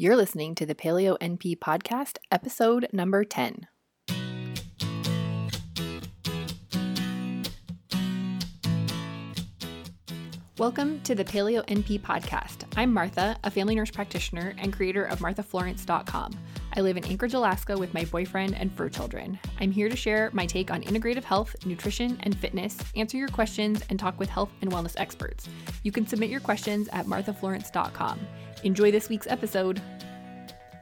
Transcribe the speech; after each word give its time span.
You're 0.00 0.14
listening 0.14 0.54
to 0.54 0.64
the 0.64 0.76
Paleo 0.76 1.18
NP 1.18 1.58
podcast, 1.58 2.18
episode 2.30 2.86
number 2.92 3.24
10. 3.24 3.66
Welcome 10.56 11.00
to 11.00 11.16
the 11.16 11.24
Paleo 11.24 11.66
NP 11.66 12.02
podcast. 12.02 12.62
I'm 12.76 12.94
Martha, 12.94 13.36
a 13.42 13.50
family 13.50 13.74
nurse 13.74 13.90
practitioner 13.90 14.54
and 14.58 14.72
creator 14.72 15.04
of 15.04 15.18
MarthaFlorence.com. 15.18 16.32
I 16.74 16.80
live 16.80 16.96
in 16.96 17.04
Anchorage, 17.04 17.34
Alaska 17.34 17.76
with 17.76 17.92
my 17.92 18.04
boyfriend 18.04 18.54
and 18.54 18.72
fur 18.72 18.88
children. 18.88 19.36
I'm 19.58 19.72
here 19.72 19.88
to 19.88 19.96
share 19.96 20.30
my 20.32 20.46
take 20.46 20.70
on 20.70 20.84
integrative 20.84 21.24
health, 21.24 21.56
nutrition, 21.66 22.18
and 22.22 22.38
fitness, 22.38 22.78
answer 22.94 23.16
your 23.16 23.26
questions, 23.26 23.82
and 23.90 23.98
talk 23.98 24.16
with 24.20 24.28
health 24.28 24.50
and 24.60 24.70
wellness 24.70 24.94
experts. 24.96 25.48
You 25.82 25.90
can 25.90 26.06
submit 26.06 26.30
your 26.30 26.38
questions 26.38 26.88
at 26.92 27.06
MarthaFlorence.com. 27.06 28.20
Enjoy 28.64 28.90
this 28.90 29.08
week's 29.08 29.28
episode. 29.28 29.80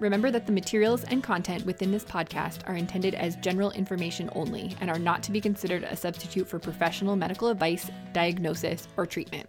Remember 0.00 0.30
that 0.30 0.46
the 0.46 0.52
materials 0.52 1.04
and 1.04 1.22
content 1.22 1.66
within 1.66 1.92
this 1.92 2.04
podcast 2.04 2.66
are 2.66 2.74
intended 2.74 3.14
as 3.14 3.36
general 3.36 3.70
information 3.72 4.30
only 4.34 4.74
and 4.80 4.88
are 4.88 4.98
not 4.98 5.22
to 5.24 5.32
be 5.32 5.42
considered 5.42 5.84
a 5.84 5.94
substitute 5.94 6.48
for 6.48 6.58
professional 6.58 7.16
medical 7.16 7.48
advice, 7.48 7.90
diagnosis, 8.14 8.88
or 8.96 9.04
treatment. 9.04 9.46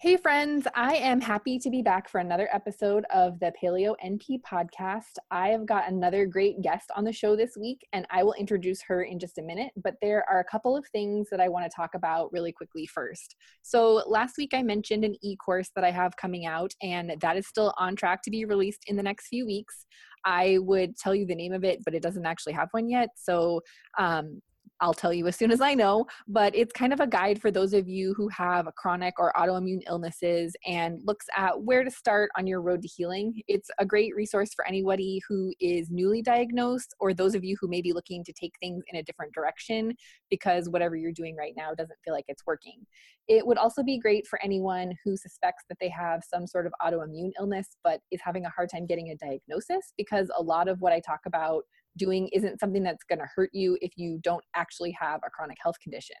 Hey, 0.00 0.18
friends, 0.18 0.66
I 0.74 0.96
am 0.96 1.20
happy 1.20 1.58
to 1.58 1.70
be 1.70 1.80
back 1.80 2.10
for 2.10 2.18
another 2.18 2.48
episode 2.52 3.04
of 3.14 3.38
the 3.40 3.52
Paleo 3.62 3.94
NP 4.04 4.40
podcast. 4.42 5.16
I 5.30 5.48
have 5.48 5.64
got 5.64 5.88
another 5.88 6.26
great 6.26 6.60
guest 6.60 6.90
on 6.94 7.04
the 7.04 7.12
show 7.12 7.36
this 7.36 7.56
week, 7.58 7.78
and 7.92 8.04
I 8.10 8.22
will 8.22 8.34
introduce 8.34 8.82
her 8.82 9.04
in 9.04 9.18
just 9.18 9.38
a 9.38 9.42
minute. 9.42 9.70
But 9.82 9.94
there 10.02 10.24
are 10.28 10.40
a 10.40 10.44
couple 10.44 10.76
of 10.76 10.84
things 10.88 11.28
that 11.30 11.40
I 11.40 11.48
want 11.48 11.64
to 11.64 11.74
talk 11.74 11.94
about 11.94 12.30
really 12.32 12.52
quickly 12.52 12.86
first. 12.86 13.36
So, 13.62 14.02
last 14.06 14.36
week 14.36 14.52
I 14.52 14.62
mentioned 14.62 15.04
an 15.04 15.14
e 15.22 15.36
course 15.36 15.70
that 15.74 15.84
I 15.84 15.90
have 15.92 16.16
coming 16.16 16.44
out, 16.44 16.72
and 16.82 17.14
that 17.20 17.36
is 17.38 17.46
still 17.46 17.72
on 17.78 17.96
track 17.96 18.20
to 18.24 18.30
be 18.30 18.44
released 18.44 18.82
in 18.86 18.96
the 18.96 19.02
next 19.02 19.28
few 19.28 19.46
weeks. 19.46 19.86
I 20.26 20.58
would 20.60 20.98
tell 20.98 21.14
you 21.14 21.24
the 21.24 21.34
name 21.34 21.54
of 21.54 21.64
it, 21.64 21.80
but 21.82 21.94
it 21.94 22.02
doesn't 22.02 22.26
actually 22.26 22.54
have 22.54 22.68
one 22.72 22.90
yet. 22.90 23.10
So, 23.16 23.62
um, 23.98 24.42
I'll 24.80 24.94
tell 24.94 25.12
you 25.12 25.26
as 25.28 25.36
soon 25.36 25.50
as 25.50 25.60
I 25.60 25.74
know, 25.74 26.06
but 26.26 26.54
it's 26.54 26.72
kind 26.72 26.92
of 26.92 27.00
a 27.00 27.06
guide 27.06 27.40
for 27.40 27.50
those 27.50 27.72
of 27.72 27.88
you 27.88 28.12
who 28.14 28.28
have 28.28 28.68
chronic 28.76 29.14
or 29.18 29.32
autoimmune 29.36 29.82
illnesses 29.88 30.54
and 30.66 30.98
looks 31.04 31.26
at 31.36 31.62
where 31.62 31.84
to 31.84 31.90
start 31.90 32.30
on 32.36 32.46
your 32.46 32.60
road 32.60 32.82
to 32.82 32.88
healing. 32.88 33.40
It's 33.46 33.70
a 33.78 33.86
great 33.86 34.14
resource 34.16 34.52
for 34.54 34.66
anybody 34.66 35.22
who 35.28 35.52
is 35.60 35.90
newly 35.90 36.22
diagnosed 36.22 36.94
or 36.98 37.14
those 37.14 37.34
of 37.34 37.44
you 37.44 37.56
who 37.60 37.68
may 37.68 37.80
be 37.80 37.92
looking 37.92 38.24
to 38.24 38.32
take 38.32 38.54
things 38.60 38.82
in 38.92 38.98
a 38.98 39.02
different 39.02 39.32
direction 39.32 39.94
because 40.28 40.68
whatever 40.68 40.96
you're 40.96 41.12
doing 41.12 41.36
right 41.36 41.54
now 41.56 41.72
doesn't 41.72 41.98
feel 42.04 42.14
like 42.14 42.26
it's 42.28 42.44
working. 42.46 42.84
It 43.28 43.46
would 43.46 43.58
also 43.58 43.82
be 43.82 43.98
great 43.98 44.26
for 44.26 44.42
anyone 44.42 44.92
who 45.04 45.16
suspects 45.16 45.64
that 45.68 45.78
they 45.80 45.88
have 45.88 46.22
some 46.28 46.46
sort 46.46 46.66
of 46.66 46.74
autoimmune 46.82 47.30
illness 47.38 47.76
but 47.84 48.00
is 48.10 48.20
having 48.22 48.44
a 48.44 48.50
hard 48.50 48.70
time 48.70 48.86
getting 48.86 49.10
a 49.10 49.16
diagnosis 49.16 49.92
because 49.96 50.30
a 50.36 50.42
lot 50.42 50.68
of 50.68 50.80
what 50.80 50.92
I 50.92 51.00
talk 51.00 51.20
about 51.26 51.64
doing 51.96 52.28
isn't 52.32 52.60
something 52.60 52.82
that's 52.82 53.04
going 53.04 53.18
to 53.18 53.28
hurt 53.34 53.50
you 53.52 53.78
if 53.80 53.92
you 53.96 54.18
don't 54.22 54.44
actually 54.54 54.96
have 54.98 55.20
a 55.26 55.30
chronic 55.30 55.58
health 55.62 55.78
condition. 55.80 56.16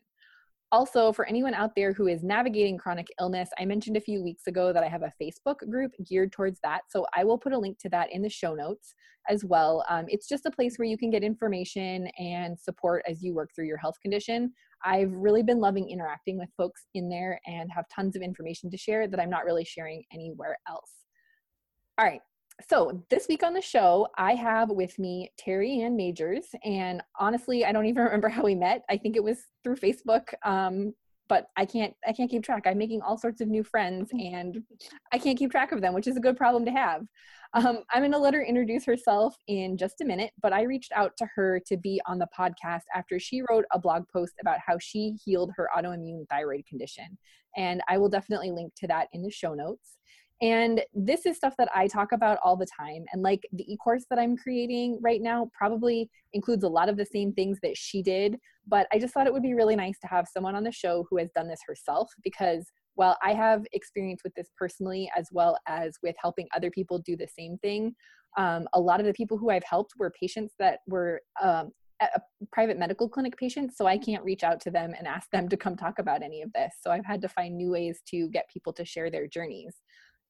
Also, 0.72 1.12
for 1.12 1.24
anyone 1.26 1.54
out 1.54 1.70
there 1.76 1.92
who 1.92 2.08
is 2.08 2.24
navigating 2.24 2.76
chronic 2.76 3.06
illness, 3.20 3.48
I 3.60 3.64
mentioned 3.64 3.96
a 3.96 4.00
few 4.00 4.24
weeks 4.24 4.48
ago 4.48 4.72
that 4.72 4.82
I 4.82 4.88
have 4.88 5.02
a 5.02 5.12
Facebook 5.22 5.58
group 5.70 5.92
geared 6.04 6.32
towards 6.32 6.58
that. 6.64 6.80
So 6.88 7.06
I 7.14 7.22
will 7.22 7.38
put 7.38 7.52
a 7.52 7.58
link 7.58 7.78
to 7.80 7.88
that 7.90 8.12
in 8.12 8.22
the 8.22 8.28
show 8.28 8.54
notes 8.54 8.92
as 9.28 9.44
well. 9.44 9.84
Um, 9.88 10.06
it's 10.08 10.28
just 10.28 10.46
a 10.46 10.50
place 10.50 10.76
where 10.76 10.88
you 10.88 10.98
can 10.98 11.10
get 11.10 11.22
information 11.22 12.08
and 12.18 12.58
support 12.58 13.04
as 13.08 13.22
you 13.22 13.34
work 13.34 13.50
through 13.54 13.66
your 13.66 13.76
health 13.76 14.00
condition. 14.02 14.52
I've 14.84 15.12
really 15.12 15.42
been 15.42 15.60
loving 15.60 15.88
interacting 15.88 16.38
with 16.38 16.48
folks 16.56 16.86
in 16.94 17.08
there 17.08 17.40
and 17.46 17.70
have 17.72 17.84
tons 17.94 18.16
of 18.16 18.22
information 18.22 18.70
to 18.70 18.76
share 18.76 19.06
that 19.06 19.20
I'm 19.20 19.30
not 19.30 19.44
really 19.44 19.64
sharing 19.64 20.02
anywhere 20.12 20.58
else. 20.68 20.90
All 21.98 22.04
right, 22.04 22.20
so 22.68 23.02
this 23.10 23.26
week 23.28 23.42
on 23.42 23.54
the 23.54 23.60
show, 23.60 24.08
I 24.16 24.34
have 24.34 24.70
with 24.70 24.98
me 24.98 25.32
Terry 25.38 25.80
Ann 25.80 25.96
Majors, 25.96 26.46
and 26.64 27.02
honestly, 27.18 27.64
I 27.64 27.72
don't 27.72 27.86
even 27.86 28.02
remember 28.04 28.28
how 28.28 28.42
we 28.42 28.54
met. 28.54 28.84
I 28.88 28.96
think 28.96 29.16
it 29.16 29.24
was 29.24 29.38
through 29.62 29.76
Facebook, 29.76 30.32
um, 30.44 30.94
but 31.28 31.46
I 31.56 31.64
can't 31.64 31.94
I 32.06 32.12
can't 32.12 32.30
keep 32.30 32.44
track. 32.44 32.64
I'm 32.66 32.78
making 32.78 33.02
all 33.02 33.18
sorts 33.18 33.40
of 33.40 33.48
new 33.48 33.64
friends, 33.64 34.10
and 34.12 34.62
I 35.12 35.18
can't 35.18 35.38
keep 35.38 35.50
track 35.50 35.72
of 35.72 35.80
them, 35.80 35.94
which 35.94 36.06
is 36.06 36.16
a 36.16 36.20
good 36.20 36.36
problem 36.36 36.64
to 36.66 36.70
have. 36.70 37.02
Um, 37.54 37.80
I'm 37.92 38.00
going 38.00 38.10
to 38.10 38.18
let 38.18 38.34
her 38.34 38.42
introduce 38.42 38.84
herself 38.84 39.36
in 39.46 39.76
just 39.76 40.00
a 40.00 40.04
minute, 40.04 40.32
but 40.42 40.52
I 40.52 40.62
reached 40.62 40.90
out 40.90 41.12
to 41.18 41.28
her 41.36 41.60
to 41.66 41.76
be 41.76 42.00
on 42.04 42.18
the 42.18 42.26
podcast 42.36 42.82
after 42.92 43.20
she 43.20 43.42
wrote 43.48 43.64
a 43.70 43.78
blog 43.78 44.08
post 44.12 44.32
about 44.40 44.58
how 44.64 44.76
she 44.80 45.16
healed 45.24 45.52
her 45.56 45.68
autoimmune 45.76 46.28
thyroid 46.28 46.66
condition, 46.66 47.16
and 47.56 47.80
I 47.88 47.98
will 47.98 48.08
definitely 48.08 48.50
link 48.50 48.72
to 48.78 48.86
that 48.88 49.08
in 49.12 49.22
the 49.22 49.30
show 49.30 49.54
notes. 49.54 49.98
And 50.42 50.82
this 50.92 51.26
is 51.26 51.36
stuff 51.36 51.54
that 51.58 51.68
I 51.74 51.86
talk 51.86 52.12
about 52.12 52.38
all 52.44 52.56
the 52.56 52.66
time. 52.66 53.04
And 53.12 53.22
like 53.22 53.42
the 53.52 53.72
e 53.72 53.76
course 53.76 54.04
that 54.10 54.18
I'm 54.18 54.36
creating 54.36 54.98
right 55.00 55.22
now 55.22 55.48
probably 55.56 56.10
includes 56.32 56.64
a 56.64 56.68
lot 56.68 56.88
of 56.88 56.96
the 56.96 57.06
same 57.06 57.32
things 57.32 57.58
that 57.62 57.76
she 57.76 58.02
did. 58.02 58.36
But 58.66 58.86
I 58.92 58.98
just 58.98 59.14
thought 59.14 59.26
it 59.26 59.32
would 59.32 59.42
be 59.42 59.54
really 59.54 59.76
nice 59.76 59.98
to 60.00 60.08
have 60.08 60.26
someone 60.26 60.54
on 60.54 60.64
the 60.64 60.72
show 60.72 61.06
who 61.08 61.18
has 61.18 61.30
done 61.36 61.48
this 61.48 61.60
herself 61.66 62.10
because 62.22 62.66
while 62.96 63.16
I 63.22 63.34
have 63.34 63.64
experience 63.72 64.22
with 64.22 64.34
this 64.34 64.48
personally, 64.56 65.10
as 65.16 65.28
well 65.32 65.58
as 65.66 65.98
with 66.02 66.14
helping 66.20 66.48
other 66.54 66.70
people 66.70 66.98
do 66.98 67.16
the 67.16 67.26
same 67.26 67.58
thing, 67.58 67.94
um, 68.36 68.68
a 68.72 68.80
lot 68.80 69.00
of 69.00 69.06
the 69.06 69.12
people 69.12 69.36
who 69.36 69.50
I've 69.50 69.64
helped 69.64 69.94
were 69.98 70.12
patients 70.18 70.54
that 70.58 70.80
were 70.86 71.20
um, 71.42 71.70
private 72.52 72.78
medical 72.78 73.08
clinic 73.08 73.36
patients, 73.36 73.76
so 73.76 73.86
I 73.86 73.98
can't 73.98 74.24
reach 74.24 74.42
out 74.42 74.60
to 74.62 74.70
them 74.70 74.94
and 74.96 75.06
ask 75.06 75.30
them 75.30 75.48
to 75.48 75.56
come 75.56 75.76
talk 75.76 75.98
about 75.98 76.22
any 76.22 76.42
of 76.42 76.52
this. 76.52 76.74
So 76.80 76.90
I've 76.90 77.04
had 77.04 77.20
to 77.22 77.28
find 77.28 77.56
new 77.56 77.70
ways 77.70 78.02
to 78.08 78.28
get 78.28 78.48
people 78.52 78.72
to 78.74 78.84
share 78.84 79.10
their 79.10 79.26
journeys. 79.26 79.74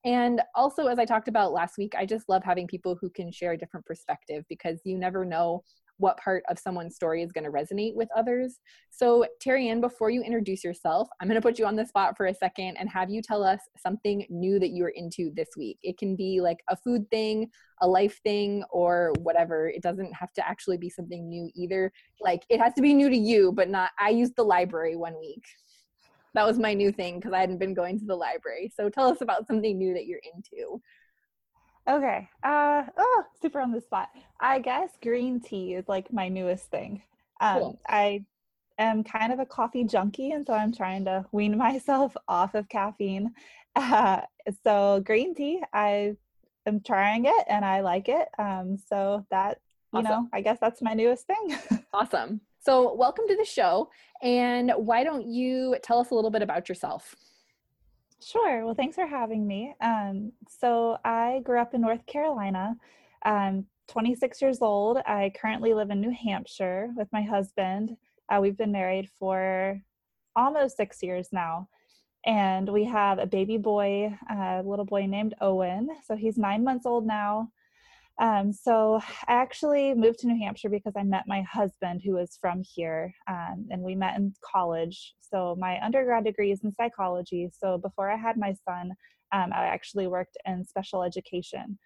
And 0.04 0.42
also, 0.54 0.86
as 0.86 0.98
I 0.98 1.06
talked 1.06 1.28
about 1.28 1.52
last 1.52 1.78
week, 1.78 1.94
I 1.96 2.04
just 2.04 2.28
love 2.28 2.44
having 2.44 2.66
people 2.66 2.96
who 3.00 3.08
can 3.08 3.32
share 3.32 3.52
a 3.52 3.58
different 3.58 3.86
perspective 3.86 4.44
because 4.48 4.80
you 4.84 4.98
never 4.98 5.24
know 5.24 5.62
what 5.98 6.18
part 6.18 6.42
of 6.50 6.58
someone's 6.58 6.96
story 6.96 7.22
is 7.22 7.32
going 7.32 7.44
to 7.44 7.50
resonate 7.50 7.94
with 7.94 8.08
others. 8.16 8.58
So, 8.90 9.24
Terry 9.40 9.68
Ann, 9.68 9.80
before 9.80 10.10
you 10.10 10.22
introduce 10.22 10.64
yourself, 10.64 11.08
I'm 11.20 11.28
going 11.28 11.40
to 11.40 11.46
put 11.46 11.58
you 11.58 11.66
on 11.66 11.76
the 11.76 11.86
spot 11.86 12.16
for 12.16 12.26
a 12.26 12.34
second 12.34 12.76
and 12.78 12.90
have 12.90 13.10
you 13.10 13.22
tell 13.22 13.44
us 13.44 13.60
something 13.78 14.26
new 14.28 14.58
that 14.58 14.70
you're 14.70 14.88
into 14.90 15.30
this 15.34 15.50
week. 15.56 15.78
It 15.82 15.96
can 15.96 16.16
be 16.16 16.40
like 16.40 16.58
a 16.68 16.76
food 16.76 17.08
thing, 17.10 17.48
a 17.80 17.88
life 17.88 18.20
thing, 18.24 18.64
or 18.70 19.12
whatever. 19.20 19.68
It 19.68 19.82
doesn't 19.82 20.12
have 20.12 20.32
to 20.34 20.46
actually 20.46 20.78
be 20.78 20.90
something 20.90 21.28
new 21.28 21.50
either. 21.54 21.92
Like, 22.20 22.42
it 22.50 22.60
has 22.60 22.74
to 22.74 22.82
be 22.82 22.92
new 22.92 23.08
to 23.08 23.16
you, 23.16 23.52
but 23.52 23.70
not, 23.70 23.90
I 23.98 24.10
used 24.10 24.34
the 24.36 24.44
library 24.44 24.96
one 24.96 25.18
week 25.18 25.44
that 26.34 26.46
was 26.46 26.58
my 26.58 26.74
new 26.74 26.92
thing 26.92 27.16
because 27.16 27.32
I 27.32 27.40
hadn't 27.40 27.58
been 27.58 27.74
going 27.74 27.98
to 28.00 28.04
the 28.04 28.16
library. 28.16 28.72
So 28.76 28.88
tell 28.90 29.08
us 29.08 29.20
about 29.20 29.46
something 29.46 29.78
new 29.78 29.94
that 29.94 30.06
you're 30.06 30.20
into. 30.34 30.80
Okay. 31.88 32.28
Uh 32.42 32.84
oh, 32.96 33.24
super 33.42 33.60
on 33.60 33.72
the 33.72 33.80
spot. 33.80 34.08
I 34.40 34.58
guess 34.58 34.90
green 35.02 35.40
tea 35.40 35.74
is 35.74 35.88
like 35.88 36.12
my 36.12 36.28
newest 36.28 36.70
thing. 36.70 37.02
Um 37.40 37.58
cool. 37.60 37.78
I 37.88 38.24
am 38.78 39.04
kind 39.04 39.32
of 39.32 39.38
a 39.38 39.46
coffee 39.46 39.84
junkie 39.84 40.32
and 40.32 40.46
so 40.46 40.54
I'm 40.54 40.72
trying 40.72 41.04
to 41.06 41.26
wean 41.32 41.56
myself 41.58 42.16
off 42.28 42.54
of 42.54 42.68
caffeine. 42.68 43.32
Uh, 43.76 44.20
so 44.62 45.02
green 45.04 45.34
tea, 45.34 45.60
I 45.72 46.14
am 46.64 46.78
trying 46.80 47.24
it 47.24 47.44
and 47.48 47.64
I 47.64 47.80
like 47.80 48.08
it. 48.08 48.28
Um 48.38 48.78
so 48.88 49.26
that 49.30 49.58
you 49.92 49.98
awesome. 49.98 50.10
know, 50.10 50.28
I 50.32 50.42
guess 50.42 50.58
that's 50.60 50.80
my 50.80 50.94
newest 50.94 51.26
thing. 51.26 51.56
awesome. 51.92 52.40
So, 52.64 52.94
welcome 52.94 53.28
to 53.28 53.36
the 53.36 53.44
show. 53.44 53.90
And 54.22 54.72
why 54.76 55.04
don't 55.04 55.26
you 55.26 55.76
tell 55.82 55.98
us 55.98 56.10
a 56.10 56.14
little 56.14 56.30
bit 56.30 56.40
about 56.40 56.66
yourself? 56.66 57.14
Sure. 58.22 58.64
Well, 58.64 58.74
thanks 58.74 58.94
for 58.94 59.06
having 59.06 59.46
me. 59.46 59.74
Um, 59.82 60.32
so, 60.48 60.96
I 61.04 61.42
grew 61.44 61.60
up 61.60 61.74
in 61.74 61.82
North 61.82 62.06
Carolina. 62.06 62.74
I'm 63.22 63.66
26 63.88 64.40
years 64.40 64.62
old. 64.62 64.96
I 65.04 65.30
currently 65.38 65.74
live 65.74 65.90
in 65.90 66.00
New 66.00 66.10
Hampshire 66.10 66.90
with 66.96 67.06
my 67.12 67.20
husband. 67.20 67.98
Uh, 68.30 68.38
we've 68.40 68.56
been 68.56 68.72
married 68.72 69.10
for 69.18 69.78
almost 70.34 70.78
six 70.78 71.02
years 71.02 71.28
now. 71.32 71.68
And 72.24 72.66
we 72.70 72.84
have 72.84 73.18
a 73.18 73.26
baby 73.26 73.58
boy, 73.58 74.18
a 74.30 74.62
little 74.64 74.86
boy 74.86 75.04
named 75.04 75.34
Owen. 75.42 75.90
So 76.06 76.16
he's 76.16 76.38
nine 76.38 76.64
months 76.64 76.86
old 76.86 77.06
now. 77.06 77.50
Um, 78.20 78.52
so 78.52 79.00
I 79.26 79.32
actually 79.34 79.92
moved 79.94 80.20
to 80.20 80.28
New 80.28 80.38
Hampshire 80.38 80.68
because 80.68 80.92
I 80.96 81.02
met 81.02 81.24
my 81.26 81.42
husband 81.42 82.00
who 82.04 82.18
is 82.18 82.38
from 82.40 82.62
here 82.62 83.12
um, 83.28 83.66
and 83.70 83.82
we 83.82 83.96
met 83.96 84.16
in 84.16 84.32
college. 84.44 85.14
So 85.20 85.56
my 85.58 85.84
undergrad 85.84 86.24
degree 86.24 86.52
is 86.52 86.62
in 86.62 86.72
psychology. 86.76 87.50
So 87.52 87.78
before 87.78 88.10
I 88.10 88.16
had 88.16 88.36
my 88.36 88.54
son, 88.68 88.92
um, 89.32 89.52
I 89.52 89.66
actually 89.66 90.06
worked 90.06 90.36
in 90.46 90.64
special 90.64 91.02
education. 91.02 91.76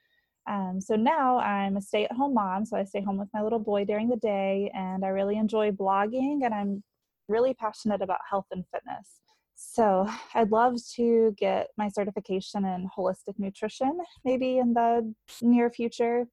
Um, 0.48 0.80
so 0.80 0.96
now 0.96 1.38
I'm 1.38 1.76
a 1.76 1.80
stay 1.80 2.04
at 2.04 2.12
home 2.12 2.34
mom. 2.34 2.66
So 2.66 2.76
I 2.76 2.84
stay 2.84 3.02
home 3.02 3.18
with 3.18 3.28
my 3.32 3.42
little 3.42 3.58
boy 3.58 3.86
during 3.86 4.08
the 4.08 4.16
day 4.16 4.70
and 4.74 5.04
I 5.04 5.08
really 5.08 5.38
enjoy 5.38 5.70
blogging 5.70 6.44
and 6.44 6.54
I'm 6.54 6.82
really 7.28 7.54
passionate 7.54 8.02
about 8.02 8.18
health 8.28 8.46
and 8.50 8.64
fitness. 8.72 9.20
So 9.60 10.08
I'd 10.34 10.52
love 10.52 10.76
to 10.94 11.34
get 11.36 11.70
my 11.76 11.88
certification 11.88 12.64
in 12.64 12.88
holistic 12.96 13.38
nutrition, 13.38 13.98
maybe 14.24 14.58
in 14.58 14.72
the 14.72 15.12
near 15.42 15.68
future. 15.68 16.28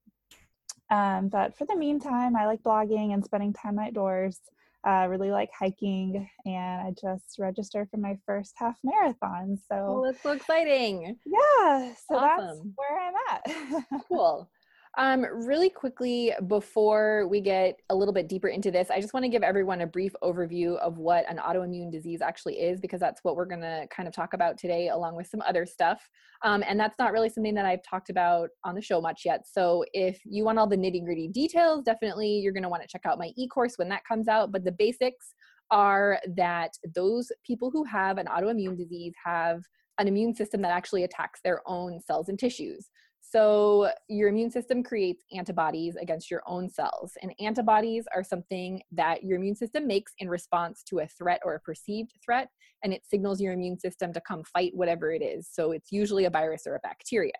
Um, 0.91 1.29
but 1.29 1.57
for 1.57 1.65
the 1.65 1.75
meantime, 1.75 2.35
I 2.35 2.45
like 2.45 2.61
blogging 2.61 3.15
and 3.15 3.25
spending 3.25 3.51
time 3.51 3.79
outdoors. 3.79 4.39
I 4.83 5.05
uh, 5.05 5.07
really 5.07 5.31
like 5.31 5.49
hiking, 5.59 6.29
and 6.45 6.81
I 6.87 6.91
just 6.91 7.39
registered 7.39 7.89
for 7.89 7.97
my 7.97 8.15
first 8.27 8.53
half 8.57 8.77
marathon. 8.83 9.57
So 9.67 9.75
oh, 9.87 10.03
that's 10.05 10.21
so 10.21 10.31
exciting! 10.31 11.17
Yeah, 11.25 11.93
so 12.07 12.17
awesome. 12.17 12.21
that's 12.21 12.59
where 12.75 12.99
I'm 12.99 13.13
at. 13.31 14.03
cool. 14.07 14.47
Um, 14.97 15.25
really 15.45 15.69
quickly, 15.69 16.31
before 16.47 17.27
we 17.27 17.41
get 17.41 17.81
a 17.89 17.95
little 17.95 18.13
bit 18.13 18.29
deeper 18.29 18.47
into 18.47 18.71
this, 18.71 18.89
I 18.89 19.01
just 19.01 19.13
want 19.13 19.25
to 19.25 19.29
give 19.29 19.43
everyone 19.43 19.81
a 19.81 19.87
brief 19.87 20.13
overview 20.23 20.77
of 20.77 20.97
what 20.97 21.29
an 21.29 21.37
autoimmune 21.37 21.91
disease 21.91 22.21
actually 22.21 22.61
is, 22.61 22.79
because 22.79 23.01
that's 23.01 23.21
what 23.23 23.35
we're 23.35 23.45
going 23.45 23.61
to 23.61 23.87
kind 23.89 24.07
of 24.07 24.15
talk 24.15 24.33
about 24.33 24.57
today, 24.57 24.87
along 24.89 25.15
with 25.15 25.27
some 25.27 25.41
other 25.41 25.65
stuff. 25.65 26.09
Um, 26.43 26.63
and 26.65 26.79
that's 26.79 26.97
not 26.97 27.11
really 27.11 27.27
something 27.27 27.55
that 27.55 27.65
I've 27.65 27.83
talked 27.83 28.09
about 28.09 28.49
on 28.63 28.73
the 28.73 28.81
show 28.81 29.01
much 29.01 29.23
yet. 29.25 29.41
So 29.45 29.83
if 29.91 30.21
you 30.23 30.45
want 30.45 30.59
all 30.59 30.67
the 30.67 30.77
nitty 30.77 31.03
gritty 31.03 31.27
details, 31.27 31.83
definitely 31.83 32.29
you're 32.29 32.53
going 32.53 32.63
to 32.63 32.69
want 32.69 32.81
to 32.81 32.87
check 32.87 33.05
out 33.05 33.19
my 33.19 33.31
e 33.35 33.49
course 33.49 33.73
when 33.77 33.89
that 33.89 34.05
comes 34.07 34.29
out. 34.29 34.53
But 34.53 34.63
the 34.63 34.71
basics 34.71 35.33
are 35.71 36.19
that 36.37 36.71
those 36.93 37.31
people 37.45 37.69
who 37.69 37.83
have 37.83 38.17
an 38.17 38.27
autoimmune 38.27 38.77
disease 38.77 39.13
have 39.25 39.61
an 39.97 40.07
immune 40.07 40.35
system 40.35 40.61
that 40.61 40.71
actually 40.71 41.03
attacks 41.03 41.41
their 41.43 41.61
own 41.65 41.99
cells 41.99 42.29
and 42.29 42.39
tissues. 42.39 42.89
So, 43.35 43.91
your 44.07 44.29
immune 44.29 44.49
system 44.49 44.81
creates 44.81 45.25
antibodies 45.35 45.97
against 45.97 46.31
your 46.31 46.41
own 46.47 46.69
cells, 46.69 47.17
and 47.21 47.33
antibodies 47.41 48.05
are 48.15 48.23
something 48.23 48.81
that 48.93 49.25
your 49.25 49.37
immune 49.37 49.57
system 49.57 49.85
makes 49.85 50.13
in 50.19 50.29
response 50.29 50.83
to 50.83 50.99
a 50.99 51.07
threat 51.07 51.41
or 51.43 51.55
a 51.55 51.59
perceived 51.59 52.13
threat, 52.23 52.47
and 52.81 52.93
it 52.93 53.01
signals 53.05 53.41
your 53.41 53.51
immune 53.51 53.77
system 53.77 54.13
to 54.13 54.21
come 54.21 54.41
fight 54.45 54.71
whatever 54.73 55.11
it 55.11 55.21
is. 55.21 55.49
So, 55.51 55.73
it's 55.73 55.91
usually 55.91 56.23
a 56.23 56.29
virus 56.29 56.65
or 56.65 56.75
a 56.75 56.79
bacteria. 56.79 57.33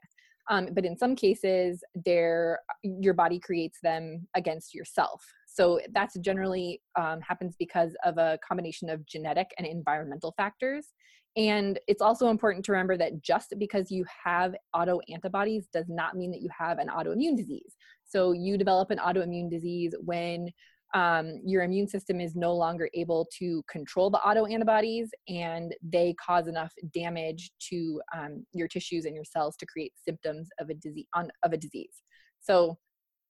Um, 0.50 0.68
but 0.74 0.84
in 0.84 0.98
some 0.98 1.16
cases, 1.16 1.82
your 2.04 3.14
body 3.16 3.40
creates 3.40 3.80
them 3.82 4.28
against 4.36 4.76
yourself. 4.76 5.26
So 5.48 5.80
that's 5.94 6.20
generally 6.20 6.82
um, 7.00 7.22
happens 7.22 7.56
because 7.58 7.96
of 8.04 8.18
a 8.18 8.38
combination 8.48 8.90
of 8.90 9.06
genetic 9.08 9.48
and 9.58 9.66
environmental 9.66 10.34
factors. 10.36 10.88
And 11.38 11.80
it's 11.88 12.02
also 12.02 12.30
important 12.30 12.64
to 12.66 12.72
remember 12.72 12.98
that 12.98 13.22
just 13.22 13.54
because 13.58 13.92
you 13.92 14.06
have 14.24 14.56
auto 14.74 15.00
antibodies 15.12 15.68
does 15.74 15.90
not 15.90 16.16
mean 16.16 16.32
that 16.32 16.42
you 16.42 16.50
have 16.58 16.80
an 16.80 16.88
autoimmune 16.88 17.36
disease. 17.36 17.76
So 18.06 18.32
you 18.32 18.58
develop 18.58 18.90
an 18.92 19.00
autoimmune 19.00 19.50
disease 19.50 19.94
when 20.00 20.50
um, 20.94 21.42
your 21.44 21.64
immune 21.64 21.90
system 21.90 22.22
is 22.22 22.36
no 22.36 22.54
longer 22.54 22.90
able 22.94 23.28
to 23.38 23.64
control 23.70 24.10
the 24.10 24.20
auto 24.20 24.46
antibodies 24.46 25.10
and 25.28 25.76
they 25.84 26.16
cause 26.26 26.48
enough 26.48 26.72
damage 26.94 27.52
to 27.70 28.02
um, 28.16 28.46
your 28.54 28.70
tissues 28.70 29.04
and 29.04 29.14
your 29.14 29.26
cells 29.26 29.58
to 29.58 29.66
create 29.66 29.92
symptoms 29.98 30.48
of 30.60 30.70
a 30.70 30.74
disease 30.74 31.08
on, 31.14 31.30
of 31.44 31.52
a 31.52 31.58
disease. 31.58 32.02
So 32.40 32.78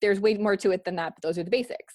there's 0.00 0.20
way 0.20 0.34
more 0.34 0.56
to 0.58 0.70
it 0.70 0.84
than 0.84 0.94
that, 0.96 1.14
but 1.16 1.22
those 1.22 1.38
are 1.38 1.42
the 1.42 1.50
basics. 1.50 1.94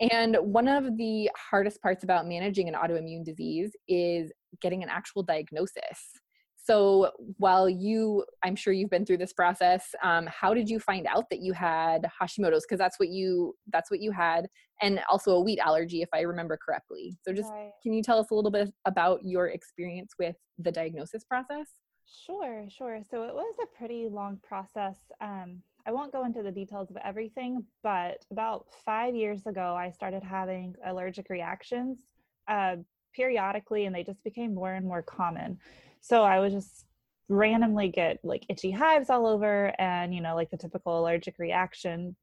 And 0.00 0.36
one 0.40 0.68
of 0.68 0.96
the 0.96 1.30
hardest 1.50 1.82
parts 1.82 2.02
about 2.02 2.26
managing 2.26 2.68
an 2.68 2.74
autoimmune 2.74 3.24
disease 3.24 3.72
is 3.86 4.32
getting 4.60 4.82
an 4.82 4.88
actual 4.88 5.22
diagnosis. 5.22 6.20
So 6.64 7.10
while 7.36 7.68
you, 7.68 8.24
I'm 8.42 8.56
sure 8.56 8.72
you've 8.72 8.88
been 8.88 9.04
through 9.04 9.18
this 9.18 9.34
process, 9.34 9.94
um, 10.02 10.26
how 10.26 10.54
did 10.54 10.68
you 10.68 10.80
find 10.80 11.06
out 11.06 11.28
that 11.30 11.40
you 11.40 11.52
had 11.52 12.06
Hashimoto's? 12.20 12.64
Because 12.64 12.78
that's 12.78 12.98
what 12.98 13.10
you 13.10 13.54
that's 13.70 13.90
what 13.90 14.00
you 14.00 14.10
had, 14.10 14.46
and 14.80 15.00
also 15.10 15.32
a 15.32 15.40
wheat 15.40 15.58
allergy, 15.58 16.00
if 16.00 16.08
I 16.14 16.22
remember 16.22 16.58
correctly. 16.64 17.18
So 17.22 17.34
just 17.34 17.50
right. 17.50 17.70
can 17.82 17.92
you 17.92 18.02
tell 18.02 18.18
us 18.18 18.30
a 18.30 18.34
little 18.34 18.50
bit 18.50 18.72
about 18.86 19.20
your 19.22 19.48
experience 19.48 20.14
with 20.18 20.36
the 20.58 20.72
diagnosis 20.72 21.22
process? 21.24 21.68
Sure, 22.06 22.64
sure. 22.70 23.00
So 23.10 23.24
it 23.24 23.34
was 23.34 23.54
a 23.62 23.76
pretty 23.76 24.08
long 24.08 24.38
process. 24.42 24.96
Um, 25.20 25.62
I 25.86 25.92
won't 25.92 26.12
go 26.12 26.24
into 26.24 26.42
the 26.42 26.50
details 26.50 26.90
of 26.90 26.96
everything, 27.04 27.62
but 27.82 28.24
about 28.30 28.66
five 28.86 29.14
years 29.14 29.46
ago, 29.46 29.74
I 29.76 29.90
started 29.90 30.22
having 30.22 30.74
allergic 30.86 31.28
reactions 31.28 32.06
uh, 32.48 32.76
periodically, 33.14 33.86
and 33.86 33.94
they 33.94 34.04
just 34.04 34.22
became 34.24 34.54
more 34.54 34.74
and 34.74 34.86
more 34.86 35.02
common. 35.02 35.58
So 36.00 36.22
I 36.22 36.40
would 36.40 36.52
just 36.52 36.84
randomly 37.28 37.88
get 37.88 38.18
like 38.22 38.44
itchy 38.48 38.70
hives 38.70 39.08
all 39.08 39.26
over 39.26 39.72
and, 39.78 40.14
you 40.14 40.20
know, 40.20 40.34
like 40.34 40.50
the 40.50 40.58
typical 40.58 41.00
allergic 41.00 41.38
reaction 41.38 42.16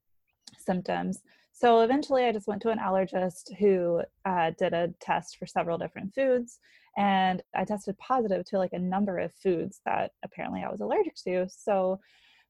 symptoms. 0.58 1.22
So 1.52 1.80
eventually, 1.80 2.24
I 2.24 2.32
just 2.32 2.46
went 2.46 2.62
to 2.62 2.70
an 2.70 2.78
allergist 2.78 3.54
who 3.58 4.02
uh, 4.24 4.52
did 4.58 4.72
a 4.72 4.92
test 5.00 5.36
for 5.36 5.46
several 5.46 5.76
different 5.76 6.14
foods, 6.14 6.58
and 6.96 7.42
I 7.54 7.64
tested 7.64 7.98
positive 7.98 8.44
to 8.46 8.58
like 8.58 8.72
a 8.72 8.78
number 8.78 9.18
of 9.18 9.34
foods 9.34 9.80
that 9.84 10.12
apparently 10.24 10.62
I 10.62 10.70
was 10.70 10.80
allergic 10.80 11.14
to. 11.24 11.46
So 11.50 12.00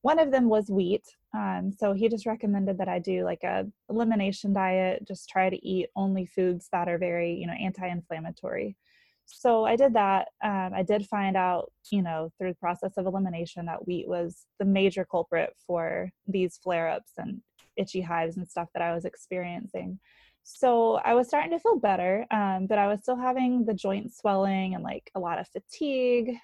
one 0.02 0.18
of 0.18 0.30
them 0.30 0.48
was 0.48 0.70
wheat. 0.70 1.04
Um, 1.34 1.72
so 1.72 1.94
he 1.94 2.08
just 2.08 2.26
recommended 2.26 2.78
that 2.78 2.88
I 2.88 2.98
do 2.98 3.24
like 3.24 3.42
a 3.42 3.66
elimination 3.88 4.52
diet, 4.52 5.06
just 5.06 5.30
try 5.30 5.48
to 5.48 5.66
eat 5.66 5.88
only 5.96 6.26
foods 6.26 6.68
that 6.72 6.88
are 6.88 6.98
very, 6.98 7.34
you 7.34 7.46
know, 7.46 7.54
anti-inflammatory. 7.54 8.76
So 9.24 9.64
I 9.64 9.76
did 9.76 9.94
that. 9.94 10.28
Um, 10.44 10.72
I 10.74 10.82
did 10.82 11.06
find 11.06 11.36
out, 11.36 11.72
you 11.90 12.02
know, 12.02 12.30
through 12.36 12.50
the 12.50 12.58
process 12.58 12.92
of 12.96 13.06
elimination 13.06 13.64
that 13.66 13.86
wheat 13.86 14.08
was 14.08 14.46
the 14.58 14.66
major 14.66 15.06
culprit 15.10 15.54
for 15.66 16.10
these 16.26 16.58
flare-ups 16.62 17.12
and 17.16 17.40
itchy 17.76 18.02
hives 18.02 18.36
and 18.36 18.46
stuff 18.46 18.68
that 18.74 18.82
I 18.82 18.94
was 18.94 19.06
experiencing. 19.06 19.98
So 20.42 20.96
I 20.96 21.14
was 21.14 21.28
starting 21.28 21.52
to 21.52 21.60
feel 21.60 21.78
better, 21.78 22.26
um, 22.30 22.66
but 22.66 22.78
I 22.78 22.88
was 22.88 23.00
still 23.00 23.16
having 23.16 23.64
the 23.64 23.74
joint 23.74 24.12
swelling 24.12 24.74
and 24.74 24.82
like 24.82 25.10
a 25.14 25.20
lot 25.20 25.38
of 25.38 25.48
fatigue 25.48 26.34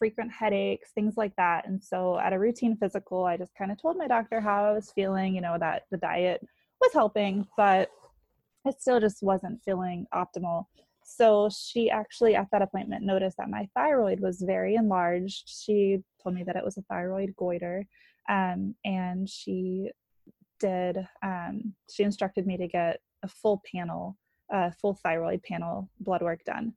frequent 0.00 0.32
headaches, 0.32 0.90
things 0.94 1.14
like 1.18 1.36
that. 1.36 1.68
And 1.68 1.80
so 1.80 2.18
at 2.18 2.32
a 2.32 2.38
routine 2.38 2.74
physical, 2.74 3.26
I 3.26 3.36
just 3.36 3.54
kind 3.54 3.70
of 3.70 3.80
told 3.80 3.98
my 3.98 4.08
doctor 4.08 4.40
how 4.40 4.64
I 4.64 4.72
was 4.72 4.90
feeling, 4.90 5.34
you 5.34 5.42
know, 5.42 5.56
that 5.60 5.82
the 5.90 5.98
diet 5.98 6.40
was 6.80 6.92
helping, 6.94 7.46
but 7.56 7.90
I 8.66 8.70
still 8.70 8.98
just 8.98 9.22
wasn't 9.22 9.62
feeling 9.62 10.06
optimal. 10.14 10.64
So 11.04 11.50
she 11.50 11.90
actually, 11.90 12.34
at 12.34 12.48
that 12.50 12.62
appointment, 12.62 13.04
noticed 13.04 13.36
that 13.36 13.50
my 13.50 13.68
thyroid 13.74 14.20
was 14.20 14.40
very 14.40 14.74
enlarged. 14.74 15.44
She 15.46 15.98
told 16.22 16.34
me 16.34 16.44
that 16.44 16.56
it 16.56 16.64
was 16.64 16.78
a 16.78 16.82
thyroid 16.82 17.34
goiter. 17.36 17.86
Um, 18.28 18.74
and 18.84 19.28
she 19.28 19.90
did, 20.60 20.96
um, 21.22 21.74
she 21.90 22.04
instructed 22.04 22.46
me 22.46 22.56
to 22.56 22.68
get 22.68 23.00
a 23.22 23.28
full 23.28 23.60
panel, 23.70 24.16
a 24.50 24.72
full 24.72 24.94
thyroid 24.94 25.42
panel 25.42 25.90
blood 26.00 26.22
work 26.22 26.42
done 26.44 26.72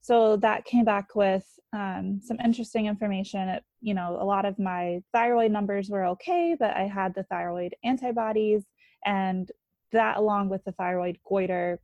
so 0.00 0.36
that 0.36 0.64
came 0.64 0.84
back 0.84 1.14
with 1.14 1.44
um, 1.72 2.20
some 2.22 2.38
interesting 2.42 2.86
information. 2.86 3.48
It, 3.48 3.64
you 3.80 3.94
know 3.94 4.18
a 4.20 4.24
lot 4.24 4.44
of 4.44 4.58
my 4.58 5.00
thyroid 5.12 5.52
numbers 5.52 5.88
were 5.88 6.04
okay 6.04 6.56
but 6.58 6.76
i 6.76 6.82
had 6.82 7.14
the 7.14 7.22
thyroid 7.22 7.76
antibodies 7.84 8.64
and 9.06 9.52
that 9.92 10.16
along 10.16 10.48
with 10.48 10.64
the 10.64 10.72
thyroid 10.72 11.16
goiter 11.24 11.80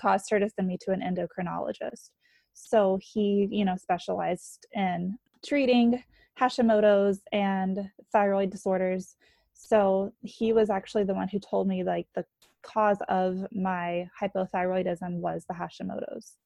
caused 0.00 0.30
her 0.30 0.40
to 0.40 0.48
send 0.48 0.68
me 0.68 0.78
to 0.80 0.92
an 0.92 1.00
endocrinologist. 1.00 2.10
So 2.52 2.98
he 3.02 3.48
you 3.50 3.64
know 3.64 3.76
specialized 3.76 4.66
in 4.72 5.16
treating 5.44 6.02
hashimoto's 6.40 7.20
and 7.32 7.90
thyroid 8.12 8.50
disorders. 8.50 9.16
So 9.52 10.12
he 10.22 10.52
was 10.52 10.70
actually 10.70 11.04
the 11.04 11.14
one 11.14 11.28
who 11.28 11.38
told 11.38 11.68
me 11.68 11.84
like 11.84 12.06
the 12.14 12.24
cause 12.62 12.98
of 13.08 13.46
my 13.52 14.08
hypothyroidism 14.20 15.20
was 15.20 15.44
the 15.48 15.54
hashimoto's 15.54 16.38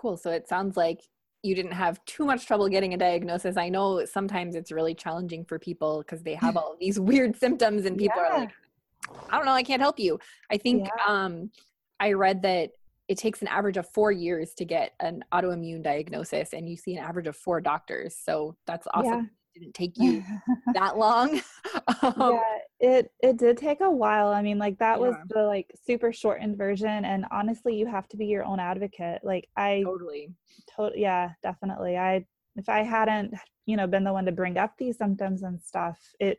Cool. 0.00 0.16
So 0.16 0.30
it 0.30 0.48
sounds 0.48 0.78
like 0.78 1.02
you 1.42 1.54
didn't 1.54 1.72
have 1.72 2.02
too 2.06 2.24
much 2.24 2.46
trouble 2.46 2.68
getting 2.68 2.94
a 2.94 2.96
diagnosis. 2.96 3.58
I 3.58 3.68
know 3.68 4.06
sometimes 4.06 4.54
it's 4.54 4.72
really 4.72 4.94
challenging 4.94 5.44
for 5.44 5.58
people 5.58 5.98
because 5.98 6.22
they 6.22 6.34
have 6.34 6.56
all 6.56 6.74
these 6.80 6.98
weird 6.98 7.36
symptoms 7.36 7.84
and 7.84 7.98
people 7.98 8.20
yeah. 8.22 8.30
are 8.30 8.38
like, 8.40 8.52
I 9.28 9.36
don't 9.36 9.44
know, 9.44 9.52
I 9.52 9.62
can't 9.62 9.82
help 9.82 9.98
you. 9.98 10.18
I 10.50 10.56
think 10.56 10.86
yeah. 10.86 11.04
um, 11.06 11.50
I 11.98 12.12
read 12.12 12.40
that 12.42 12.70
it 13.08 13.18
takes 13.18 13.42
an 13.42 13.48
average 13.48 13.76
of 13.76 13.88
four 13.90 14.10
years 14.10 14.54
to 14.54 14.64
get 14.64 14.92
an 15.00 15.22
autoimmune 15.32 15.82
diagnosis, 15.82 16.52
and 16.52 16.68
you 16.68 16.76
see 16.76 16.94
an 16.94 17.04
average 17.04 17.26
of 17.26 17.36
four 17.36 17.60
doctors. 17.60 18.16
So 18.16 18.56
that's 18.66 18.86
awesome. 18.94 19.12
Yeah 19.12 19.22
didn't 19.54 19.74
take 19.74 19.96
you 19.96 20.22
that 20.74 20.96
long. 20.96 21.40
um, 22.02 22.14
yeah, 22.16 22.40
it 22.80 23.12
it 23.20 23.36
did 23.36 23.58
take 23.58 23.80
a 23.80 23.90
while. 23.90 24.28
I 24.28 24.42
mean, 24.42 24.58
like 24.58 24.78
that 24.78 24.98
yeah. 24.98 25.08
was 25.08 25.16
the 25.28 25.42
like 25.42 25.70
super 25.86 26.12
shortened 26.12 26.56
version, 26.56 27.04
and 27.04 27.26
honestly, 27.30 27.76
you 27.76 27.86
have 27.86 28.08
to 28.08 28.16
be 28.16 28.26
your 28.26 28.44
own 28.44 28.58
advocate. 28.58 29.20
Like 29.22 29.48
I 29.56 29.82
totally, 29.84 30.32
totally, 30.74 31.02
yeah, 31.02 31.30
definitely. 31.42 31.98
I 31.98 32.24
if 32.56 32.68
I 32.68 32.82
hadn't, 32.82 33.34
you 33.66 33.76
know, 33.76 33.86
been 33.86 34.04
the 34.04 34.12
one 34.12 34.24
to 34.24 34.32
bring 34.32 34.56
up 34.56 34.74
these 34.78 34.96
symptoms 34.96 35.42
and 35.42 35.60
stuff, 35.62 35.98
it. 36.18 36.38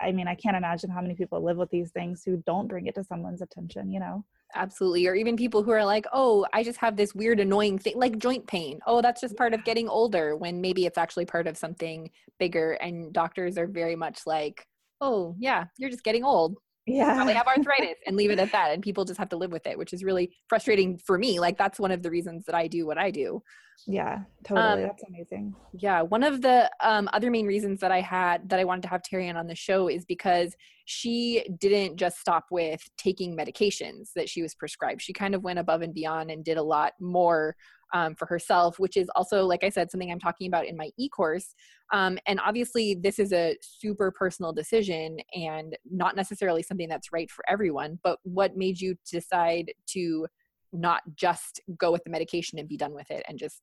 I 0.00 0.12
mean, 0.12 0.28
I 0.28 0.34
can't 0.34 0.56
imagine 0.56 0.90
how 0.90 1.00
many 1.00 1.14
people 1.14 1.42
live 1.42 1.56
with 1.56 1.70
these 1.70 1.92
things 1.92 2.22
who 2.26 2.42
don't 2.44 2.66
bring 2.66 2.86
it 2.86 2.94
to 2.96 3.04
someone's 3.04 3.40
attention. 3.40 3.90
You 3.90 4.00
know 4.00 4.24
absolutely 4.54 5.06
or 5.06 5.14
even 5.14 5.34
people 5.34 5.62
who 5.62 5.70
are 5.70 5.84
like 5.84 6.06
oh 6.12 6.44
i 6.52 6.62
just 6.62 6.78
have 6.78 6.94
this 6.94 7.14
weird 7.14 7.40
annoying 7.40 7.78
thing 7.78 7.94
like 7.96 8.18
joint 8.18 8.46
pain 8.46 8.78
oh 8.86 9.00
that's 9.00 9.20
just 9.20 9.34
part 9.34 9.54
of 9.54 9.64
getting 9.64 9.88
older 9.88 10.36
when 10.36 10.60
maybe 10.60 10.84
it's 10.84 10.98
actually 10.98 11.24
part 11.24 11.46
of 11.46 11.56
something 11.56 12.10
bigger 12.38 12.72
and 12.72 13.14
doctors 13.14 13.56
are 13.56 13.66
very 13.66 13.96
much 13.96 14.20
like 14.26 14.66
oh 15.02 15.36
yeah 15.38 15.64
you're 15.78 15.90
just 15.90 16.04
getting 16.04 16.24
old. 16.24 16.56
Yeah 16.86 17.14
probably 17.14 17.34
have 17.34 17.46
arthritis 17.56 17.98
and 18.06 18.16
leave 18.16 18.30
it 18.30 18.38
at 18.38 18.52
that 18.52 18.72
and 18.72 18.82
people 18.82 19.04
just 19.04 19.18
have 19.18 19.28
to 19.28 19.36
live 19.36 19.52
with 19.52 19.66
it 19.66 19.76
which 19.76 19.92
is 19.92 20.02
really 20.02 20.32
frustrating 20.48 20.98
for 20.98 21.18
me. 21.18 21.38
Like 21.38 21.58
that's 21.58 21.78
one 21.78 21.90
of 21.90 22.02
the 22.02 22.10
reasons 22.10 22.44
that 22.46 22.54
i 22.54 22.66
do 22.66 22.86
what 22.86 22.98
i 22.98 23.10
do. 23.10 23.42
Yeah 23.86 24.20
totally. 24.44 24.82
Um, 24.84 24.88
that's 24.88 25.02
amazing. 25.08 25.54
yeah 25.74 26.00
one 26.02 26.22
of 26.22 26.40
the 26.40 26.70
um, 26.80 27.08
other 27.12 27.30
main 27.30 27.46
reasons 27.46 27.80
that 27.80 27.92
i 27.92 28.00
had 28.00 28.48
that 28.48 28.60
i 28.60 28.64
wanted 28.64 28.82
to 28.82 28.88
have 28.88 29.02
Terry 29.02 29.28
on 29.28 29.46
the 29.46 29.54
show 29.54 29.88
is 29.88 30.04
because 30.04 30.54
she 30.84 31.44
didn't 31.58 31.96
just 31.96 32.18
stop 32.18 32.46
with 32.50 32.82
taking 32.98 33.36
medications 33.36 34.10
that 34.14 34.28
she 34.28 34.42
was 34.42 34.54
prescribed. 34.54 35.00
She 35.02 35.12
kind 35.12 35.34
of 35.34 35.42
went 35.42 35.58
above 35.58 35.82
and 35.82 35.94
beyond 35.94 36.30
and 36.30 36.44
did 36.44 36.56
a 36.56 36.62
lot 36.62 36.92
more 37.00 37.56
um, 37.92 38.14
for 38.14 38.26
herself, 38.26 38.78
which 38.78 38.96
is 38.96 39.08
also, 39.14 39.44
like 39.44 39.64
I 39.64 39.68
said, 39.68 39.90
something 39.90 40.10
I'm 40.10 40.20
talking 40.20 40.46
about 40.48 40.66
in 40.66 40.76
my 40.76 40.90
e 40.96 41.08
course. 41.08 41.54
Um, 41.92 42.18
and 42.26 42.40
obviously, 42.44 42.94
this 42.94 43.18
is 43.18 43.32
a 43.32 43.56
super 43.60 44.10
personal 44.10 44.52
decision 44.52 45.18
and 45.34 45.76
not 45.90 46.16
necessarily 46.16 46.62
something 46.62 46.88
that's 46.88 47.12
right 47.12 47.30
for 47.30 47.44
everyone. 47.48 47.98
But 48.02 48.18
what 48.22 48.56
made 48.56 48.80
you 48.80 48.96
decide 49.10 49.72
to 49.88 50.26
not 50.72 51.02
just 51.14 51.60
go 51.76 51.92
with 51.92 52.02
the 52.04 52.10
medication 52.10 52.58
and 52.58 52.68
be 52.68 52.76
done 52.76 52.94
with 52.94 53.10
it 53.10 53.24
and 53.28 53.38
just 53.38 53.60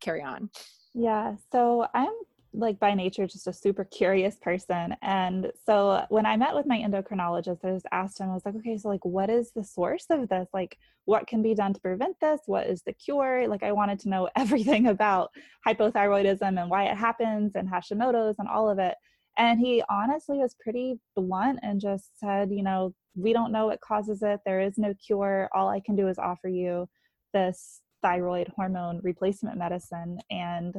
carry 0.00 0.22
on? 0.22 0.50
Yeah, 0.94 1.34
so 1.52 1.86
I'm 1.94 2.14
like 2.56 2.78
by 2.80 2.94
nature 2.94 3.26
just 3.26 3.46
a 3.46 3.52
super 3.52 3.84
curious 3.84 4.36
person. 4.36 4.96
And 5.02 5.52
so 5.64 6.04
when 6.08 6.26
i 6.26 6.36
met 6.36 6.54
with 6.54 6.66
my 6.66 6.78
endocrinologist 6.78 7.64
i 7.64 7.70
just 7.70 7.86
asked 7.92 8.18
him 8.18 8.30
i 8.30 8.34
was 8.34 8.44
like 8.44 8.56
okay 8.56 8.78
so 8.78 8.88
like 8.88 9.04
what 9.04 9.30
is 9.30 9.52
the 9.52 9.62
source 9.62 10.06
of 10.10 10.28
this? 10.28 10.48
Like 10.52 10.78
what 11.04 11.26
can 11.26 11.42
be 11.42 11.54
done 11.54 11.74
to 11.74 11.80
prevent 11.80 12.16
this? 12.20 12.40
What 12.46 12.66
is 12.66 12.82
the 12.82 12.92
cure? 12.92 13.46
Like 13.46 13.62
i 13.62 13.72
wanted 13.72 13.98
to 14.00 14.08
know 14.08 14.28
everything 14.36 14.86
about 14.88 15.30
hypothyroidism 15.66 16.60
and 16.60 16.70
why 16.70 16.84
it 16.84 16.96
happens 16.96 17.52
and 17.54 17.68
hashimoto's 17.68 18.36
and 18.38 18.48
all 18.48 18.70
of 18.70 18.78
it. 18.78 18.94
And 19.38 19.60
he 19.60 19.82
honestly 19.90 20.38
was 20.38 20.56
pretty 20.58 20.98
blunt 21.14 21.60
and 21.62 21.80
just 21.80 22.18
said 22.18 22.50
you 22.50 22.62
know 22.62 22.94
we 23.14 23.32
don't 23.32 23.52
know 23.52 23.66
what 23.66 23.80
causes 23.80 24.22
it. 24.22 24.40
There 24.44 24.60
is 24.60 24.78
no 24.78 24.94
cure. 25.06 25.48
All 25.54 25.68
i 25.68 25.80
can 25.80 25.96
do 25.96 26.08
is 26.08 26.18
offer 26.18 26.48
you 26.48 26.88
this 27.32 27.80
thyroid 28.02 28.48
hormone 28.54 29.00
replacement 29.02 29.58
medicine 29.58 30.18
and 30.30 30.76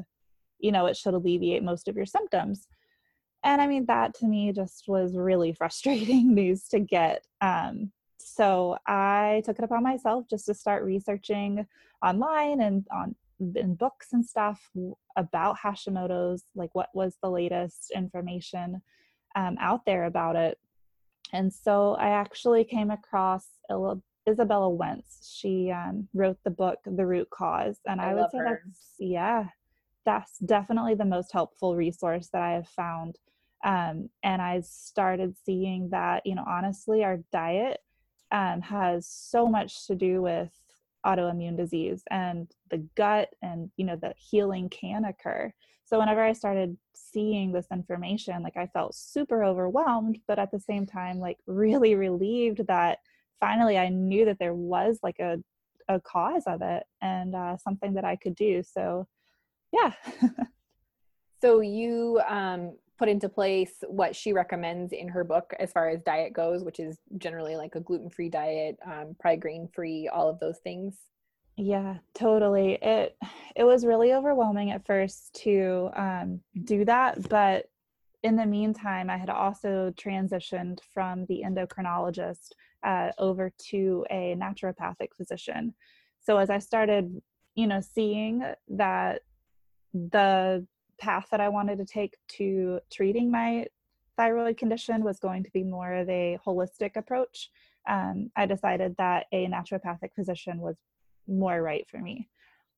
you 0.60 0.72
know, 0.72 0.86
it 0.86 0.98
should 0.98 1.14
alleviate 1.14 1.64
most 1.64 1.88
of 1.88 1.96
your 1.96 2.06
symptoms. 2.06 2.68
And 3.44 3.62
I 3.62 3.68
mean, 3.68 3.86
that 3.86 4.14
to 4.16 4.26
me 4.26 4.52
just 4.52 4.86
was 4.88 5.16
really 5.16 5.54
frustrating 5.58 6.34
news 6.34 6.68
to 6.70 6.80
get. 6.80 7.26
Um, 7.42 7.92
so 8.18 8.78
I 8.88 9.42
took 9.46 9.58
it 9.58 9.66
upon 9.66 9.84
myself 9.84 10.26
just 10.30 10.48
to 10.48 10.54
start 10.54 10.84
researching 10.84 11.66
online 12.04 12.62
and 12.62 12.86
on 12.92 13.16
in 13.56 13.76
books 13.76 14.14
and 14.14 14.26
stuff 14.26 14.70
about 15.16 15.58
Hashimoto's, 15.64 16.44
like 16.56 16.74
what 16.74 16.90
was 16.94 17.18
the 17.22 17.30
latest 17.30 17.92
information 17.96 18.82
um, 19.36 19.58
out 19.60 19.86
there 19.86 20.06
about 20.06 20.36
it. 20.36 20.58
And 21.34 21.54
so 21.54 21.96
I 21.96 22.10
actually 22.10 22.64
came 22.64 22.90
across 22.90 23.46
Izabella 23.70 24.76
Wentz. 24.76 25.36
She 25.40 25.72
um, 25.72 26.08
wrote 26.14 26.38
the 26.44 26.50
book 26.50 26.80
The 26.86 27.06
Root 27.06 27.30
Cause, 27.30 27.80
and 27.86 28.02
I, 28.02 28.12
I 28.12 28.14
would 28.16 28.32
say 28.32 28.38
her. 28.40 28.64
that's 28.66 28.94
yeah, 29.00 29.46
that's 30.08 30.38
definitely 30.38 30.96
the 30.96 31.04
most 31.04 31.34
helpful 31.34 31.76
resource 31.76 32.30
that 32.32 32.42
I 32.42 32.54
have 32.54 32.70
found. 32.70 33.20
Um, 33.66 34.10
and 34.24 34.42
I 34.42 34.62
started 34.62 35.36
seeing 35.46 35.90
that, 35.90 36.26
you 36.26 36.34
know, 36.34 36.46
honestly, 36.48 37.04
our 37.04 37.18
diet 37.34 37.80
um, 38.32 38.62
has 38.62 39.06
so 39.06 39.48
much 39.48 39.86
to 39.88 39.96
do 39.96 40.22
with 40.22 40.50
autoimmune 41.06 41.58
disease 41.58 42.04
and 42.10 42.50
the 42.72 42.78
gut 42.96 43.30
and, 43.42 43.70
you 43.76 43.86
know, 43.86 43.98
that 43.98 44.16
healing 44.18 44.70
can 44.70 45.04
occur. 45.04 45.52
So 45.84 46.00
whenever 46.00 46.24
I 46.24 46.32
started 46.32 46.78
seeing 46.96 47.52
this 47.52 47.68
information, 47.70 48.44
like 48.44 48.56
I 48.56 48.68
felt 48.68 48.96
super 48.96 49.44
overwhelmed, 49.44 50.20
but 50.26 50.40
at 50.40 50.52
the 50.52 50.60
same 50.60 50.86
time, 50.86 51.20
like 51.20 51.38
really 51.48 51.96
relieved 51.96 52.66
that 52.68 53.00
finally 53.42 53.78
I 53.78 53.90
knew 53.90 54.24
that 54.24 54.40
there 54.40 54.56
was 54.56 55.00
like 55.04 55.20
a, 55.20 55.38
a 55.90 56.00
cause 56.00 56.44
of 56.48 56.62
it 56.62 56.84
and 57.02 57.36
uh, 57.36 57.58
something 57.58 57.94
that 57.96 58.06
I 58.06 58.16
could 58.16 58.36
do. 58.36 58.64
So 58.64 59.08
yeah. 59.72 59.92
so 61.42 61.62
you 61.62 62.22
um, 62.28 62.74
put 62.98 63.10
into 63.10 63.30
place 63.30 63.84
what 63.88 64.16
she 64.16 64.34
recommends 64.34 64.92
in 64.92 65.08
her 65.08 65.24
book 65.24 65.54
as 65.60 65.72
far 65.72 65.90
as 65.90 66.02
diet 66.02 66.34
goes, 66.34 66.64
which 66.64 66.80
is 66.80 66.98
generally 67.18 67.56
like 67.56 67.76
a 67.76 67.80
gluten 67.80 68.10
free 68.10 68.30
diet, 68.30 68.78
um, 68.86 69.16
probably 69.20 69.38
grain 69.38 69.70
free, 69.74 70.08
all 70.08 70.30
of 70.30 70.40
those 70.40 70.58
things. 70.60 70.96
Yeah, 71.60 71.98
totally. 72.14 72.78
It 72.82 73.18
it 73.56 73.64
was 73.64 73.84
really 73.84 74.14
overwhelming 74.14 74.70
at 74.72 74.86
first 74.86 75.34
to 75.44 75.90
um, 75.96 76.42
do 76.64 76.86
that, 76.86 77.28
but 77.30 77.66
in 78.24 78.36
the 78.36 78.46
meantime, 78.46 79.10
I 79.10 79.18
had 79.18 79.30
also 79.30 79.94
transitioned 79.96 80.80
from 80.94 81.26
the 81.28 81.44
endocrinologist 81.46 82.52
uh, 82.84 83.12
over 83.18 83.52
to 83.70 84.06
a 84.10 84.36
naturopathic 84.36 85.14
physician. 85.16 85.74
So 86.20 86.38
as 86.38 86.50
I 86.50 86.60
started, 86.60 87.22
you 87.56 87.68
know, 87.68 87.82
seeing 87.82 88.44
that 88.70 89.22
the 89.94 90.66
path 91.00 91.28
that 91.32 91.42
I 91.42 91.50
wanted 91.50 91.78
to 91.78 91.86
take 91.86 92.16
to 92.30 92.80
treating 92.92 93.30
my 93.32 93.68
thyroid 94.18 94.58
condition 94.58 95.04
was 95.04 95.20
going 95.20 95.44
to 95.44 95.52
be 95.52 95.64
more 95.64 95.94
of 95.94 96.10
a 96.10 96.40
holistic 96.46 96.96
approach. 96.96 97.52
Um, 97.88 98.32
I 98.36 98.46
decided 98.46 98.96
that 98.98 99.28
a 99.32 99.48
naturopathic 99.48 100.14
physician 100.16 100.60
was 100.60 100.76
more 101.28 101.62
right 101.62 101.88
for 101.90 102.00
me. 102.00 102.30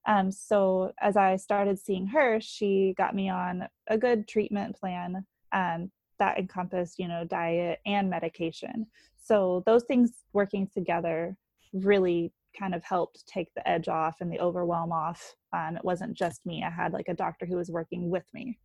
Um, 0.06 0.30
so 0.30 0.92
as 1.00 1.16
I 1.16 1.36
started 1.36 1.78
seeing 1.78 2.06
her, 2.08 2.40
she 2.40 2.94
got 2.96 3.14
me 3.14 3.28
on 3.28 3.68
a 3.88 3.98
good 3.98 4.28
treatment 4.28 4.76
plan 4.78 5.26
um, 5.52 5.90
that 6.18 6.38
encompassed, 6.38 6.98
you 6.98 7.08
know, 7.08 7.24
diet 7.24 7.80
and 7.86 8.08
medication. 8.08 8.86
So 9.16 9.62
those 9.66 9.84
things 9.84 10.24
working 10.32 10.68
together 10.72 11.36
really 11.72 12.32
kind 12.58 12.74
of 12.74 12.84
helped 12.84 13.26
take 13.26 13.52
the 13.54 13.68
edge 13.68 13.88
off 13.88 14.16
and 14.20 14.32
the 14.32 14.40
overwhelm 14.40 14.92
off. 14.92 15.34
Um, 15.52 15.76
it 15.76 15.84
wasn't 15.84 16.16
just 16.16 16.44
me. 16.46 16.62
I 16.64 16.70
had 16.70 16.92
like 16.92 17.08
a 17.08 17.14
doctor 17.14 17.46
who 17.46 17.56
was 17.56 17.70
working 17.70 18.10
with 18.10 18.24
me. 18.32 18.58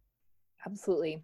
Absolutely. 0.66 1.22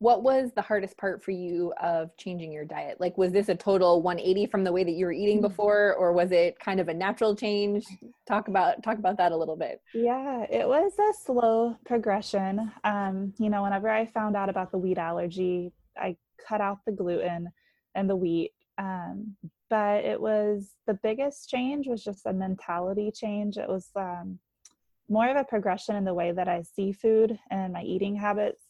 What 0.00 0.22
was 0.22 0.52
the 0.54 0.62
hardest 0.62 0.96
part 0.96 1.24
for 1.24 1.32
you 1.32 1.72
of 1.82 2.16
changing 2.16 2.52
your 2.52 2.64
diet? 2.64 3.00
Like, 3.00 3.18
was 3.18 3.32
this 3.32 3.48
a 3.48 3.54
total 3.56 4.00
180 4.00 4.46
from 4.46 4.62
the 4.62 4.70
way 4.70 4.84
that 4.84 4.92
you 4.92 5.06
were 5.06 5.12
eating 5.12 5.38
mm-hmm. 5.38 5.48
before, 5.48 5.94
or 5.94 6.12
was 6.12 6.30
it 6.30 6.56
kind 6.60 6.78
of 6.78 6.86
a 6.86 6.94
natural 6.94 7.34
change? 7.34 7.84
Talk 8.28 8.46
about 8.46 8.82
talk 8.82 8.98
about 8.98 9.16
that 9.16 9.32
a 9.32 9.36
little 9.36 9.56
bit. 9.56 9.80
Yeah, 9.94 10.44
it 10.50 10.68
was 10.68 10.92
a 10.98 11.12
slow 11.24 11.76
progression. 11.86 12.70
Um, 12.84 13.32
you 13.38 13.48
know, 13.48 13.62
whenever 13.62 13.88
I 13.88 14.04
found 14.04 14.36
out 14.36 14.50
about 14.50 14.70
the 14.70 14.76
wheat 14.76 14.98
allergy, 14.98 15.72
I 15.96 16.14
cut 16.46 16.60
out 16.60 16.78
the 16.84 16.92
gluten 16.92 17.48
and 17.94 18.08
the 18.08 18.16
wheat. 18.16 18.52
Um, 18.78 19.36
but 19.70 20.04
it 20.04 20.20
was 20.20 20.70
the 20.86 20.94
biggest 21.02 21.48
change 21.50 21.88
was 21.88 22.02
just 22.02 22.26
a 22.26 22.32
mentality 22.32 23.10
change. 23.14 23.58
It 23.58 23.68
was 23.68 23.90
um, 23.96 24.38
more 25.08 25.28
of 25.28 25.36
a 25.36 25.44
progression 25.44 25.96
in 25.96 26.04
the 26.04 26.14
way 26.14 26.32
that 26.32 26.48
i 26.48 26.62
see 26.62 26.92
food 26.92 27.38
and 27.50 27.72
my 27.72 27.82
eating 27.82 28.16
habits. 28.16 28.62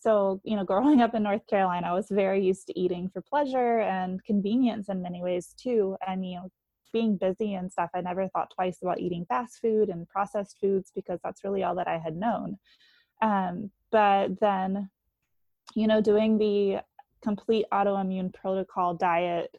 So 0.00 0.40
you 0.44 0.56
know 0.56 0.64
growing 0.64 1.00
up 1.00 1.14
in 1.14 1.22
north 1.22 1.46
carolina 1.48 1.88
i 1.88 1.92
was 1.92 2.08
very 2.10 2.44
used 2.44 2.66
to 2.68 2.78
eating 2.78 3.08
for 3.08 3.20
pleasure 3.20 3.80
and 3.80 4.22
convenience 4.24 4.88
in 4.88 5.02
many 5.02 5.22
ways 5.22 5.54
too. 5.56 5.96
And, 6.06 6.26
you 6.26 6.36
know, 6.36 6.50
being 6.92 7.16
busy 7.16 7.54
and 7.54 7.70
stuff 7.70 7.90
i 7.94 8.00
never 8.00 8.28
thought 8.28 8.52
twice 8.54 8.78
about 8.82 9.00
eating 9.00 9.26
fast 9.28 9.58
food 9.60 9.88
and 9.90 10.08
processed 10.08 10.58
foods 10.60 10.92
because 10.94 11.20
that's 11.22 11.44
really 11.44 11.62
all 11.62 11.74
that 11.74 11.88
i 11.88 11.98
had 11.98 12.16
known. 12.16 12.58
Um, 13.22 13.70
but 13.90 14.40
then 14.40 14.90
you 15.74 15.86
know 15.86 16.00
doing 16.00 16.38
the 16.38 16.78
complete 17.22 17.66
autoimmune 17.72 18.32
protocol 18.32 18.94
diet 18.94 19.56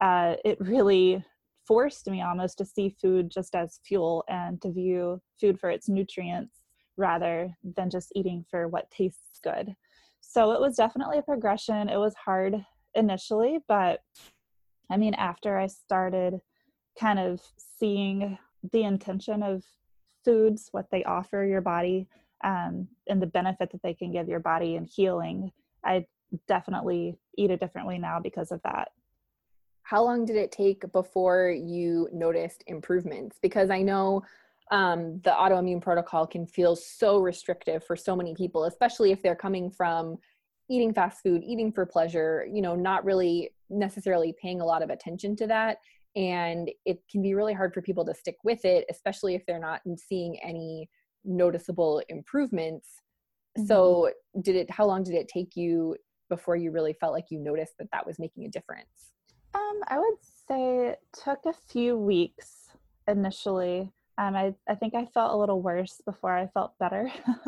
uh, 0.00 0.34
it 0.44 0.58
really 0.60 1.24
forced 1.66 2.08
me 2.08 2.22
almost 2.22 2.58
to 2.58 2.64
see 2.64 2.94
food 3.00 3.30
just 3.30 3.54
as 3.54 3.80
fuel 3.84 4.24
and 4.28 4.60
to 4.62 4.70
view 4.70 5.20
food 5.40 5.58
for 5.58 5.70
its 5.70 5.88
nutrients 5.88 6.60
rather 6.96 7.54
than 7.76 7.90
just 7.90 8.12
eating 8.14 8.44
for 8.50 8.68
what 8.68 8.90
tastes 8.90 9.40
good. 9.42 9.74
So 10.20 10.52
it 10.52 10.60
was 10.60 10.76
definitely 10.76 11.18
a 11.18 11.22
progression. 11.22 11.88
It 11.88 11.98
was 11.98 12.14
hard 12.14 12.54
initially, 12.94 13.58
but 13.68 14.00
I 14.90 14.96
mean, 14.96 15.14
after 15.14 15.58
I 15.58 15.66
started 15.66 16.40
kind 16.98 17.18
of 17.18 17.40
seeing 17.78 18.38
the 18.72 18.84
intention 18.84 19.42
of 19.42 19.64
foods, 20.24 20.68
what 20.72 20.86
they 20.90 21.04
offer 21.04 21.44
your 21.44 21.60
body, 21.60 22.08
um, 22.44 22.88
and 23.08 23.20
the 23.20 23.26
benefit 23.26 23.72
that 23.72 23.82
they 23.82 23.94
can 23.94 24.12
give 24.12 24.28
your 24.28 24.40
body 24.40 24.76
in 24.76 24.84
healing, 24.84 25.50
I 25.84 26.06
definitely 26.48 27.18
eat 27.36 27.50
a 27.50 27.56
differently 27.56 27.98
now 27.98 28.20
because 28.20 28.50
of 28.50 28.60
that 28.62 28.88
how 29.86 30.02
long 30.02 30.24
did 30.24 30.34
it 30.34 30.50
take 30.50 30.90
before 30.90 31.48
you 31.50 32.08
noticed 32.12 32.64
improvements? 32.66 33.38
Because 33.40 33.70
I 33.70 33.82
know 33.82 34.20
um, 34.72 35.20
the 35.22 35.30
autoimmune 35.30 35.80
protocol 35.80 36.26
can 36.26 36.44
feel 36.44 36.74
so 36.74 37.18
restrictive 37.18 37.84
for 37.84 37.94
so 37.94 38.16
many 38.16 38.34
people, 38.34 38.64
especially 38.64 39.12
if 39.12 39.22
they're 39.22 39.36
coming 39.36 39.70
from 39.70 40.16
eating 40.68 40.92
fast 40.92 41.22
food, 41.22 41.44
eating 41.44 41.70
for 41.70 41.86
pleasure, 41.86 42.44
you 42.52 42.60
know, 42.62 42.74
not 42.74 43.04
really 43.04 43.50
necessarily 43.70 44.34
paying 44.42 44.60
a 44.60 44.64
lot 44.64 44.82
of 44.82 44.90
attention 44.90 45.36
to 45.36 45.46
that. 45.46 45.78
And 46.16 46.68
it 46.84 46.98
can 47.08 47.22
be 47.22 47.34
really 47.34 47.54
hard 47.54 47.72
for 47.72 47.80
people 47.80 48.04
to 48.06 48.14
stick 48.14 48.38
with 48.42 48.64
it, 48.64 48.86
especially 48.90 49.36
if 49.36 49.46
they're 49.46 49.60
not 49.60 49.82
seeing 49.96 50.36
any 50.42 50.90
noticeable 51.24 52.02
improvements. 52.08 52.88
Mm-hmm. 53.56 53.68
So, 53.68 54.10
did 54.42 54.56
it, 54.56 54.68
how 54.68 54.86
long 54.86 55.04
did 55.04 55.14
it 55.14 55.28
take 55.28 55.54
you 55.54 55.96
before 56.28 56.56
you 56.56 56.70
really 56.70 56.94
felt 56.94 57.12
like 57.12 57.30
you 57.30 57.38
noticed 57.38 57.78
that 57.78 57.90
that 57.92 58.06
was 58.06 58.18
making 58.18 58.44
a 58.44 58.48
difference? 58.48 59.12
Um, 59.54 59.80
I 59.88 59.98
would 59.98 60.18
say 60.48 60.88
it 60.88 61.00
took 61.12 61.40
a 61.46 61.54
few 61.68 61.96
weeks 61.96 62.68
initially. 63.08 63.90
Um, 64.18 64.34
I, 64.34 64.54
I 64.68 64.74
think 64.74 64.94
I 64.94 65.06
felt 65.06 65.32
a 65.32 65.36
little 65.36 65.62
worse 65.62 66.00
before 66.04 66.36
I 66.36 66.48
felt 66.48 66.78
better. 66.78 67.10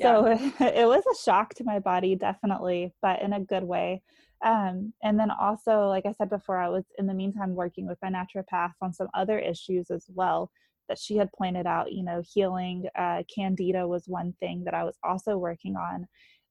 so 0.00 0.28
yeah. 0.28 0.52
it 0.60 0.86
was 0.86 1.04
a 1.06 1.22
shock 1.22 1.54
to 1.54 1.64
my 1.64 1.78
body, 1.78 2.14
definitely, 2.14 2.92
but 3.02 3.22
in 3.22 3.32
a 3.32 3.40
good 3.40 3.64
way. 3.64 4.02
Um, 4.44 4.92
and 5.02 5.18
then 5.18 5.30
also, 5.30 5.88
like 5.88 6.06
I 6.06 6.12
said 6.12 6.28
before, 6.28 6.58
I 6.58 6.68
was 6.68 6.84
in 6.98 7.06
the 7.06 7.14
meantime 7.14 7.54
working 7.54 7.86
with 7.86 7.98
my 8.02 8.10
naturopath 8.10 8.74
on 8.82 8.92
some 8.92 9.08
other 9.14 9.38
issues 9.38 9.90
as 9.90 10.06
well. 10.14 10.50
that 10.88 10.98
she 10.98 11.16
had 11.16 11.32
pointed 11.32 11.66
out. 11.66 11.90
You 11.92 12.04
know, 12.04 12.22
healing 12.32 12.86
uh, 12.96 13.22
candida 13.34 13.88
was 13.88 14.06
one 14.06 14.34
thing 14.38 14.62
that 14.64 14.74
I 14.74 14.84
was 14.84 14.96
also 15.02 15.36
working 15.36 15.74
on, 15.76 16.06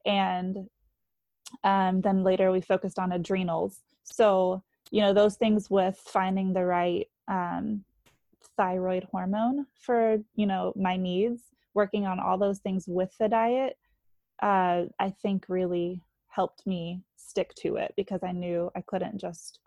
and 0.05 0.67
um, 1.63 2.01
then 2.01 2.23
later 2.23 2.51
we 2.51 2.61
focused 2.61 2.99
on 2.99 3.11
adrenals. 3.11 3.79
So 4.03 4.63
you 4.91 5.01
know, 5.01 5.13
those 5.13 5.35
things 5.35 5.69
with 5.69 5.97
finding 5.97 6.53
the 6.53 6.63
right 6.63 7.07
um, 7.27 7.83
thyroid 8.55 9.07
hormone 9.11 9.65
for 9.79 10.17
you 10.35 10.45
know 10.45 10.73
my 10.75 10.95
needs, 10.97 11.41
working 11.73 12.05
on 12.05 12.19
all 12.19 12.37
those 12.37 12.59
things 12.59 12.85
with 12.87 13.15
the 13.19 13.27
diet, 13.27 13.77
uh, 14.41 14.83
I 14.99 15.09
think 15.21 15.45
really 15.49 16.01
helped 16.27 16.65
me 16.67 17.01
stick 17.15 17.53
to 17.55 17.77
it 17.77 17.93
because 17.95 18.23
I 18.23 18.31
knew 18.31 18.71
I 18.75 18.81
couldn't 18.81 19.19
just 19.19 19.59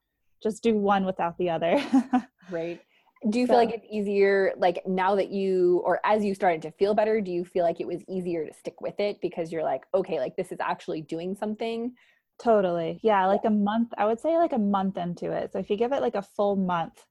just 0.42 0.62
do 0.62 0.76
one 0.76 1.04
without 1.04 1.36
the 1.38 1.50
other. 1.50 1.82
right. 2.50 2.80
Do 3.28 3.40
you 3.40 3.46
so, 3.46 3.52
feel 3.52 3.58
like 3.58 3.74
it's 3.74 3.86
easier 3.90 4.52
like 4.56 4.82
now 4.86 5.16
that 5.16 5.30
you 5.30 5.82
or 5.84 6.00
as 6.04 6.24
you 6.24 6.34
started 6.34 6.62
to 6.62 6.70
feel 6.72 6.94
better, 6.94 7.20
do 7.20 7.30
you 7.30 7.44
feel 7.44 7.64
like 7.64 7.80
it 7.80 7.86
was 7.86 8.02
easier 8.08 8.46
to 8.46 8.52
stick 8.52 8.80
with 8.80 9.00
it 9.00 9.20
because 9.20 9.50
you're 9.50 9.64
like, 9.64 9.82
okay, 9.92 10.20
like 10.20 10.36
this 10.36 10.52
is 10.52 10.58
actually 10.60 11.02
doing 11.02 11.34
something? 11.34 11.92
Totally. 12.38 13.00
Yeah, 13.02 13.26
like 13.26 13.44
a 13.44 13.50
month, 13.50 13.92
I 13.98 14.06
would 14.06 14.20
say 14.20 14.38
like 14.38 14.52
a 14.52 14.58
month 14.58 14.96
into 14.96 15.32
it. 15.32 15.52
So 15.52 15.58
if 15.58 15.68
you 15.68 15.76
give 15.76 15.92
it 15.92 16.00
like 16.00 16.14
a 16.14 16.22
full 16.22 16.54
month, 16.54 17.04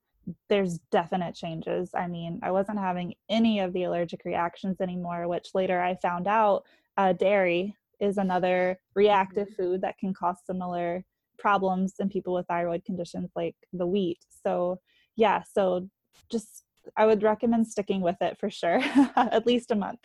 there's 0.49 0.79
definite 0.91 1.35
changes. 1.35 1.89
I 1.93 2.07
mean, 2.07 2.39
I 2.41 2.51
wasn't 2.51 2.79
having 2.79 3.13
any 3.29 3.59
of 3.59 3.73
the 3.73 3.83
allergic 3.83 4.23
reactions 4.23 4.79
anymore, 4.79 5.27
which 5.27 5.49
later 5.53 5.81
I 5.81 5.95
found 5.95 6.27
out 6.27 6.63
uh, 6.97 7.13
dairy 7.13 7.75
is 7.99 8.17
another 8.17 8.79
reactive 8.95 9.47
mm-hmm. 9.49 9.61
food 9.61 9.81
that 9.81 9.97
can 9.97 10.13
cause 10.13 10.37
similar 10.45 11.03
problems 11.37 11.93
in 11.99 12.09
people 12.09 12.33
with 12.33 12.47
thyroid 12.47 12.83
conditions 12.85 13.29
like 13.35 13.55
the 13.73 13.85
wheat. 13.85 14.19
So, 14.43 14.79
yeah, 15.15 15.43
so 15.43 15.89
just 16.29 16.63
I 16.95 17.05
would 17.05 17.23
recommend 17.23 17.67
sticking 17.67 18.01
with 18.01 18.17
it 18.21 18.37
for 18.39 18.49
sure, 18.49 18.79
at 19.15 19.45
least 19.45 19.71
a 19.71 19.75
month. 19.75 19.99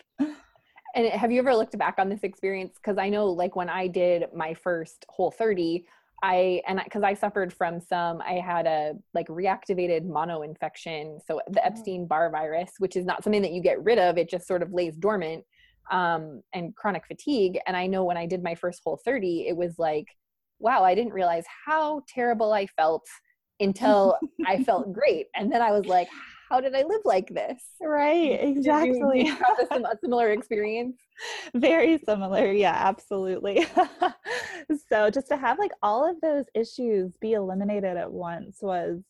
And 0.95 1.07
have 1.07 1.31
you 1.31 1.39
ever 1.39 1.55
looked 1.55 1.77
back 1.77 1.95
on 1.97 2.09
this 2.09 2.23
experience? 2.23 2.75
Because 2.75 2.97
I 2.97 3.09
know, 3.09 3.27
like, 3.27 3.55
when 3.55 3.69
I 3.69 3.87
did 3.87 4.25
my 4.35 4.53
first 4.53 5.05
Whole 5.09 5.31
30, 5.31 5.85
I 6.21 6.61
and 6.67 6.79
because 6.83 7.03
I, 7.03 7.09
I, 7.09 7.13
suffered 7.15 7.51
from 7.51 7.81
some, 7.81 8.21
I 8.21 8.33
had 8.33 8.65
a 8.65 8.93
like 9.13 9.27
reactivated 9.27 10.05
mono 10.05 10.41
infection, 10.41 11.19
so 11.27 11.41
the 11.49 11.61
oh. 11.61 11.65
Epstein 11.65 12.07
Barr 12.07 12.29
virus, 12.29 12.71
which 12.77 12.95
is 12.95 13.05
not 13.05 13.23
something 13.23 13.41
that 13.41 13.51
you 13.51 13.61
get 13.61 13.83
rid 13.83 13.99
of; 13.99 14.17
it 14.17 14.29
just 14.29 14.47
sort 14.47 14.61
of 14.61 14.71
lays 14.71 14.95
dormant, 14.95 15.43
um, 15.91 16.41
and 16.53 16.75
chronic 16.75 17.05
fatigue. 17.07 17.59
And 17.67 17.75
I 17.75 17.87
know 17.87 18.05
when 18.05 18.15
I 18.15 18.25
did 18.25 18.41
my 18.41 18.55
first 18.55 18.81
Whole 18.85 19.01
30, 19.03 19.47
it 19.49 19.57
was 19.57 19.77
like, 19.77 20.05
wow, 20.59 20.83
I 20.83 20.95
didn't 20.95 21.13
realize 21.13 21.43
how 21.65 22.03
terrible 22.07 22.53
I 22.53 22.67
felt 22.67 23.05
until 23.59 24.17
I 24.45 24.63
felt 24.63 24.93
great, 24.93 25.27
and 25.35 25.51
then 25.51 25.61
I 25.61 25.71
was 25.71 25.85
like, 25.85 26.07
how 26.49 26.61
did 26.61 26.75
I 26.75 26.83
live 26.83 27.01
like 27.03 27.33
this? 27.33 27.63
Right, 27.81 28.31
exactly. 28.41 29.25
Have 29.25 29.59
a 29.71 29.97
similar 30.01 30.31
experience? 30.31 30.97
Very 31.55 31.97
similar. 31.97 32.51
Yeah, 32.51 32.75
absolutely. 32.75 33.65
so 34.89 35.09
just 35.09 35.29
to 35.29 35.37
have 35.37 35.57
like 35.57 35.71
all 35.81 36.07
of 36.07 36.21
those 36.21 36.45
issues 36.53 37.15
be 37.19 37.33
eliminated 37.33 37.97
at 37.97 38.11
once 38.11 38.57
was 38.61 39.01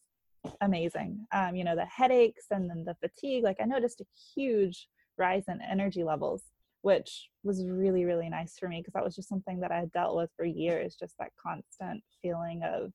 amazing. 0.62 1.26
Um, 1.34 1.56
you 1.56 1.64
know, 1.64 1.76
the 1.76 1.86
headaches 1.86 2.46
and 2.52 2.70
then 2.70 2.86
the 2.86 2.96
fatigue, 2.96 3.44
like 3.44 3.58
I 3.62 3.66
noticed 3.66 4.02
a 4.02 4.06
huge 4.36 4.88
rise 5.18 5.44
in 5.48 5.60
energy 5.62 6.04
levels, 6.04 6.44
which 6.82 7.30
was 7.44 7.66
really, 7.66 8.06
really 8.06 8.30
nice 8.30 8.58
for 8.58 8.68
me 8.68 8.80
because 8.80 8.94
that 8.94 9.04
was 9.04 9.16
just 9.16 9.30
something 9.30 9.60
that 9.60 9.72
I 9.72 9.80
had 9.80 9.92
dealt 9.92 10.16
with 10.16 10.30
for 10.36 10.46
years, 10.46 10.96
just 11.00 11.16
that 11.20 11.32
constant 11.42 12.04
feeling 12.22 12.62
of 12.64 12.92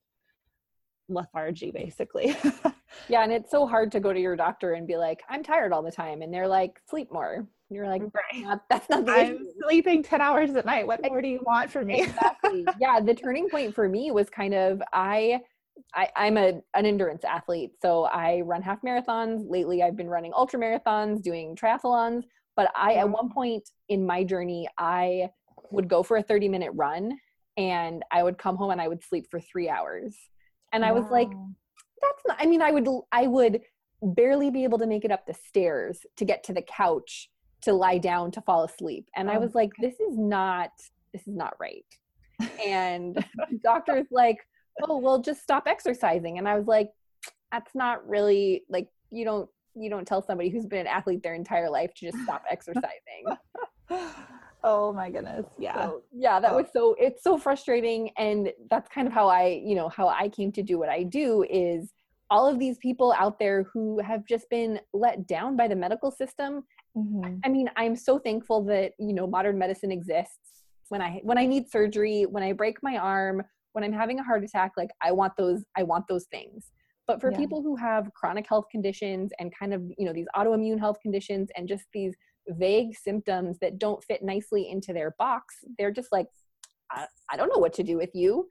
lethargy 1.08 1.70
basically. 1.70 2.36
yeah, 3.08 3.22
and 3.22 3.32
it's 3.32 3.50
so 3.50 3.66
hard 3.66 3.92
to 3.92 4.00
go 4.00 4.12
to 4.12 4.20
your 4.20 4.36
doctor 4.36 4.72
and 4.72 4.86
be 4.86 4.96
like, 4.96 5.22
I'm 5.28 5.42
tired 5.42 5.72
all 5.72 5.82
the 5.82 5.90
time. 5.90 6.22
And 6.22 6.32
they're 6.32 6.48
like, 6.48 6.80
sleep 6.88 7.12
more. 7.12 7.34
And 7.34 7.46
you're 7.76 7.86
like, 7.86 8.02
right. 8.02 8.42
Not, 8.42 8.62
that's 8.70 8.88
not 8.88 9.04
the 9.04 9.12
I'm 9.12 9.34
issue. 9.36 9.44
sleeping 9.62 10.02
10 10.02 10.20
hours 10.20 10.54
at 10.56 10.64
night. 10.64 10.86
What 10.86 11.02
more 11.02 11.20
do 11.20 11.28
you 11.28 11.40
want 11.44 11.70
from 11.70 11.86
me? 11.86 12.02
exactly. 12.02 12.66
Yeah. 12.80 13.00
The 13.00 13.14
turning 13.14 13.48
point 13.48 13.74
for 13.74 13.88
me 13.88 14.10
was 14.10 14.30
kind 14.30 14.54
of 14.54 14.82
I 14.92 15.40
I, 15.94 16.08
I'm 16.16 16.36
a 16.36 16.60
an 16.74 16.86
endurance 16.86 17.24
athlete. 17.24 17.72
So 17.80 18.04
I 18.04 18.40
run 18.40 18.62
half 18.62 18.82
marathons. 18.82 19.44
Lately 19.48 19.82
I've 19.82 19.96
been 19.96 20.08
running 20.08 20.32
ultra 20.34 20.58
marathons, 20.58 21.22
doing 21.22 21.56
triathlons. 21.56 22.24
But 22.56 22.70
I 22.74 22.94
at 22.94 23.04
mm-hmm. 23.04 23.12
one 23.12 23.30
point 23.30 23.68
in 23.88 24.04
my 24.04 24.24
journey, 24.24 24.68
I 24.78 25.30
would 25.70 25.88
go 25.88 26.02
for 26.02 26.16
a 26.16 26.22
30 26.22 26.48
minute 26.48 26.72
run 26.74 27.18
and 27.56 28.02
I 28.10 28.22
would 28.22 28.38
come 28.38 28.56
home 28.56 28.70
and 28.70 28.80
I 28.80 28.88
would 28.88 29.02
sleep 29.02 29.26
for 29.30 29.40
three 29.40 29.68
hours 29.68 30.16
and 30.72 30.82
wow. 30.82 30.88
i 30.88 30.92
was 30.92 31.04
like 31.10 31.30
that's 32.00 32.22
not 32.26 32.36
i 32.40 32.46
mean 32.46 32.62
i 32.62 32.70
would 32.70 32.86
i 33.12 33.26
would 33.26 33.60
barely 34.02 34.50
be 34.50 34.64
able 34.64 34.78
to 34.78 34.86
make 34.86 35.04
it 35.04 35.10
up 35.10 35.26
the 35.26 35.34
stairs 35.34 36.06
to 36.16 36.24
get 36.24 36.44
to 36.44 36.52
the 36.52 36.62
couch 36.62 37.30
to 37.60 37.72
lie 37.72 37.98
down 37.98 38.30
to 38.30 38.40
fall 38.42 38.64
asleep 38.64 39.06
and 39.16 39.28
oh. 39.28 39.32
i 39.32 39.38
was 39.38 39.54
like 39.54 39.70
this 39.80 39.94
is 40.00 40.16
not 40.16 40.70
this 41.12 41.26
is 41.26 41.34
not 41.34 41.54
right 41.60 41.86
and 42.64 43.24
doctor's 43.62 44.06
like 44.10 44.38
oh 44.84 44.96
well 44.96 45.20
just 45.20 45.42
stop 45.42 45.64
exercising 45.66 46.38
and 46.38 46.48
i 46.48 46.56
was 46.56 46.66
like 46.66 46.90
that's 47.50 47.74
not 47.74 48.06
really 48.08 48.62
like 48.68 48.88
you 49.10 49.24
don't 49.24 49.48
you 49.74 49.90
don't 49.90 50.06
tell 50.06 50.22
somebody 50.22 50.48
who's 50.48 50.66
been 50.66 50.80
an 50.80 50.86
athlete 50.86 51.22
their 51.22 51.34
entire 51.34 51.70
life 51.70 51.92
to 51.94 52.10
just 52.10 52.22
stop 52.22 52.42
exercising 52.50 53.24
oh 54.64 54.92
my 54.92 55.10
goodness 55.10 55.46
yeah 55.58 55.86
so, 55.86 56.02
yeah 56.12 56.40
that 56.40 56.52
oh. 56.52 56.56
was 56.56 56.66
so 56.72 56.96
it's 56.98 57.22
so 57.22 57.38
frustrating 57.38 58.10
and 58.16 58.52
that's 58.70 58.88
kind 58.88 59.06
of 59.06 59.12
how 59.12 59.28
i 59.28 59.60
you 59.64 59.74
know 59.74 59.88
how 59.88 60.08
i 60.08 60.28
came 60.28 60.50
to 60.50 60.62
do 60.62 60.78
what 60.78 60.88
i 60.88 61.02
do 61.02 61.44
is 61.48 61.92
all 62.30 62.46
of 62.46 62.58
these 62.58 62.76
people 62.78 63.14
out 63.16 63.38
there 63.38 63.64
who 63.72 64.00
have 64.00 64.26
just 64.26 64.50
been 64.50 64.78
let 64.92 65.26
down 65.26 65.56
by 65.56 65.68
the 65.68 65.76
medical 65.76 66.10
system 66.10 66.64
mm-hmm. 66.96 67.36
i 67.44 67.48
mean 67.48 67.70
i'm 67.76 67.94
so 67.94 68.18
thankful 68.18 68.62
that 68.62 68.92
you 68.98 69.12
know 69.12 69.26
modern 69.26 69.56
medicine 69.56 69.92
exists 69.92 70.62
when 70.88 71.00
i 71.00 71.20
when 71.22 71.38
i 71.38 71.46
need 71.46 71.70
surgery 71.70 72.26
when 72.26 72.42
i 72.42 72.52
break 72.52 72.76
my 72.82 72.96
arm 72.96 73.42
when 73.72 73.84
i'm 73.84 73.92
having 73.92 74.18
a 74.18 74.24
heart 74.24 74.42
attack 74.42 74.72
like 74.76 74.90
i 75.02 75.12
want 75.12 75.32
those 75.36 75.64
i 75.76 75.82
want 75.82 76.04
those 76.08 76.26
things 76.32 76.72
but 77.06 77.20
for 77.20 77.30
yeah. 77.32 77.38
people 77.38 77.62
who 77.62 77.74
have 77.74 78.12
chronic 78.14 78.46
health 78.46 78.66
conditions 78.70 79.30
and 79.38 79.52
kind 79.56 79.72
of 79.72 79.82
you 79.96 80.04
know 80.04 80.12
these 80.12 80.26
autoimmune 80.36 80.78
health 80.78 80.98
conditions 81.00 81.48
and 81.56 81.68
just 81.68 81.84
these 81.92 82.14
vague 82.50 82.96
symptoms 82.96 83.58
that 83.60 83.78
don't 83.78 84.02
fit 84.04 84.22
nicely 84.22 84.68
into 84.70 84.92
their 84.92 85.14
box 85.18 85.56
they're 85.78 85.90
just 85.90 86.12
like 86.12 86.26
i, 86.90 87.06
I 87.30 87.36
don't 87.36 87.48
know 87.48 87.58
what 87.58 87.74
to 87.74 87.82
do 87.82 87.96
with 87.96 88.10
you. 88.14 88.48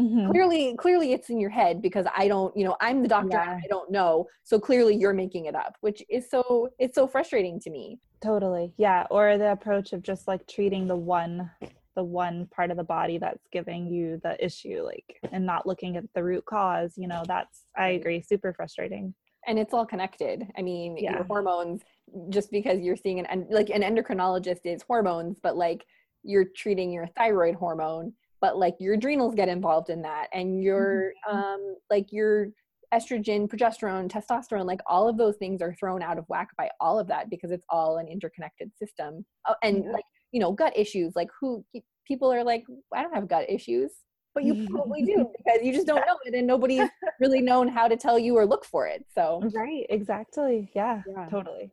Mm-hmm. 0.00 0.30
clearly 0.30 0.76
clearly 0.76 1.12
it's 1.12 1.28
in 1.28 1.38
your 1.38 1.50
head 1.50 1.82
because 1.82 2.06
i 2.16 2.26
don't 2.26 2.56
you 2.56 2.64
know 2.64 2.74
i'm 2.80 3.02
the 3.02 3.08
doctor 3.08 3.36
yeah. 3.36 3.58
i 3.62 3.66
don't 3.68 3.90
know. 3.90 4.26
So 4.44 4.58
clearly 4.58 4.96
you're 4.96 5.12
making 5.12 5.44
it 5.44 5.54
up 5.54 5.76
which 5.80 6.02
is 6.08 6.30
so 6.30 6.70
it's 6.78 6.94
so 6.94 7.06
frustrating 7.06 7.60
to 7.60 7.70
me. 7.70 7.98
Totally. 8.22 8.72
Yeah. 8.76 9.06
Or 9.10 9.38
the 9.38 9.52
approach 9.52 9.92
of 9.92 10.02
just 10.02 10.28
like 10.28 10.46
treating 10.46 10.86
the 10.86 10.96
one 10.96 11.50
the 11.96 12.04
one 12.04 12.46
part 12.54 12.70
of 12.70 12.76
the 12.76 12.84
body 12.84 13.18
that's 13.18 13.46
giving 13.52 13.86
you 13.86 14.20
the 14.22 14.42
issue 14.42 14.82
like 14.82 15.18
and 15.32 15.44
not 15.44 15.66
looking 15.66 15.96
at 15.96 16.04
the 16.14 16.22
root 16.22 16.44
cause 16.46 16.94
you 16.96 17.08
know 17.08 17.22
that's 17.26 17.64
i 17.76 17.88
agree 17.88 18.22
super 18.22 18.52
frustrating 18.52 19.12
and 19.46 19.58
it's 19.58 19.74
all 19.74 19.86
connected 19.86 20.46
i 20.56 20.62
mean 20.62 20.96
yeah. 20.96 21.12
your 21.12 21.24
hormones 21.24 21.82
just 22.28 22.50
because 22.50 22.80
you're 22.80 22.96
seeing 22.96 23.20
an 23.20 23.46
like 23.50 23.70
an 23.70 23.82
endocrinologist 23.82 24.60
is 24.64 24.82
hormones 24.82 25.38
but 25.42 25.56
like 25.56 25.84
you're 26.22 26.46
treating 26.56 26.92
your 26.92 27.06
thyroid 27.16 27.54
hormone 27.54 28.12
but 28.40 28.58
like 28.58 28.74
your 28.78 28.94
adrenals 28.94 29.34
get 29.34 29.48
involved 29.48 29.90
in 29.90 30.02
that 30.02 30.28
and 30.32 30.62
your 30.62 31.12
mm-hmm. 31.28 31.36
um 31.36 31.76
like 31.90 32.06
your 32.10 32.48
estrogen 32.92 33.48
progesterone 33.48 34.10
testosterone 34.10 34.66
like 34.66 34.80
all 34.86 35.08
of 35.08 35.16
those 35.16 35.36
things 35.36 35.62
are 35.62 35.74
thrown 35.74 36.02
out 36.02 36.18
of 36.18 36.24
whack 36.28 36.48
by 36.58 36.68
all 36.80 36.98
of 36.98 37.06
that 37.06 37.30
because 37.30 37.50
it's 37.50 37.64
all 37.70 37.98
an 37.98 38.08
interconnected 38.08 38.70
system 38.76 39.24
oh, 39.48 39.54
and 39.62 39.84
like 39.92 40.04
you 40.32 40.40
know 40.40 40.52
gut 40.52 40.72
issues 40.76 41.14
like 41.14 41.28
who 41.40 41.64
people 42.06 42.32
are 42.32 42.42
like 42.42 42.64
i 42.94 43.02
don't 43.02 43.14
have 43.14 43.28
gut 43.28 43.48
issues 43.48 43.92
but 44.34 44.44
you 44.44 44.68
probably 44.68 45.02
do 45.02 45.30
because 45.44 45.60
you 45.62 45.72
just 45.72 45.86
don't 45.86 46.06
know 46.06 46.16
it 46.24 46.34
and 46.34 46.46
nobody's 46.46 46.88
really 47.20 47.40
known 47.40 47.68
how 47.68 47.88
to 47.88 47.96
tell 47.96 48.18
you 48.18 48.36
or 48.36 48.46
look 48.46 48.64
for 48.64 48.86
it 48.86 49.04
so 49.14 49.42
right 49.54 49.86
exactly 49.90 50.70
yeah, 50.74 51.02
yeah. 51.08 51.26
totally 51.26 51.72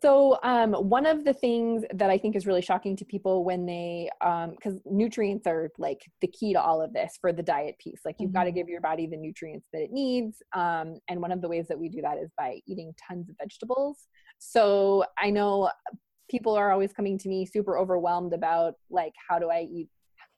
so, 0.00 0.38
um, 0.42 0.72
one 0.72 1.06
of 1.06 1.24
the 1.24 1.32
things 1.32 1.84
that 1.94 2.10
I 2.10 2.18
think 2.18 2.34
is 2.34 2.46
really 2.46 2.62
shocking 2.62 2.96
to 2.96 3.04
people 3.04 3.44
when 3.44 3.66
they, 3.66 4.10
because 4.20 4.74
um, 4.74 4.80
nutrients 4.84 5.46
are 5.46 5.70
like 5.78 6.00
the 6.20 6.28
key 6.28 6.52
to 6.54 6.60
all 6.60 6.82
of 6.82 6.92
this 6.92 7.18
for 7.20 7.32
the 7.32 7.42
diet 7.42 7.76
piece. 7.78 8.00
Like, 8.04 8.16
you've 8.18 8.30
mm-hmm. 8.30 8.38
got 8.38 8.44
to 8.44 8.52
give 8.52 8.68
your 8.68 8.80
body 8.80 9.06
the 9.06 9.16
nutrients 9.16 9.68
that 9.72 9.82
it 9.82 9.92
needs. 9.92 10.42
Um, 10.54 10.98
and 11.08 11.20
one 11.20 11.32
of 11.32 11.40
the 11.40 11.48
ways 11.48 11.68
that 11.68 11.78
we 11.78 11.88
do 11.88 12.00
that 12.02 12.18
is 12.18 12.30
by 12.36 12.60
eating 12.66 12.92
tons 13.08 13.28
of 13.28 13.36
vegetables. 13.40 13.98
So, 14.38 15.04
I 15.18 15.30
know 15.30 15.70
people 16.30 16.54
are 16.54 16.72
always 16.72 16.92
coming 16.92 17.18
to 17.18 17.28
me 17.28 17.46
super 17.46 17.78
overwhelmed 17.78 18.32
about 18.32 18.74
like, 18.90 19.12
how 19.28 19.38
do 19.38 19.50
I 19.50 19.68
eat 19.70 19.88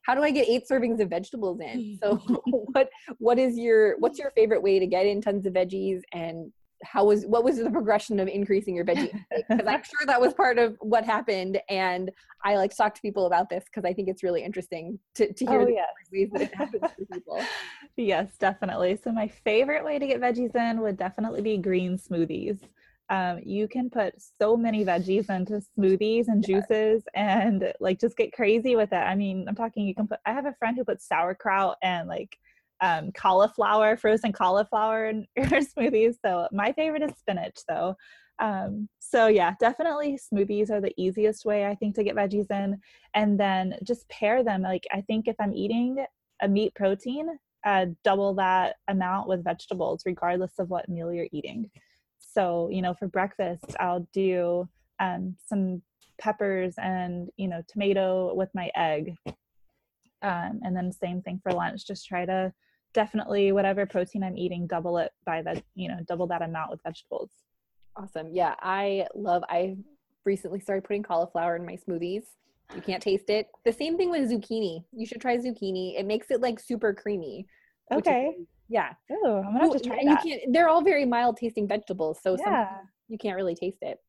how 0.05 0.13
do 0.13 0.21
I 0.21 0.31
get 0.31 0.47
eight 0.47 0.67
servings 0.69 0.99
of 0.99 1.09
vegetables 1.09 1.59
in? 1.59 1.99
So 2.01 2.15
what 2.45 2.89
what 3.17 3.39
is 3.39 3.57
your 3.57 3.97
what's 3.99 4.19
your 4.19 4.31
favorite 4.31 4.61
way 4.61 4.79
to 4.79 4.85
get 4.85 5.05
in 5.05 5.21
tons 5.21 5.45
of 5.45 5.53
veggies? 5.53 6.01
And 6.13 6.51
how 6.83 7.05
was 7.05 7.25
what 7.25 7.43
was 7.43 7.57
the 7.57 7.69
progression 7.71 8.19
of 8.19 8.27
increasing 8.27 8.75
your 8.75 8.85
veggie 8.85 9.09
because 9.49 9.65
i'm 9.65 9.81
sure 9.81 10.05
that 10.05 10.19
was 10.19 10.33
part 10.33 10.57
of 10.57 10.75
what 10.81 11.05
happened 11.05 11.59
and 11.69 12.11
i 12.43 12.57
like 12.57 12.69
to 12.69 12.75
talk 12.75 12.93
to 12.93 13.01
people 13.01 13.25
about 13.27 13.49
this 13.49 13.63
because 13.63 13.89
i 13.89 13.93
think 13.93 14.09
it's 14.09 14.23
really 14.23 14.43
interesting 14.43 14.99
to, 15.15 15.31
to 15.33 15.45
hear 15.45 15.61
oh, 15.61 15.65
the 15.65 15.71
yes. 15.71 15.87
ways 16.11 16.29
that 16.33 16.41
it 16.41 16.53
happens 16.53 16.83
for 16.83 17.05
people. 17.05 17.41
Yes 17.95 18.37
definitely. 18.37 18.99
So 19.01 19.11
my 19.11 19.27
favorite 19.27 19.85
way 19.85 19.97
to 19.97 20.05
get 20.05 20.19
veggies 20.19 20.53
in 20.53 20.81
would 20.81 20.97
definitely 20.97 21.41
be 21.41 21.57
green 21.57 21.97
smoothies 21.97 22.59
um, 23.09 23.39
you 23.43 23.67
can 23.67 23.89
put 23.89 24.15
so 24.41 24.57
many 24.57 24.83
veggies 24.83 25.29
into 25.29 25.61
smoothies 25.77 26.27
and 26.27 26.43
juices 26.45 27.03
and 27.13 27.71
like 27.79 27.99
just 27.99 28.17
get 28.17 28.33
crazy 28.33 28.75
with 28.75 28.91
it. 28.91 28.95
I 28.95 29.15
mean, 29.15 29.45
I'm 29.47 29.55
talking, 29.55 29.85
you 29.85 29.93
can 29.93 30.07
put, 30.07 30.19
I 30.25 30.33
have 30.33 30.45
a 30.45 30.55
friend 30.57 30.75
who 30.75 30.83
puts 30.83 31.07
sauerkraut 31.07 31.77
and 31.83 32.07
like 32.07 32.37
um, 32.81 33.11
cauliflower, 33.11 33.95
frozen 33.95 34.33
cauliflower 34.33 35.05
in 35.05 35.27
her 35.37 35.59
smoothies. 35.61 36.15
So 36.23 36.47
my 36.51 36.71
favorite 36.71 37.03
is 37.03 37.11
spinach 37.19 37.59
though. 37.67 37.95
Um, 38.39 38.89
so 38.99 39.27
yeah, 39.27 39.53
definitely 39.59 40.17
smoothies 40.33 40.71
are 40.71 40.81
the 40.81 40.93
easiest 40.97 41.45
way 41.45 41.65
I 41.65 41.75
think 41.75 41.95
to 41.95 42.03
get 42.03 42.15
veggies 42.15 42.49
in. 42.49 42.79
And 43.13 43.39
then 43.39 43.77
just 43.83 44.09
pair 44.09 44.43
them. 44.43 44.63
Like 44.63 44.85
I 44.91 45.01
think 45.01 45.27
if 45.27 45.35
I'm 45.39 45.53
eating 45.53 46.03
a 46.41 46.47
meat 46.47 46.73
protein, 46.73 47.37
uh, 47.65 47.85
double 48.03 48.33
that 48.35 48.75
amount 48.87 49.27
with 49.27 49.43
vegetables, 49.43 50.03
regardless 50.05 50.59
of 50.59 50.69
what 50.69 50.89
meal 50.89 51.13
you're 51.13 51.27
eating. 51.31 51.69
So, 52.35 52.69
you 52.69 52.81
know, 52.81 52.93
for 52.93 53.07
breakfast, 53.07 53.63
I'll 53.79 54.05
do 54.11 54.67
um, 54.99 55.37
some 55.47 55.81
peppers 56.19 56.75
and, 56.77 57.29
you 57.37 57.47
know, 57.47 57.61
tomato 57.69 58.33
with 58.35 58.49
my 58.53 58.69
egg. 58.75 59.15
Um, 60.21 60.59
and 60.63 60.75
then 60.75 60.91
same 60.91 61.21
thing 61.21 61.39
for 61.41 61.53
lunch. 61.53 61.87
Just 61.87 62.05
try 62.05 62.25
to 62.25 62.51
definitely, 62.93 63.53
whatever 63.53 63.85
protein 63.85 64.21
I'm 64.21 64.37
eating, 64.37 64.67
double 64.67 64.97
it 64.97 65.11
by 65.25 65.41
that, 65.43 65.63
you 65.75 65.87
know, 65.87 65.99
double 66.05 66.27
that 66.27 66.41
amount 66.41 66.71
with 66.71 66.81
vegetables. 66.83 67.29
Awesome. 67.95 68.29
Yeah, 68.33 68.55
I 68.59 69.07
love, 69.15 69.43
I 69.47 69.77
recently 70.25 70.59
started 70.59 70.83
putting 70.83 71.03
cauliflower 71.03 71.55
in 71.55 71.65
my 71.65 71.77
smoothies. 71.87 72.23
You 72.75 72.81
can't 72.81 73.01
taste 73.01 73.29
it. 73.29 73.47
The 73.63 73.71
same 73.71 73.95
thing 73.95 74.09
with 74.09 74.29
zucchini. 74.29 74.83
You 74.91 75.05
should 75.05 75.21
try 75.21 75.37
zucchini. 75.37 75.97
It 75.97 76.05
makes 76.05 76.31
it 76.31 76.41
like 76.41 76.59
super 76.59 76.93
creamy. 76.93 77.45
Okay. 77.93 78.35
Is, 78.37 78.47
yeah. 78.67 78.93
Oh, 79.11 79.43
I'm 79.45 79.53
gonna 79.53 79.59
have 79.59 79.71
to 79.73 79.79
try 79.79 79.97
and 79.97 80.09
that. 80.09 80.25
You 80.25 80.39
can't, 80.39 80.53
they're 80.53 80.69
all 80.69 80.81
very 80.81 81.05
mild 81.05 81.37
tasting 81.37 81.67
vegetables, 81.67 82.19
so 82.21 82.37
yeah. 82.39 82.77
you 83.07 83.17
can't 83.17 83.35
really 83.35 83.55
taste 83.55 83.79
it. 83.81 83.99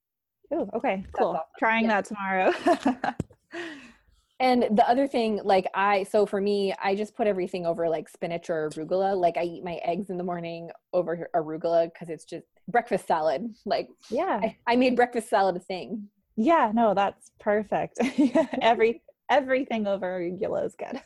Oh, 0.52 0.68
okay, 0.74 1.04
cool. 1.12 1.28
Awesome. 1.28 1.42
Trying 1.58 1.84
yeah. 1.84 2.00
that 2.00 2.04
tomorrow. 2.04 3.14
and 4.40 4.62
the 4.76 4.88
other 4.88 5.06
thing, 5.06 5.40
like 5.44 5.66
I, 5.74 6.04
so 6.04 6.24
for 6.24 6.40
me, 6.40 6.74
I 6.82 6.94
just 6.94 7.16
put 7.16 7.26
everything 7.26 7.66
over 7.66 7.88
like 7.88 8.08
spinach 8.08 8.48
or 8.48 8.70
arugula. 8.70 9.16
Like 9.16 9.36
I 9.36 9.42
eat 9.42 9.64
my 9.64 9.80
eggs 9.84 10.10
in 10.10 10.16
the 10.16 10.24
morning 10.24 10.70
over 10.92 11.28
arugula 11.34 11.90
because 11.92 12.08
it's 12.08 12.24
just 12.24 12.46
breakfast 12.68 13.06
salad. 13.06 13.54
Like, 13.66 13.88
yeah, 14.10 14.40
I, 14.42 14.56
I 14.66 14.76
made 14.76 14.96
breakfast 14.96 15.28
salad 15.28 15.56
a 15.56 15.60
thing. 15.60 16.08
Yeah, 16.36 16.70
no, 16.74 16.94
that's 16.94 17.30
perfect. 17.40 17.98
Every 18.62 19.02
everything 19.28 19.88
over 19.88 20.20
arugula 20.20 20.66
is 20.66 20.76
good. 20.76 21.00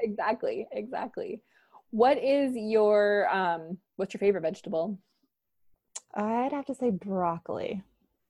exactly, 0.00 0.66
exactly. 0.72 1.42
What 1.90 2.22
is 2.22 2.52
your 2.54 3.28
um 3.34 3.78
what's 3.96 4.14
your 4.14 4.18
favorite 4.18 4.42
vegetable? 4.42 4.98
I'd 6.14 6.52
have 6.52 6.66
to 6.66 6.74
say 6.74 6.90
broccoli. 6.90 7.82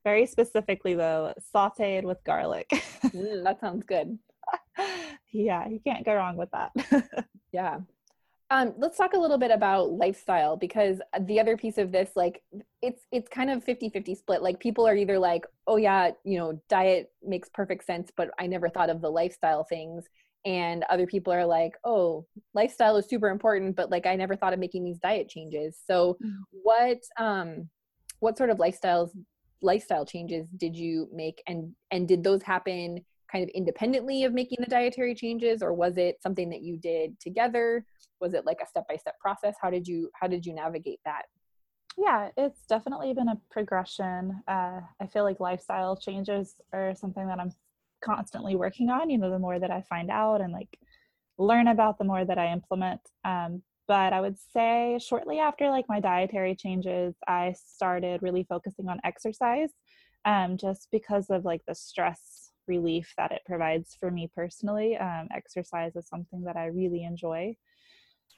Very 0.05 0.27
specifically 0.27 0.95
though, 0.95 1.35
sauteed 1.55 2.05
with 2.05 2.23
garlic. 2.25 2.69
mm, 3.05 3.43
that 3.45 3.61
sounds 3.61 3.85
good. 3.85 4.19
yeah, 5.33 5.67
you 5.69 5.81
can't 5.85 6.05
go 6.05 6.15
wrong 6.15 6.37
with 6.37 6.51
that. 6.53 6.71
yeah. 7.53 7.79
Um, 8.49 8.75
let's 8.79 8.97
talk 8.97 9.15
a 9.15 9.19
little 9.19 9.39
bit 9.39 9.51
about 9.51 9.91
lifestyle 9.91 10.57
because 10.57 11.01
the 11.23 11.41
other 11.41 11.57
piece 11.57 11.79
of 11.79 11.91
this, 11.91 12.11
like 12.15 12.43
it's 12.81 13.03
it's 13.11 13.29
kind 13.29 13.51
of 13.51 13.65
50-50 13.65 14.17
split. 14.17 14.43
Like 14.43 14.61
people 14.61 14.87
are 14.87 14.95
either 14.95 15.19
like, 15.19 15.45
oh 15.67 15.77
yeah, 15.77 16.13
you 16.23 16.39
know, 16.39 16.61
diet 16.69 17.11
makes 17.25 17.49
perfect 17.49 17.85
sense, 17.85 18.13
but 18.17 18.31
I 18.39 18.47
never 18.47 18.69
thought 18.69 18.91
of 18.91 19.01
the 19.01 19.11
lifestyle 19.11 19.65
things 19.65 20.05
and 20.47 20.85
other 20.89 21.07
people 21.07 21.33
are 21.33 21.45
like 21.45 21.73
oh 21.85 22.25
lifestyle 22.55 22.97
is 22.97 23.07
super 23.07 23.29
important 23.29 23.75
but 23.75 23.91
like 23.91 24.07
i 24.07 24.15
never 24.15 24.37
thought 24.37 24.53
of 24.55 24.61
making 24.61 24.85
these 24.85 24.99
diet 24.99 25.29
changes. 25.29 25.77
So 25.87 26.17
mm. 26.25 26.37
what 26.51 26.99
um 27.19 27.69
what 28.21 28.39
sort 28.39 28.51
of 28.51 28.59
lifestyles 28.59 29.11
lifestyle 29.61 30.07
changes 30.07 30.49
did 30.57 30.77
you 30.77 31.09
make 31.13 31.43
and 31.47 31.73
and 31.91 32.07
did 32.07 32.23
those 32.23 32.43
happen 32.43 33.05
kind 33.31 33.43
of 33.43 33.51
independently 33.51 34.23
of 34.23 34.33
making 34.33 34.59
the 34.61 34.71
dietary 34.71 35.15
changes 35.15 35.63
or 35.63 35.75
was 35.75 35.99
it 35.99 36.23
something 36.23 36.49
that 36.51 36.63
you 36.63 36.77
did 36.77 37.19
together? 37.19 37.85
Was 38.21 38.33
it 38.33 38.47
like 38.47 38.59
a 38.63 38.67
step 38.67 38.87
by 38.89 38.97
step 38.97 39.19
process? 39.19 39.57
How 39.61 39.69
did 39.69 39.89
you 39.89 40.11
how 40.15 40.29
did 40.29 40.47
you 40.47 40.55
navigate 40.55 41.01
that? 41.05 41.23
Yeah 41.99 42.29
it's 42.37 42.67
definitely 42.67 43.13
been 43.15 43.29
a 43.29 43.41
progression. 43.51 44.43
Uh, 44.47 44.81
i 45.01 45.07
feel 45.07 45.25
like 45.25 45.41
lifestyle 45.41 45.97
changes 45.97 46.55
are 46.73 46.95
something 46.95 47.27
that 47.27 47.41
i'm 47.41 47.51
constantly 48.05 48.57
working 48.57 48.91
on 48.91 49.11
you 49.11 49.19
know 49.19 49.31
the 49.31 49.39
more 49.39 49.59
that 49.59 49.71
i 49.71 49.83
find 49.83 50.11
out 50.11 50.41
and 50.41 50.53
like 50.53 50.79
learn 51.39 51.69
about 51.69 51.99
the 51.99 52.05
more 52.05 52.25
that 52.25 52.39
i 52.39 52.53
implement 52.53 53.01
um, 53.25 53.63
but 53.89 54.13
i 54.13 54.21
would 54.21 54.39
say 54.39 54.99
shortly 55.03 55.39
after 55.39 55.71
like 55.71 55.87
my 55.89 56.01
dietary 56.01 56.55
changes 56.55 57.15
i 57.27 57.55
started 57.67 58.23
really 58.23 58.45
focusing 58.49 58.89
on 58.89 59.01
exercise 59.05 59.71
um, 60.25 60.57
just 60.57 60.89
because 60.91 61.27
of 61.31 61.45
like 61.45 61.63
the 61.69 61.75
stress 61.75 62.51
relief 62.67 63.15
that 63.17 63.31
it 63.31 63.43
provides 63.47 63.97
for 63.99 64.11
me 64.11 64.29
personally 64.35 64.97
um, 64.97 65.29
exercise 65.35 65.95
is 65.97 66.09
something 66.09 66.43
that 66.43 66.57
i 66.57 66.67
really 66.67 67.05
enjoy 67.05 67.55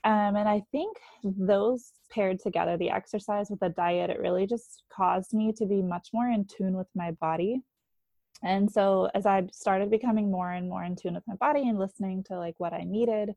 um, 0.05 0.37
and 0.37 0.49
i 0.49 0.63
think 0.71 0.97
those 1.25 1.93
paired 2.11 2.39
together 2.39 2.77
the 2.77 2.91
exercise 2.91 3.49
with 3.51 3.61
the 3.61 3.71
diet 3.71 4.11
it 4.11 4.21
really 4.21 4.47
just 4.47 4.83
caused 4.93 5.33
me 5.33 5.53
to 5.53 5.67
be 5.67 5.83
much 5.83 6.09
more 6.13 6.29
in 6.29 6.47
tune 6.47 6.77
with 6.77 6.89
my 6.95 7.11
body 7.13 7.63
and 8.43 8.71
so 8.71 9.09
as 9.15 9.27
i 9.27 9.47
started 9.53 9.91
becoming 9.91 10.31
more 10.31 10.53
and 10.53 10.69
more 10.69 10.85
in 10.85 10.95
tune 10.95 11.15
with 11.15 11.27
my 11.27 11.35
body 11.37 11.69
and 11.69 11.79
listening 11.79 12.23
to 12.23 12.37
like 12.37 12.55
what 12.59 12.73
i 12.73 12.83
needed 12.85 13.31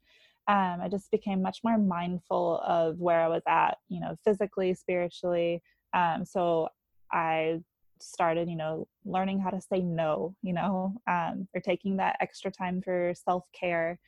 um, 0.48 0.80
i 0.82 0.88
just 0.90 1.10
became 1.12 1.42
much 1.42 1.60
more 1.64 1.78
mindful 1.78 2.62
of 2.66 3.00
where 3.00 3.22
i 3.22 3.28
was 3.28 3.44
at 3.48 3.78
you 3.90 4.00
know 4.00 4.16
physically 4.24 4.74
spiritually 4.74 5.62
um, 5.94 6.26
so 6.26 6.68
i 7.12 7.60
started 8.00 8.50
you 8.50 8.56
know 8.56 8.88
learning 9.06 9.40
how 9.40 9.50
to 9.50 9.62
say 9.62 9.80
no 9.80 10.36
you 10.42 10.54
know 10.54 10.94
um, 11.08 11.48
or 11.54 11.62
taking 11.62 11.98
that 11.98 12.18
extra 12.20 12.52
time 12.52 12.82
for 12.82 13.14
self-care 13.16 14.00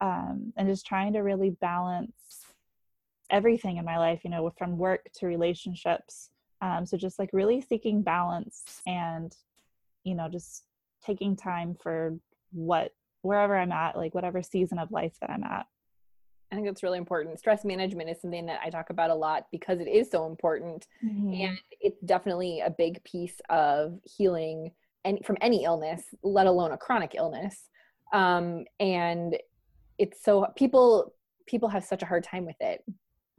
um, 0.00 0.52
and 0.56 0.68
just 0.68 0.86
trying 0.86 1.12
to 1.12 1.20
really 1.20 1.50
balance 1.50 2.44
everything 3.30 3.76
in 3.76 3.84
my 3.84 3.98
life 3.98 4.20
you 4.24 4.30
know 4.30 4.52
from 4.56 4.78
work 4.78 5.08
to 5.14 5.26
relationships 5.26 6.30
um, 6.62 6.86
so 6.86 6.96
just 6.96 7.18
like 7.18 7.30
really 7.32 7.60
seeking 7.60 8.02
balance 8.02 8.80
and 8.86 9.36
you 10.06 10.14
know 10.14 10.28
just 10.28 10.64
taking 11.04 11.36
time 11.36 11.76
for 11.82 12.16
what 12.52 12.92
wherever 13.22 13.56
i'm 13.56 13.72
at 13.72 13.96
like 13.96 14.14
whatever 14.14 14.42
season 14.42 14.78
of 14.78 14.90
life 14.90 15.16
that 15.20 15.30
i'm 15.30 15.44
at 15.44 15.66
I 16.52 16.54
think 16.54 16.68
it's 16.68 16.82
really 16.82 16.98
important. 16.98 17.38
Stress 17.38 17.64
management 17.64 18.08
is 18.08 18.20
something 18.20 18.46
that 18.46 18.60
I 18.62 18.70
talk 18.70 18.90
about 18.90 19.10
a 19.10 19.14
lot 19.14 19.46
because 19.50 19.80
it 19.80 19.88
is 19.88 20.10
so 20.10 20.26
important. 20.26 20.86
Mm-hmm. 21.04 21.32
And 21.32 21.58
it's 21.80 22.00
definitely 22.02 22.60
a 22.60 22.70
big 22.70 23.02
piece 23.02 23.40
of 23.50 23.98
healing 24.04 24.70
and 25.04 25.24
from 25.24 25.36
any 25.40 25.64
illness, 25.64 26.02
let 26.22 26.46
alone 26.46 26.72
a 26.72 26.76
chronic 26.76 27.14
illness. 27.16 27.68
Um, 28.12 28.64
and 28.78 29.36
it's 29.98 30.22
so 30.22 30.46
people 30.56 31.14
people 31.46 31.68
have 31.68 31.84
such 31.84 32.02
a 32.02 32.06
hard 32.06 32.24
time 32.24 32.44
with 32.44 32.56
it. 32.60 32.82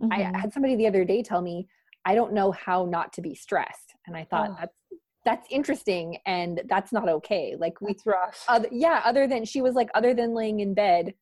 Mm-hmm. 0.01 0.11
I 0.11 0.37
had 0.37 0.53
somebody 0.53 0.75
the 0.75 0.87
other 0.87 1.05
day 1.05 1.23
tell 1.23 1.41
me, 1.41 1.67
I 2.05 2.15
don't 2.15 2.33
know 2.33 2.51
how 2.51 2.85
not 2.85 3.13
to 3.13 3.21
be 3.21 3.35
stressed. 3.35 3.95
And 4.05 4.15
I 4.15 4.25
thought 4.25 4.49
oh. 4.51 4.55
that's 4.59 4.73
that's 5.27 5.45
interesting 5.51 6.19
and 6.25 6.61
that's 6.69 6.93
not 6.93 7.09
okay. 7.09 7.57
Like 7.59 7.81
we 7.81 7.97
rough. 8.05 8.45
other, 8.47 8.69
yeah 8.71 9.01
other 9.03 9.27
than 9.27 9.43
she 9.43 9.61
was 9.61 9.75
like 9.75 9.89
other 9.93 10.13
than 10.13 10.33
laying 10.33 10.61
in 10.61 10.73
bed 10.73 11.13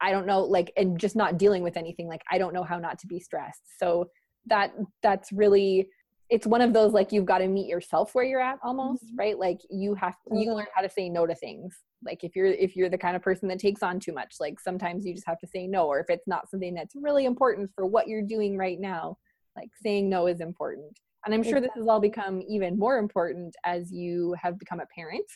i 0.00 0.10
don't 0.10 0.26
know 0.26 0.40
like 0.40 0.72
and 0.76 0.98
just 0.98 1.14
not 1.14 1.38
dealing 1.38 1.62
with 1.62 1.76
anything 1.76 2.08
like 2.08 2.22
i 2.30 2.38
don't 2.38 2.52
know 2.52 2.64
how 2.64 2.78
not 2.78 2.98
to 2.98 3.06
be 3.06 3.20
stressed. 3.20 3.62
So 3.78 4.10
that 4.46 4.72
that's 5.00 5.30
really 5.30 5.88
it's 6.28 6.46
one 6.46 6.60
of 6.60 6.72
those 6.72 6.92
like 6.92 7.12
you've 7.12 7.24
got 7.24 7.38
to 7.38 7.46
meet 7.46 7.68
yourself 7.68 8.14
where 8.16 8.24
you're 8.24 8.40
at 8.40 8.58
almost 8.64 9.04
mm-hmm. 9.04 9.16
right? 9.16 9.38
Like 9.38 9.60
you 9.70 9.94
have 9.94 10.16
you 10.32 10.52
learn 10.52 10.66
how 10.74 10.82
to 10.82 10.90
say 10.90 11.08
no 11.08 11.24
to 11.24 11.36
things. 11.36 11.76
Like 12.04 12.24
if 12.24 12.34
you're 12.34 12.46
if 12.46 12.74
you're 12.74 12.90
the 12.90 12.98
kind 12.98 13.14
of 13.14 13.22
person 13.22 13.46
that 13.48 13.60
takes 13.60 13.84
on 13.84 14.00
too 14.00 14.12
much 14.12 14.34
like 14.40 14.58
sometimes 14.58 15.06
you 15.06 15.14
just 15.14 15.26
have 15.28 15.38
to 15.38 15.46
say 15.46 15.68
no 15.68 15.86
or 15.86 16.00
if 16.00 16.10
it's 16.10 16.26
not 16.26 16.50
something 16.50 16.74
that's 16.74 16.96
really 16.96 17.26
important 17.26 17.70
for 17.76 17.86
what 17.86 18.08
you're 18.08 18.22
doing 18.22 18.56
right 18.56 18.80
now 18.80 19.18
like 19.56 19.70
saying 19.82 20.08
no 20.08 20.26
is 20.26 20.40
important 20.40 20.98
and 21.24 21.34
I'm 21.34 21.42
sure 21.42 21.60
this 21.60 21.70
has 21.76 21.86
all 21.86 22.00
become 22.00 22.42
even 22.48 22.78
more 22.78 22.98
important 22.98 23.54
as 23.64 23.92
you 23.92 24.34
have 24.40 24.58
become 24.58 24.80
a 24.80 24.86
parent. 24.94 25.26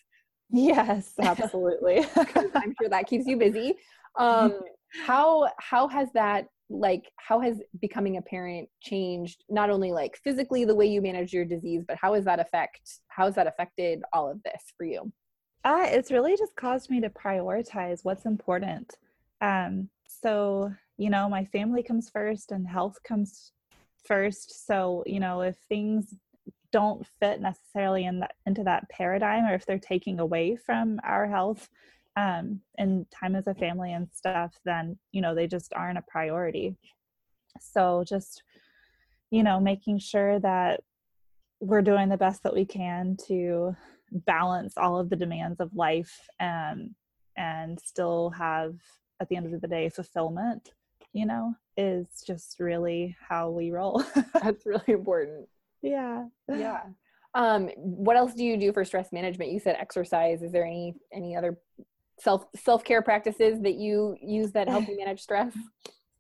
Yes, 0.51 1.13
absolutely. 1.21 2.07
I'm 2.17 2.75
sure 2.81 2.89
that 2.89 3.07
keeps 3.07 3.27
you 3.27 3.37
busy. 3.37 3.75
Um, 4.19 4.61
how 5.07 5.49
how 5.59 5.89
has 5.89 6.09
that 6.13 6.47
like 6.69 7.11
how 7.17 7.41
has 7.41 7.61
becoming 7.81 8.17
a 8.17 8.23
parent 8.23 8.69
changed 8.81 9.45
not 9.49 9.71
only 9.71 9.93
like 9.93 10.19
physically 10.23 10.65
the 10.65 10.75
way 10.75 10.87
you 10.87 11.01
manage 11.01 11.33
your 11.33 11.45
disease, 11.45 11.85
but 11.87 11.97
how 12.01 12.15
has 12.15 12.25
that 12.25 12.41
affect 12.41 13.01
how 13.09 13.27
has 13.27 13.35
that 13.35 13.47
affected 13.47 14.03
all 14.13 14.31
of 14.31 14.43
this 14.43 14.63
for 14.77 14.85
you? 14.85 15.11
Uh, 15.65 15.87
it's 15.89 16.11
really 16.11 16.37
just 16.37 16.57
caused 16.57 16.91
me 16.91 17.01
to 17.01 17.09
prioritize 17.09 18.01
what's 18.03 18.27
important. 18.27 18.95
Um, 19.41 19.89
so 20.07 20.73
you 20.99 21.11
know, 21.11 21.29
my 21.29 21.45
family 21.47 21.83
comes 21.83 22.11
first, 22.11 22.53
and 22.53 22.67
health 22.67 22.99
comes 23.07 23.53
first. 24.05 24.67
So, 24.67 25.03
you 25.07 25.21
know, 25.21 25.43
if 25.43 25.57
things 25.69 26.15
don't 26.73 27.07
fit 27.21 27.41
necessarily 27.41 28.07
in 28.07 28.21
that 28.21 28.33
into 28.47 28.65
that 28.65 28.89
paradigm 28.89 29.45
or 29.45 29.55
if 29.55 29.67
they're 29.67 29.79
taking 29.79 30.19
away 30.19 30.57
from 30.57 30.99
our 31.05 31.27
health 31.29 31.69
um, 32.17 32.61
and 32.79 33.07
time 33.11 33.37
as 33.37 33.47
a 33.47 33.55
family 33.55 33.93
and 33.93 34.09
stuff, 34.13 34.59
then, 34.65 34.99
you 35.13 35.21
know, 35.21 35.35
they 35.35 35.47
just 35.47 35.73
aren't 35.75 35.99
a 35.99 36.05
priority. 36.09 36.77
So 37.61 38.05
just, 38.07 38.43
you 39.31 39.43
know, 39.43 39.61
making 39.61 39.99
sure 39.99 40.39
that 40.41 40.81
we're 41.61 41.83
doing 41.83 42.09
the 42.09 42.17
best 42.17 42.43
that 42.43 42.55
we 42.55 42.65
can 42.65 43.17
to 43.29 43.77
balance 44.11 44.75
all 44.77 44.99
of 44.99 45.09
the 45.09 45.17
demands 45.17 45.61
of 45.61 45.75
life 45.75 46.29
and 46.41 46.91
and 47.37 47.81
still 47.81 48.31
have 48.31 48.75
at 49.21 49.29
the 49.29 49.37
end 49.37 49.53
of 49.55 49.61
the 49.61 49.69
day 49.69 49.89
fulfillment 49.89 50.71
you 51.13 51.25
know 51.25 51.55
is 51.77 52.07
just 52.27 52.61
really 52.61 53.17
how 53.29 53.51
we 53.51 53.71
roll. 53.71 54.03
That's 54.43 54.67
really 54.67 54.85
important. 54.89 55.49
Yeah. 55.83 56.27
Yeah. 56.49 56.83
Um 57.35 57.71
what 57.77 58.15
else 58.15 58.35
do 58.35 58.45
you 58.45 58.59
do 58.59 58.75
for 58.75 58.85
stress 58.85 59.11
management? 59.11 59.53
You 59.53 59.59
said 59.59 59.75
exercise. 59.79 60.43
Is 60.43 60.53
there 60.53 60.67
any 60.67 60.95
any 61.15 61.35
other 61.35 61.57
self 62.21 62.45
self-care 62.55 63.01
practices 63.01 63.63
that 63.63 63.77
you 63.77 64.19
use 64.21 64.53
that 64.53 64.69
help 64.69 64.87
you 64.87 64.99
manage 64.99 65.23
stress? 65.23 65.57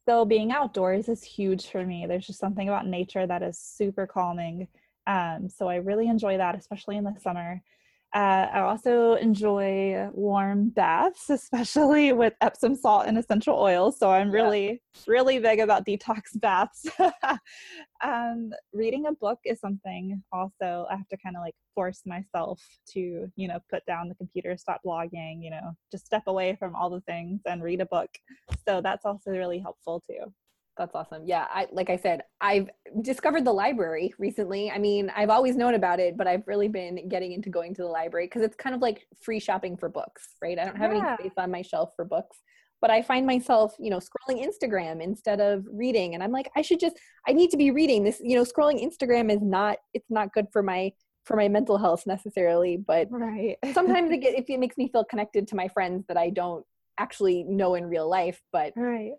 So 0.08 0.24
being 0.24 0.52
outdoors 0.52 1.10
is 1.10 1.22
huge 1.22 1.66
for 1.66 1.84
me. 1.84 2.06
There's 2.08 2.26
just 2.26 2.40
something 2.40 2.66
about 2.66 2.86
nature 2.86 3.26
that 3.26 3.42
is 3.42 3.58
super 3.58 4.06
calming. 4.06 4.68
Um, 5.06 5.50
so 5.50 5.68
i 5.68 5.74
really 5.74 6.08
enjoy 6.08 6.38
that 6.38 6.54
especially 6.54 6.96
in 6.96 7.04
the 7.04 7.14
summer 7.20 7.60
uh, 8.14 8.48
I 8.52 8.60
also 8.60 9.14
enjoy 9.14 10.08
warm 10.12 10.68
baths, 10.68 11.30
especially 11.30 12.12
with 12.12 12.34
Epsom 12.42 12.76
salt 12.76 13.06
and 13.06 13.16
essential 13.16 13.58
oils. 13.58 13.98
So 13.98 14.10
I'm 14.10 14.30
really, 14.30 14.82
yeah. 14.94 15.02
really 15.06 15.38
big 15.38 15.60
about 15.60 15.86
detox 15.86 16.20
baths. 16.34 16.86
um, 18.04 18.50
reading 18.74 19.06
a 19.06 19.12
book 19.12 19.38
is 19.44 19.60
something 19.60 20.22
also 20.30 20.86
I 20.90 20.96
have 20.96 21.08
to 21.08 21.16
kind 21.16 21.36
of 21.36 21.42
like 21.42 21.54
force 21.74 22.02
myself 22.04 22.62
to, 22.90 23.30
you 23.36 23.48
know, 23.48 23.60
put 23.70 23.84
down 23.86 24.10
the 24.10 24.14
computer, 24.16 24.58
stop 24.58 24.80
blogging, 24.86 25.42
you 25.42 25.50
know, 25.50 25.72
just 25.90 26.04
step 26.04 26.24
away 26.26 26.54
from 26.58 26.74
all 26.76 26.90
the 26.90 27.00
things 27.02 27.40
and 27.46 27.62
read 27.62 27.80
a 27.80 27.86
book. 27.86 28.10
So 28.68 28.82
that's 28.82 29.06
also 29.06 29.30
really 29.30 29.58
helpful 29.58 30.02
too. 30.06 30.32
That's 30.78 30.94
awesome. 30.94 31.24
Yeah, 31.26 31.46
I 31.50 31.66
like 31.70 31.90
I 31.90 31.96
said, 31.96 32.22
I've 32.40 32.70
discovered 33.02 33.44
the 33.44 33.52
library 33.52 34.14
recently. 34.18 34.70
I 34.70 34.78
mean, 34.78 35.12
I've 35.14 35.28
always 35.28 35.54
known 35.54 35.74
about 35.74 36.00
it, 36.00 36.16
but 36.16 36.26
I've 36.26 36.46
really 36.46 36.68
been 36.68 37.08
getting 37.08 37.32
into 37.32 37.50
going 37.50 37.74
to 37.74 37.82
the 37.82 37.88
library 37.88 38.26
because 38.26 38.42
it's 38.42 38.56
kind 38.56 38.74
of 38.74 38.80
like 38.80 39.06
free 39.22 39.38
shopping 39.38 39.76
for 39.76 39.90
books, 39.90 40.28
right? 40.40 40.58
I 40.58 40.64
don't 40.64 40.76
have 40.76 40.92
yeah. 40.92 41.16
any 41.18 41.28
space 41.28 41.34
on 41.36 41.50
my 41.50 41.60
shelf 41.60 41.90
for 41.94 42.06
books, 42.06 42.38
but 42.80 42.90
I 42.90 43.02
find 43.02 43.26
myself, 43.26 43.74
you 43.78 43.90
know, 43.90 43.98
scrolling 43.98 44.42
Instagram 44.42 45.02
instead 45.02 45.40
of 45.40 45.66
reading, 45.70 46.14
and 46.14 46.22
I'm 46.22 46.32
like, 46.32 46.50
I 46.56 46.62
should 46.62 46.80
just, 46.80 46.96
I 47.28 47.32
need 47.32 47.50
to 47.50 47.58
be 47.58 47.70
reading 47.70 48.02
this. 48.02 48.20
You 48.24 48.36
know, 48.36 48.44
scrolling 48.44 48.82
Instagram 48.82 49.30
is 49.30 49.42
not, 49.42 49.76
it's 49.92 50.10
not 50.10 50.32
good 50.32 50.46
for 50.52 50.62
my 50.62 50.92
for 51.24 51.36
my 51.36 51.46
mental 51.48 51.78
health 51.78 52.04
necessarily, 52.06 52.76
but 52.76 53.06
right. 53.10 53.56
sometimes 53.74 54.10
it, 54.10 54.18
get, 54.18 54.36
if 54.36 54.48
it 54.48 54.58
makes 54.58 54.76
me 54.76 54.88
feel 54.88 55.04
connected 55.04 55.46
to 55.48 55.54
my 55.54 55.68
friends 55.68 56.04
that 56.08 56.16
I 56.16 56.30
don't 56.30 56.64
actually 56.98 57.44
know 57.44 57.74
in 57.76 57.84
real 57.84 58.08
life, 58.08 58.40
but 58.52 58.72
right 58.74 59.12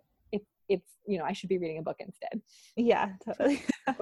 it's 0.69 0.91
you 1.05 1.17
know 1.17 1.23
i 1.25 1.33
should 1.33 1.49
be 1.49 1.57
reading 1.57 1.77
a 1.77 1.81
book 1.81 1.97
instead. 1.99 2.41
Yeah 2.75 3.09
totally. 3.25 3.63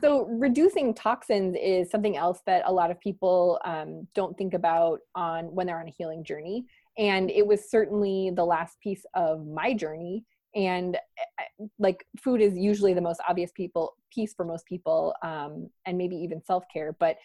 So 0.00 0.26
reducing 0.26 0.94
toxins 0.94 1.54
is 1.60 1.90
something 1.90 2.16
else 2.16 2.40
that 2.46 2.62
a 2.64 2.72
lot 2.72 2.90
of 2.90 2.98
people 3.00 3.60
um, 3.64 4.06
don't 4.14 4.36
think 4.38 4.54
about 4.54 5.00
on 5.14 5.54
when 5.54 5.66
they're 5.66 5.80
on 5.80 5.88
a 5.88 5.92
healing 5.96 6.24
journey. 6.24 6.64
And 6.96 7.30
it 7.30 7.46
was 7.46 7.70
certainly 7.70 8.30
the 8.34 8.44
last 8.44 8.80
piece 8.80 9.04
of 9.14 9.46
my 9.46 9.74
journey. 9.74 10.24
And 10.54 10.96
eh, 10.96 11.66
like 11.78 12.04
food 12.18 12.40
is 12.40 12.56
usually 12.56 12.94
the 12.94 13.00
most 13.00 13.20
obvious 13.28 13.52
people 13.52 13.94
piece 14.12 14.32
for 14.32 14.44
most 14.44 14.64
people 14.64 15.14
um, 15.22 15.68
and 15.84 15.98
maybe 15.98 16.16
even 16.16 16.42
self-care. 16.42 16.96
But 16.98 17.16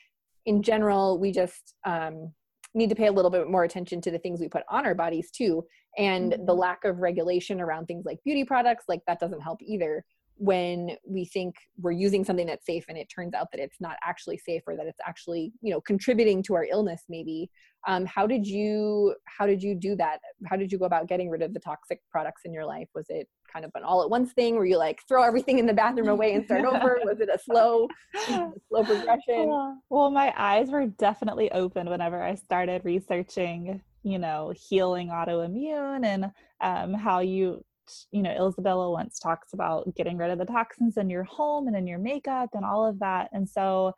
in 0.46 0.62
general 0.62 1.18
we 1.18 1.32
just 1.32 1.76
um, 1.86 2.34
need 2.76 2.90
to 2.90 2.96
pay 2.96 3.08
a 3.08 3.12
little 3.12 3.32
bit 3.32 3.50
more 3.50 3.64
attention 3.64 4.02
to 4.02 4.12
the 4.12 4.20
things 4.20 4.40
we 4.40 4.48
put 4.48 4.64
on 4.70 4.86
our 4.86 4.96
bodies 4.96 5.32
too 5.32 5.66
and 5.98 6.34
mm-hmm. 6.34 6.46
the 6.46 6.54
lack 6.54 6.84
of 6.84 7.00
regulation 7.00 7.62
around 7.62 7.86
things 7.86 8.06
like 8.06 8.20
beauty 8.24 8.44
products 8.44 8.86
like 8.88 9.02
that 9.08 9.20
doesn't 9.20 9.42
help 9.42 9.60
either 9.62 10.04
when 10.38 10.92
we 11.08 11.26
think 11.26 11.56
we're 11.80 11.92
using 11.92 12.26
something 12.26 12.46
that's 12.46 12.66
safe 12.66 12.86
and 12.90 12.98
it 12.98 13.08
turns 13.14 13.34
out 13.34 13.48
that 13.52 13.62
it's 13.62 13.80
not 13.80 13.96
actually 14.04 14.38
safe 14.38 14.62
or 14.68 14.76
that 14.76 14.86
it's 14.86 15.00
actually 15.06 15.54
you 15.62 15.72
know 15.72 15.80
contributing 15.82 16.44
to 16.44 16.54
our 16.56 16.66
illness 16.66 17.04
maybe. 17.08 17.50
Um, 17.88 18.06
how 18.06 18.28
did 18.28 18.46
you 18.46 19.16
how 19.26 19.46
did 19.48 19.64
you 19.64 19.76
do 19.76 19.96
that? 19.96 20.20
How 20.48 20.58
did 20.58 20.72
you 20.72 20.78
go 20.78 20.86
about 20.86 21.08
getting 21.08 21.30
rid 21.30 21.42
of 21.42 21.54
the 21.54 21.60
toxic 21.60 22.02
products 22.12 22.42
in 22.44 22.54
your 22.54 22.66
life? 22.66 22.90
Was 22.94 23.06
it 23.10 23.30
kind 23.56 23.66
of 23.66 23.72
an 23.76 23.84
all 23.84 24.04
at 24.04 24.10
once 24.10 24.34
thing 24.34 24.56
where 24.56 24.66
you 24.66 24.78
like 24.78 25.02
throw 25.08 25.24
everything 25.24 25.60
in 25.60 25.66
the 25.66 25.74
bathroom 25.74 26.10
away 26.10 26.34
and 26.34 26.44
start 26.44 26.66
over 26.66 27.00
was 27.06 27.22
it 27.22 27.30
a 27.34 27.40
slow 27.40 27.88
slow 28.68 28.84
progression 28.84 29.48
well 29.90 30.12
my 30.12 30.34
eyes 30.38 30.70
were 30.70 30.88
definitely 30.88 31.50
open 31.54 31.90
whenever 31.90 32.22
i 32.22 32.36
started 32.36 32.84
researching 32.84 33.82
you 34.04 34.20
know 34.20 34.54
healing 34.56 35.08
autoimmune 35.08 36.06
and 36.06 36.32
um, 36.62 36.94
how 36.94 37.20
you 37.20 37.64
you 38.12 38.24
know, 38.24 38.32
Izabella 38.32 38.96
Wentz 38.96 39.20
talks 39.20 39.54
about 39.54 39.94
getting 39.96 40.18
rid 40.18 40.32
of 40.32 40.40
the 40.40 40.46
toxins 40.46 40.98
in 40.98 41.08
your 41.08 41.24
home 41.24 41.68
and 41.68 41.76
in 41.76 41.86
your 41.86 42.00
makeup 42.00 42.50
and 42.54 42.66
all 42.66 42.84
of 42.84 42.98
that. 42.98 43.30
And 43.32 43.48
so, 43.48 43.94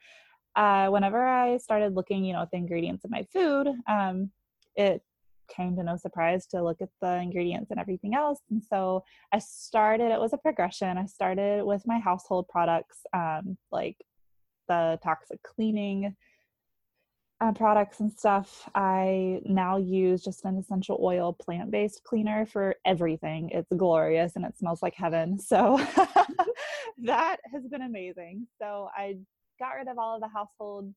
uh, 0.57 0.87
whenever 0.89 1.25
I 1.25 1.55
started 1.55 1.95
looking, 1.95 2.25
you 2.25 2.33
know, 2.33 2.41
at 2.41 2.51
the 2.51 2.57
ingredients 2.57 3.05
of 3.05 3.11
my 3.11 3.25
food, 3.31 3.69
um, 3.87 4.29
it 4.75 5.01
came 5.47 5.75
to 5.75 5.83
no 5.83 5.97
surprise 5.97 6.45
to 6.47 6.63
look 6.63 6.81
at 6.81 6.89
the 7.01 7.15
ingredients 7.15 7.71
and 7.71 7.79
everything 7.79 8.15
else. 8.15 8.39
And 8.49 8.63
so 8.63 9.03
I 9.31 9.39
started, 9.39 10.11
it 10.11 10.19
was 10.19 10.33
a 10.33 10.37
progression. 10.37 10.97
I 10.97 11.05
started 11.05 11.63
with 11.63 11.85
my 11.85 11.99
household 11.99 12.47
products, 12.47 12.99
um, 13.13 13.57
like 13.71 13.97
the 14.67 14.99
toxic 15.03 15.41
cleaning 15.43 16.15
uh, 17.39 17.51
products 17.51 17.99
and 17.99 18.11
stuff, 18.11 18.67
I 18.73 19.41
now 19.45 19.77
use 19.77 20.23
just 20.23 20.43
an 20.45 20.57
essential 20.57 20.99
oil 21.01 21.33
plant 21.33 21.69
based 21.69 22.03
cleaner 22.03 22.45
for 22.45 22.75
everything. 22.85 23.49
It's 23.51 23.71
glorious 23.75 24.35
and 24.35 24.45
it 24.45 24.57
smells 24.57 24.81
like 24.81 24.95
heaven. 24.95 25.37
So 25.47 25.77
that 27.03 27.37
has 27.53 27.63
been 27.69 27.83
amazing. 27.83 28.47
So 28.59 28.89
I 28.95 29.17
got 29.59 29.71
rid 29.71 29.87
of 29.87 29.97
all 29.97 30.15
of 30.15 30.21
the 30.21 30.27
household 30.27 30.93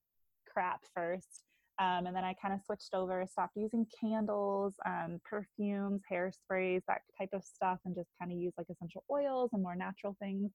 crap 0.51 0.81
first. 0.95 1.43
Um, 1.81 2.07
and 2.07 2.14
then 2.14 2.25
I 2.25 2.35
kind 2.35 2.53
of 2.53 2.61
switched 2.64 2.93
over, 2.93 3.25
stopped 3.27 3.57
using 3.57 3.87
candles, 3.99 4.75
um, 4.85 5.19
perfumes, 5.25 6.03
hairsprays, 6.12 6.83
that 6.87 7.01
type 7.19 7.31
of 7.33 7.43
stuff, 7.43 7.79
and 7.87 7.95
just 7.95 8.11
kind 8.21 8.31
of 8.31 8.38
use 8.38 8.53
like 8.59 8.66
essential 8.71 9.03
oils 9.11 9.49
and 9.55 9.62
more 9.62 9.75
natural 9.75 10.14
things. 10.21 10.51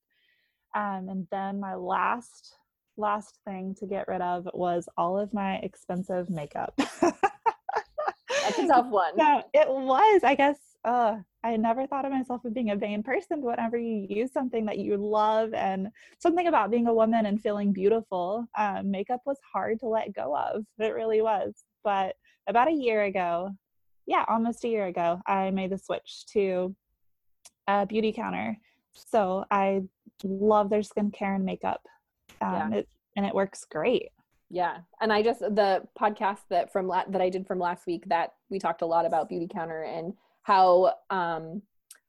Um, 0.76 1.08
and 1.10 1.28
then 1.32 1.60
my 1.60 1.74
last 1.74 2.58
last 2.98 3.40
thing 3.46 3.76
to 3.80 3.88
get 3.88 4.08
rid 4.08 4.22
of 4.22 4.48
was 4.54 4.88
all 4.98 5.20
of 5.20 5.34
my 5.34 5.56
expensive 5.58 6.30
makeup. 6.30 6.74
That's 6.78 8.60
a 8.60 8.68
tough 8.68 8.88
one. 8.88 9.14
Yeah, 9.18 9.42
it 9.54 9.68
was. 9.68 10.22
I 10.24 10.36
guess 10.36 10.58
uh, 10.84 11.18
I 11.46 11.58
never 11.58 11.86
thought 11.86 12.06
of 12.06 12.12
myself 12.12 12.42
as 12.44 12.54
being 12.54 12.72
a 12.72 12.76
vain 12.76 13.04
person, 13.04 13.40
but 13.40 13.46
whenever 13.46 13.78
you 13.78 14.08
use 14.10 14.34
something 14.34 14.66
that 14.66 14.80
you 14.80 14.98
love 14.98 15.54
and 15.54 15.90
something 16.18 16.48
about 16.48 16.72
being 16.72 16.88
a 16.88 16.94
woman 16.94 17.28
and 17.28 17.40
feeling 17.40 17.72
beautiful, 17.72 18.48
um, 18.58 18.90
makeup 18.90 19.22
was 19.28 19.38
hard 19.54 19.80
to 19.82 19.88
let 19.88 20.12
go 20.12 20.36
of. 20.36 20.66
It 20.80 20.96
really 20.96 21.22
was. 21.22 21.54
But 21.84 22.16
about 22.48 22.68
a 22.68 22.74
year 22.74 23.04
ago, 23.04 23.52
yeah, 24.08 24.26
almost 24.28 24.64
a 24.64 24.70
year 24.70 24.88
ago, 24.88 25.22
I 25.28 25.52
made 25.52 25.72
the 25.72 25.78
switch 25.78 26.26
to 26.34 26.76
a 27.68 27.86
Beautycounter. 27.86 28.56
So 28.94 29.46
I 29.52 29.84
love 30.24 30.72
their 30.72 30.82
skincare 30.82 31.36
and 31.36 31.46
makeup 31.46 31.82
um, 32.42 32.74
yeah. 32.74 32.80
it, 32.80 32.90
and 33.16 33.26
it 33.26 33.36
works 33.36 33.66
great 33.70 34.10
yeah 34.50 34.78
and 35.02 35.12
i 35.12 35.24
just 35.24 35.40
the 35.40 35.82
podcast 36.00 36.42
that 36.50 36.72
from 36.72 36.88
la- 36.88 37.06
that 37.10 37.22
i 37.22 37.30
did 37.30 37.48
from 37.48 37.60
last 37.60 37.88
week 37.88 38.04
that 38.08 38.34
we 38.50 38.60
talked 38.60 38.84
a 38.84 38.86
lot 38.86 39.06
about 39.06 39.30
Beautycounter 39.30 39.88
and 39.88 40.14
how 40.46 40.94
um 41.10 41.62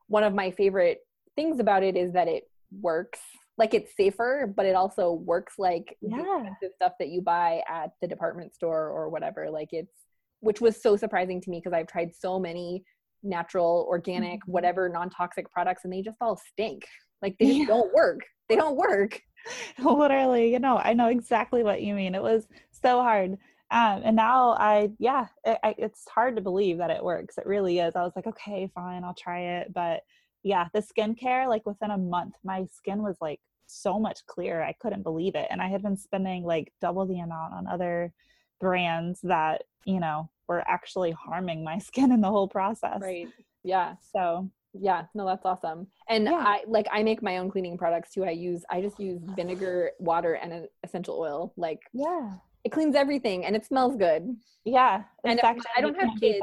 one 0.09 0.23
of 0.23 0.35
my 0.35 0.51
favorite 0.51 0.99
things 1.37 1.59
about 1.59 1.83
it 1.83 1.97
is 1.97 2.13
that 2.13 2.29
it 2.29 2.45
works 2.81 3.21
like 3.59 3.73
it's 3.73 3.97
safer 3.97 4.53
but 4.55 4.67
it 4.67 4.75
also 4.75 5.13
works 5.13 5.55
like 5.59 5.97
yeah. 6.03 6.19
the 6.19 6.23
expensive 6.23 6.75
stuff 6.75 6.93
that 6.99 7.09
you 7.09 7.23
buy 7.23 7.63
at 7.69 7.93
the 8.03 8.07
department 8.07 8.55
store 8.55 8.91
or 8.91 9.09
whatever 9.09 9.51
like 9.51 9.71
it's 9.73 10.05
which 10.41 10.61
was 10.61 10.81
so 10.81 10.97
surprising 10.97 11.41
to 11.41 11.51
me 11.51 11.59
because 11.59 11.73
i've 11.73 11.87
tried 11.87 12.15
so 12.15 12.39
many 12.39 12.85
natural 13.23 13.87
organic 13.89 14.41
mm-hmm. 14.41 14.53
whatever 14.53 14.89
non-toxic 14.89 15.51
products 15.51 15.85
and 15.85 15.93
they 15.93 16.03
just 16.03 16.19
all 16.21 16.37
stink 16.37 16.85
like 17.23 17.35
they 17.41 17.53
yeah. 17.53 17.65
don't 17.65 17.93
work 17.95 18.21
they 18.51 18.57
don't 18.57 18.77
work 18.77 19.21
literally 19.83 20.53
you 20.53 20.59
know 20.59 20.77
i 20.77 20.93
know 20.93 21.09
exactly 21.09 21.63
what 21.63 21.83
you 21.83 21.95
mean 21.95 22.15
it 22.15 22.23
was 22.23 22.47
so 22.71 23.01
hard 23.01 23.39
um, 23.71 24.03
and 24.05 24.17
now 24.17 24.51
i 24.53 24.91
yeah 24.99 25.27
it, 25.45 25.59
I, 25.63 25.75
it's 25.79 26.07
hard 26.09 26.37
to 26.37 26.43
believe 26.43 26.79
that 26.79 26.91
it 26.91 27.05
works 27.05 27.39
it 27.39 27.47
really 27.47 27.79
is 27.79 27.97
i 27.97 28.03
was 28.03 28.13
like 28.17 28.27
okay 28.27 28.71
fine 28.75 29.05
i'll 29.05 29.15
try 29.15 29.41
it 29.41 29.73
but 29.73 30.01
yeah 30.43 30.69
the 30.73 30.81
skincare 30.81 31.49
like 31.49 31.67
within 31.67 31.91
a 31.91 31.99
month 31.99 32.35
my 32.45 32.65
skin 32.73 33.03
was 33.03 33.17
like 33.21 33.41
so 33.67 33.99
much 33.99 34.25
clearer 34.27 34.63
i 34.63 34.75
couldn't 34.81 35.03
believe 35.03 35.35
it 35.35 35.49
and 35.51 35.61
i 35.61 35.69
had 35.69 35.83
been 35.83 35.97
spending 35.97 36.45
like 36.45 36.73
double 36.81 37.07
the 37.07 37.19
amount 37.19 37.53
on 37.53 37.67
other 37.67 38.13
brands 38.61 39.21
that 39.23 39.65
you 39.85 40.01
know 40.01 40.31
were 40.49 40.63
actually 40.69 41.11
harming 41.11 41.65
my 41.65 41.79
skin 41.91 42.13
in 42.13 42.21
the 42.21 42.31
whole 42.31 42.49
process. 42.49 43.01
Right 43.01 43.29
yeah. 43.65 43.97
So 44.13 44.51
yeah 44.79 45.05
no 45.15 45.25
that's 45.25 45.47
awesome 45.47 45.87
and 46.11 46.25
yeah. 46.25 46.45
i 46.47 46.63
like 46.67 46.87
i 46.93 47.03
make 47.03 47.23
my 47.23 47.39
own 47.39 47.51
cleaning 47.51 47.79
products 47.79 48.13
too 48.13 48.25
i 48.25 48.31
use 48.31 48.63
i 48.71 48.79
just 48.79 49.01
use 49.01 49.23
vinegar 49.35 49.91
water 49.99 50.35
and 50.35 50.53
an 50.53 50.69
essential 50.85 51.19
oil 51.19 51.55
like 51.57 51.81
yeah 51.95 52.35
it 52.67 52.73
cleans 52.73 52.97
everything 52.97 53.45
and 53.45 53.55
it 53.55 53.65
smells 53.65 53.97
good 53.97 54.37
yeah 54.65 55.05
and 55.25 55.41
i 55.41 55.81
don't 55.81 55.99
have 56.01 56.11
kids 56.21 56.39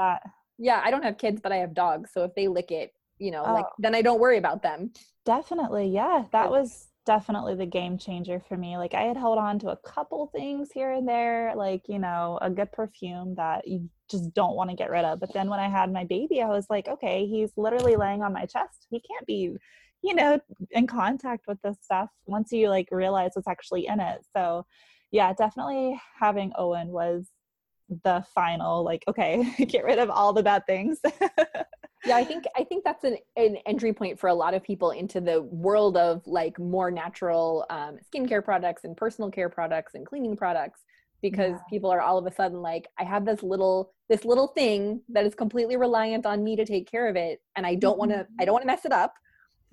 yeah 0.57 0.81
i 0.83 0.89
don't 0.89 1.03
have 1.03 1.17
kids 1.17 1.41
but 1.41 1.51
i 1.51 1.57
have 1.57 1.73
dogs 1.73 2.11
so 2.13 2.23
if 2.23 2.33
they 2.35 2.47
lick 2.47 2.71
it 2.71 2.93
you 3.19 3.29
know 3.29 3.43
oh. 3.45 3.53
like 3.53 3.65
then 3.77 3.93
i 3.93 4.01
don't 4.01 4.21
worry 4.21 4.37
about 4.37 4.63
them 4.63 4.89
definitely 5.25 5.87
yeah 5.87 6.23
that 6.31 6.49
was 6.49 6.87
definitely 7.05 7.55
the 7.55 7.65
game 7.65 7.97
changer 7.97 8.41
for 8.47 8.55
me. 8.55 8.77
Like 8.77 8.93
I 8.93 9.01
had 9.01 9.17
held 9.17 9.37
on 9.37 9.59
to 9.59 9.69
a 9.69 9.77
couple 9.77 10.27
things 10.27 10.69
here 10.73 10.91
and 10.91 11.07
there, 11.07 11.53
like, 11.55 11.83
you 11.87 11.99
know, 11.99 12.39
a 12.41 12.49
good 12.49 12.71
perfume 12.71 13.35
that 13.35 13.67
you 13.67 13.89
just 14.09 14.33
don't 14.33 14.55
want 14.55 14.69
to 14.69 14.75
get 14.75 14.89
rid 14.89 15.05
of. 15.05 15.19
But 15.19 15.33
then 15.33 15.49
when 15.49 15.59
I 15.59 15.69
had 15.69 15.91
my 15.91 16.05
baby, 16.05 16.41
I 16.41 16.47
was 16.47 16.65
like, 16.69 16.87
okay, 16.87 17.25
he's 17.25 17.51
literally 17.57 17.95
laying 17.95 18.21
on 18.21 18.33
my 18.33 18.45
chest. 18.45 18.87
He 18.89 19.01
can't 19.01 19.25
be, 19.25 19.55
you 20.01 20.15
know, 20.15 20.39
in 20.71 20.87
contact 20.87 21.45
with 21.47 21.61
this 21.61 21.77
stuff 21.81 22.09
once 22.25 22.51
you 22.51 22.69
like 22.69 22.87
realize 22.91 23.31
what's 23.33 23.47
actually 23.47 23.87
in 23.87 23.99
it. 23.99 24.21
So 24.35 24.65
yeah, 25.13 25.31
definitely 25.31 25.97
having 26.19 26.51
Owen 26.57 26.89
was 26.89 27.29
the 28.03 28.25
final 28.33 28.83
like 28.83 29.03
okay 29.07 29.43
get 29.67 29.83
rid 29.83 29.99
of 29.99 30.09
all 30.09 30.33
the 30.33 30.41
bad 30.41 30.65
things 30.65 30.99
yeah 32.05 32.15
i 32.15 32.23
think 32.23 32.45
i 32.55 32.63
think 32.63 32.83
that's 32.83 33.03
an, 33.03 33.17
an 33.35 33.57
entry 33.65 33.93
point 33.93 34.17
for 34.17 34.29
a 34.29 34.33
lot 34.33 34.53
of 34.53 34.63
people 34.63 34.91
into 34.91 35.21
the 35.21 35.41
world 35.43 35.97
of 35.97 36.25
like 36.25 36.57
more 36.57 36.89
natural 36.89 37.65
um, 37.69 37.97
skincare 38.09 38.43
products 38.43 38.83
and 38.83 38.95
personal 38.97 39.29
care 39.29 39.49
products 39.49 39.95
and 39.95 40.05
cleaning 40.05 40.35
products 40.35 40.81
because 41.21 41.51
yeah. 41.51 41.69
people 41.69 41.91
are 41.91 42.01
all 42.01 42.17
of 42.17 42.25
a 42.25 42.33
sudden 42.33 42.61
like 42.61 42.87
i 42.99 43.03
have 43.03 43.25
this 43.25 43.43
little 43.43 43.91
this 44.09 44.25
little 44.25 44.47
thing 44.47 45.01
that 45.09 45.25
is 45.25 45.35
completely 45.35 45.75
reliant 45.75 46.25
on 46.25 46.43
me 46.43 46.55
to 46.55 46.65
take 46.65 46.89
care 46.89 47.07
of 47.07 47.15
it 47.15 47.41
and 47.55 47.65
i 47.65 47.75
don't 47.75 47.99
want 47.99 48.11
to 48.11 48.25
i 48.39 48.45
don't 48.45 48.53
want 48.53 48.63
to 48.63 48.67
mess 48.67 48.85
it 48.85 48.91
up 48.91 49.13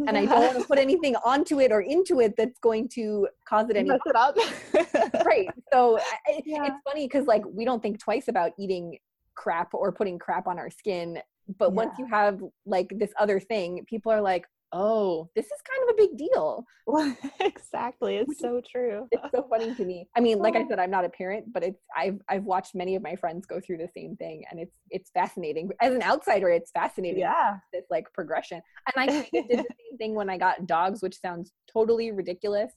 and 0.06 0.16
I 0.16 0.26
don't 0.26 0.40
want 0.40 0.58
to 0.58 0.64
put 0.64 0.78
anything 0.78 1.16
onto 1.16 1.60
it 1.60 1.72
or 1.72 1.80
into 1.80 2.20
it 2.20 2.34
that's 2.36 2.58
going 2.60 2.88
to 2.90 3.28
cause 3.48 3.68
it 3.70 3.76
any 3.76 3.88
mess 3.88 4.00
it 4.06 4.16
up. 4.16 4.36
right. 5.24 5.48
So 5.72 5.98
I, 5.98 6.40
yeah. 6.44 6.66
it's 6.66 6.76
funny 6.84 7.06
because 7.06 7.26
like 7.26 7.42
we 7.46 7.64
don't 7.64 7.82
think 7.82 7.98
twice 7.98 8.28
about 8.28 8.52
eating 8.58 8.98
crap 9.34 9.74
or 9.74 9.92
putting 9.92 10.18
crap 10.18 10.46
on 10.46 10.58
our 10.58 10.70
skin 10.70 11.18
but 11.58 11.70
yeah. 11.70 11.74
once 11.74 11.98
you 11.98 12.06
have 12.06 12.42
like 12.66 12.92
this 12.96 13.12
other 13.18 13.40
thing 13.40 13.84
people 13.88 14.12
are 14.12 14.20
like 14.20 14.46
oh 14.72 15.28
this 15.34 15.46
is 15.46 15.52
kind 15.68 15.88
of 15.88 15.94
a 15.94 15.96
big 15.96 16.16
deal. 16.16 16.64
Exactly 17.40 18.16
it's 18.16 18.40
so 18.40 18.60
true. 18.70 19.06
it's 19.10 19.30
so 19.34 19.46
funny 19.48 19.74
to 19.74 19.84
me. 19.84 20.08
I 20.16 20.20
mean 20.20 20.38
like 20.38 20.56
i 20.56 20.62
oh. 20.62 20.66
said 20.68 20.78
i'm 20.78 20.90
not 20.90 21.04
a 21.04 21.08
parent 21.08 21.52
but 21.52 21.62
it's 21.62 21.80
i've 21.96 22.18
i've 22.28 22.44
watched 22.44 22.74
many 22.74 22.96
of 22.96 23.02
my 23.02 23.14
friends 23.14 23.46
go 23.46 23.60
through 23.60 23.78
the 23.78 23.88
same 23.94 24.16
thing 24.16 24.44
and 24.50 24.58
it's 24.60 24.74
it's 24.90 25.10
fascinating. 25.10 25.70
As 25.80 25.94
an 25.94 26.02
outsider 26.02 26.48
it's 26.48 26.70
fascinating 26.72 27.20
yeah. 27.20 27.56
this 27.72 27.84
like 27.90 28.12
progression. 28.12 28.60
And 28.94 29.10
i 29.10 29.28
did 29.32 29.44
the 29.48 29.56
same 29.56 29.98
thing 29.98 30.14
when 30.14 30.28
i 30.28 30.36
got 30.36 30.66
dogs 30.66 31.02
which 31.02 31.18
sounds 31.20 31.52
totally 31.72 32.10
ridiculous 32.10 32.72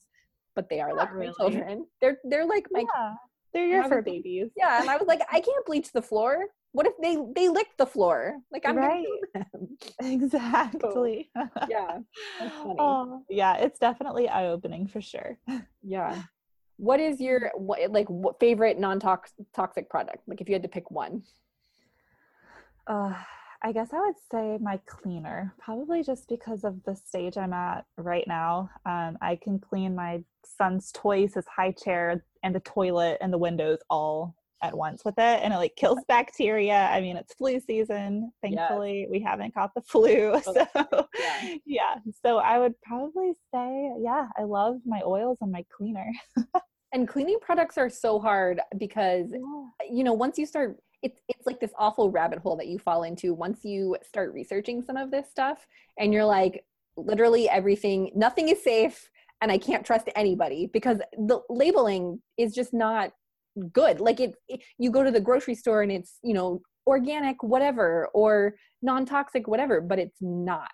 but 0.56 0.70
they 0.70 0.80
are 0.80 0.90
not 0.90 0.98
like 0.98 1.14
really. 1.14 1.28
my 1.28 1.34
children. 1.34 1.86
They're 2.02 2.18
they're 2.26 2.46
like 2.46 2.68
my 2.72 2.82
yeah. 2.96 3.14
they're 3.54 3.68
your 3.68 3.84
fur 3.90 4.02
babies. 4.02 4.50
yeah 4.56 4.82
and 4.82 4.90
i 4.90 4.98
was 4.98 5.08
like 5.08 5.22
i 5.32 5.40
can't 5.40 5.66
bleach 5.66 5.92
the 5.92 6.02
floor 6.02 6.46
what 6.74 6.88
if 6.88 6.94
they 7.02 7.18
they 7.36 7.50
lick 7.50 7.68
the 7.78 7.86
floor? 7.86 8.36
Like 8.52 8.64
i'm 8.66 8.76
right. 8.76 9.06
exactly. 10.02 11.30
So, 11.36 11.48
yeah 11.70 12.00
oh, 12.42 13.24
yeah 13.30 13.58
it's 13.58 13.80
definitely 13.80 14.28
eye-opening 14.28 14.88
for 14.88 15.02
sure. 15.02 15.38
Yeah. 15.82 16.24
What 16.78 17.00
is 17.00 17.22
your 17.22 17.52
what, 17.56 17.92
like 17.92 18.10
what 18.10 18.40
favorite 18.40 18.80
non-toxic 18.80 19.90
product? 19.90 20.20
Like 20.28 20.42
if 20.42 20.50
you 20.50 20.56
had 20.56 20.64
to 20.64 20.70
pick 20.70 20.92
one. 20.92 21.24
Uh 22.88 23.14
i 23.66 23.72
guess 23.72 23.94
i 23.94 24.00
would 24.00 24.16
say 24.30 24.58
my 24.62 24.78
cleaner 24.86 25.54
probably 25.58 26.04
just 26.04 26.28
because 26.28 26.66
of 26.66 26.84
the 26.84 26.94
stage 26.96 27.38
i'm 27.38 27.54
at 27.54 27.86
right 27.98 28.28
now. 28.28 28.70
Um, 28.86 29.18
i 29.22 29.38
can 29.42 29.60
clean 29.60 29.96
my 29.96 30.24
son's 30.44 30.92
toys 30.92 31.36
his 31.36 31.46
high 31.46 31.72
chair 31.72 32.26
and 32.44 32.54
the 32.54 32.60
toilet 32.62 33.20
and 33.22 33.32
the 33.32 33.38
windows 33.38 33.80
all 33.90 34.36
at 34.64 34.76
once 34.76 35.04
with 35.04 35.16
it 35.18 35.42
and 35.44 35.54
it 35.54 35.58
like 35.58 35.76
kills 35.76 36.00
bacteria. 36.08 36.88
I 36.90 37.02
mean, 37.02 37.18
it's 37.18 37.34
flu 37.34 37.60
season. 37.60 38.32
Thankfully, 38.42 39.02
yes. 39.02 39.10
we 39.12 39.20
haven't 39.20 39.54
caught 39.54 39.72
the 39.76 39.82
flu. 39.82 40.24
Oh, 40.46 40.54
so, 40.54 41.08
yeah. 41.20 41.56
yeah. 41.66 41.96
So, 42.26 42.38
I 42.38 42.58
would 42.58 42.74
probably 42.82 43.34
say, 43.54 43.92
yeah, 44.00 44.28
I 44.38 44.44
love 44.44 44.78
my 44.86 45.02
oils 45.06 45.38
and 45.42 45.52
my 45.52 45.66
cleaner. 45.76 46.12
and 46.94 47.08
cleaning 47.08 47.38
products 47.42 47.78
are 47.78 47.90
so 47.90 48.20
hard 48.20 48.62
because, 48.78 49.28
yeah. 49.32 49.90
you 49.90 50.04
know, 50.04 50.14
once 50.14 50.38
you 50.38 50.46
start, 50.46 50.78
it's, 51.02 51.20
it's 51.28 51.46
like 51.46 51.60
this 51.60 51.72
awful 51.78 52.10
rabbit 52.10 52.40
hole 52.40 52.56
that 52.58 52.68
you 52.68 52.80
fall 52.80 53.04
into 53.04 53.34
once 53.34 53.64
you 53.64 53.98
start 54.02 54.34
researching 54.34 54.82
some 54.82 54.96
of 54.96 55.12
this 55.12 55.30
stuff 55.30 55.68
and 56.00 56.14
you're 56.14 56.26
like, 56.26 56.64
literally 56.96 57.50
everything, 57.50 58.12
nothing 58.16 58.50
is 58.50 58.64
safe 58.64 59.10
and 59.42 59.52
I 59.52 59.58
can't 59.58 59.86
trust 59.86 60.08
anybody 60.16 60.70
because 60.72 61.00
the 61.18 61.42
labeling 61.50 62.22
is 62.38 62.56
just 62.56 62.74
not 62.74 63.12
good 63.72 64.00
like 64.00 64.20
it, 64.20 64.36
it, 64.48 64.62
you 64.78 64.90
go 64.90 65.04
to 65.04 65.12
the 65.12 65.20
grocery 65.20 65.56
store 65.56 65.82
and 65.82 65.92
it's 65.92 66.18
you 66.24 66.34
know 66.34 66.62
organic 66.88 67.42
whatever 67.44 68.10
or 68.14 68.56
non-toxic 68.82 69.48
whatever 69.48 69.80
but 69.80 70.00
it's 70.00 70.18
not 70.22 70.72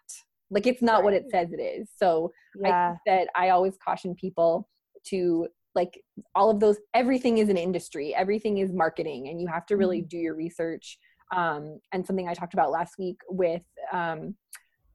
like 0.49 0.65
it's 0.65 0.81
not 0.81 0.95
right. 0.95 1.03
what 1.03 1.13
it 1.13 1.25
says 1.29 1.49
it 1.51 1.61
is 1.61 1.89
so 1.95 2.31
yeah. 2.61 2.69
i 2.69 2.89
think 2.89 2.99
that 3.05 3.27
i 3.35 3.49
always 3.49 3.77
caution 3.83 4.15
people 4.15 4.67
to 5.05 5.47
like 5.75 6.01
all 6.35 6.49
of 6.49 6.59
those 6.59 6.77
everything 6.93 7.37
is 7.37 7.49
an 7.49 7.57
industry 7.57 8.15
everything 8.15 8.57
is 8.57 8.71
marketing 8.71 9.27
and 9.27 9.39
you 9.39 9.47
have 9.47 9.65
to 9.65 9.77
really 9.77 9.99
mm-hmm. 9.99 10.07
do 10.07 10.17
your 10.17 10.35
research 10.35 10.97
um, 11.35 11.79
and 11.91 12.05
something 12.05 12.27
i 12.27 12.33
talked 12.33 12.53
about 12.53 12.71
last 12.71 12.95
week 12.97 13.17
with 13.29 13.63
um, 13.91 14.35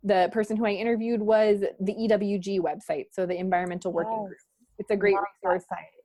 the 0.03 0.29
person 0.33 0.57
who 0.57 0.67
i 0.67 0.71
interviewed 0.71 1.21
was 1.21 1.61
the 1.81 1.95
ewg 1.95 2.61
website 2.61 3.07
so 3.13 3.25
the 3.27 3.37
environmental 3.37 3.93
working 3.93 4.13
yes. 4.13 4.29
group 4.29 4.39
it's 4.79 4.91
a 4.91 4.97
great 4.97 5.17
resource 5.43 5.65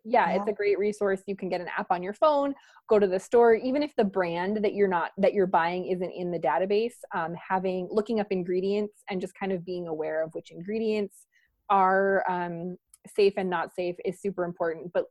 yeah, 0.10 0.30
yeah, 0.30 0.36
it's 0.38 0.50
a 0.50 0.54
great 0.54 0.80
resource. 0.80 1.22
You 1.28 1.36
can 1.36 1.50
get 1.50 1.62
an 1.62 1.68
app 1.78 1.88
on 1.92 2.04
your 2.04 2.14
phone 2.14 2.54
go 2.90 3.00
to 3.00 3.08
the 3.08 3.20
store. 3.20 3.54
Even 3.54 3.84
if 3.84 3.96
the 3.96 4.04
brand 4.04 4.58
that 4.64 4.74
you're 4.74 4.88
not 4.88 5.12
that 5.18 5.34
you're 5.34 5.48
buying 5.48 5.86
isn't 5.86 6.12
in 6.12 6.32
the 6.32 6.40
database 6.40 6.96
um, 7.16 7.36
having 7.36 7.88
looking 7.92 8.20
up 8.20 8.28
ingredients 8.32 9.04
and 9.10 9.22
just 9.22 9.34
kind 9.40 9.52
of 9.52 9.64
being 9.64 9.88
aware 9.88 10.24
of 10.24 10.34
which 10.34 10.52
ingredients 10.52 11.28
are 11.70 12.30
um, 12.30 12.76
safe 13.08 13.34
and 13.38 13.50
not 13.50 13.74
safe 13.74 13.96
is 14.04 14.20
super 14.22 14.44
important. 14.44 14.92
But 14.94 15.06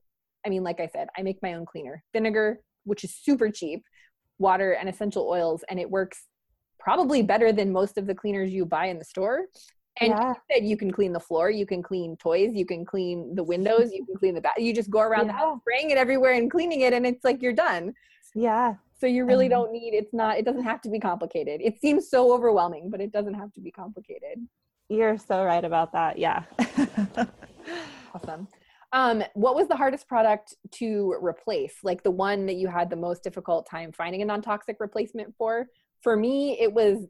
i 0.46 0.48
mean 0.48 0.62
like 0.62 0.78
i 0.78 0.86
said 0.86 1.08
i 1.16 1.22
make 1.22 1.38
my 1.42 1.54
own 1.54 1.64
cleaner. 1.64 2.02
Vinegar 2.12 2.60
which 2.84 3.04
is 3.04 3.14
super 3.14 3.50
cheap 3.50 3.82
water 4.38 4.72
and 4.72 4.88
essential 4.88 5.28
oils 5.28 5.64
and 5.68 5.78
it 5.80 5.90
works 5.90 6.26
probably 6.78 7.22
better 7.22 7.52
than 7.52 7.72
most 7.72 7.98
of 7.98 8.06
the 8.06 8.14
cleaners 8.14 8.50
you 8.52 8.64
buy 8.64 8.86
in 8.86 8.98
the 8.98 9.04
store 9.04 9.46
and 10.00 10.10
yeah. 10.10 10.28
you 10.28 10.34
said 10.50 10.64
you 10.64 10.76
can 10.76 10.90
clean 10.90 11.12
the 11.12 11.20
floor, 11.20 11.50
you 11.50 11.66
can 11.66 11.82
clean 11.82 12.16
toys, 12.16 12.50
you 12.54 12.66
can 12.66 12.84
clean 12.84 13.34
the 13.34 13.42
windows, 13.42 13.90
you 13.92 14.04
can 14.04 14.16
clean 14.16 14.34
the 14.34 14.40
bath. 14.40 14.54
You 14.58 14.74
just 14.74 14.90
go 14.90 15.00
around 15.00 15.26
yeah. 15.26 15.32
the 15.32 15.38
house 15.38 15.58
spraying 15.60 15.90
it 15.90 15.98
everywhere 15.98 16.32
and 16.32 16.50
cleaning 16.50 16.82
it, 16.82 16.92
and 16.92 17.06
it's 17.06 17.24
like 17.24 17.42
you're 17.42 17.52
done. 17.52 17.94
Yeah. 18.34 18.74
So 19.00 19.06
you 19.06 19.24
really 19.24 19.48
don't 19.48 19.72
need. 19.72 19.94
It's 19.94 20.12
not. 20.12 20.38
It 20.38 20.44
doesn't 20.44 20.64
have 20.64 20.80
to 20.82 20.90
be 20.90 20.98
complicated. 20.98 21.60
It 21.62 21.80
seems 21.80 22.10
so 22.10 22.32
overwhelming, 22.32 22.90
but 22.90 23.00
it 23.00 23.12
doesn't 23.12 23.34
have 23.34 23.52
to 23.54 23.60
be 23.60 23.70
complicated. 23.70 24.38
You're 24.88 25.18
so 25.18 25.44
right 25.44 25.64
about 25.64 25.92
that. 25.92 26.18
Yeah. 26.18 26.44
awesome. 28.14 28.48
Um, 28.92 29.22
what 29.34 29.54
was 29.54 29.68
the 29.68 29.76
hardest 29.76 30.08
product 30.08 30.54
to 30.72 31.14
replace? 31.22 31.74
Like 31.84 32.02
the 32.02 32.10
one 32.10 32.46
that 32.46 32.56
you 32.56 32.68
had 32.68 32.88
the 32.88 32.96
most 32.96 33.22
difficult 33.22 33.68
time 33.68 33.92
finding 33.92 34.22
a 34.22 34.24
non-toxic 34.24 34.76
replacement 34.80 35.34
for? 35.36 35.66
For 36.00 36.16
me, 36.16 36.58
it 36.58 36.72
was 36.72 37.06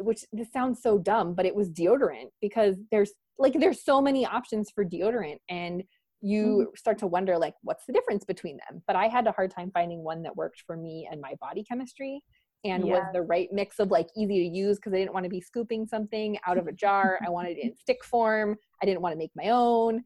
which 0.00 0.24
this 0.32 0.52
sounds 0.52 0.82
so 0.82 0.98
dumb, 0.98 1.34
but 1.34 1.46
it 1.46 1.54
was 1.54 1.70
deodorant 1.70 2.30
because 2.40 2.76
there's 2.90 3.12
like 3.38 3.54
there's 3.58 3.84
so 3.84 4.00
many 4.00 4.26
options 4.26 4.70
for 4.70 4.84
deodorant 4.84 5.38
and 5.48 5.82
you 6.20 6.44
mm-hmm. 6.44 6.76
start 6.76 6.98
to 6.98 7.06
wonder 7.06 7.38
like 7.38 7.54
what's 7.62 7.84
the 7.86 7.92
difference 7.92 8.24
between 8.24 8.58
them 8.68 8.82
but 8.86 8.96
i 8.96 9.06
had 9.06 9.26
a 9.26 9.32
hard 9.32 9.50
time 9.50 9.70
finding 9.72 10.02
one 10.02 10.22
that 10.22 10.36
worked 10.36 10.62
for 10.66 10.76
me 10.76 11.08
and 11.10 11.20
my 11.20 11.34
body 11.40 11.62
chemistry 11.62 12.20
and 12.64 12.86
yeah. 12.86 12.94
was 12.94 13.04
the 13.12 13.22
right 13.22 13.48
mix 13.52 13.78
of 13.78 13.90
like 13.90 14.08
easy 14.16 14.48
to 14.48 14.56
use 14.56 14.76
because 14.76 14.92
i 14.92 14.96
didn't 14.96 15.14
want 15.14 15.24
to 15.24 15.30
be 15.30 15.40
scooping 15.40 15.86
something 15.86 16.36
out 16.46 16.58
of 16.58 16.66
a 16.66 16.72
jar 16.72 17.18
i 17.24 17.30
wanted 17.30 17.56
it 17.56 17.64
in 17.64 17.76
stick 17.80 18.04
form 18.04 18.56
i 18.82 18.86
didn't 18.86 19.00
want 19.00 19.12
to 19.12 19.18
make 19.18 19.30
my 19.36 19.50
own 19.50 20.02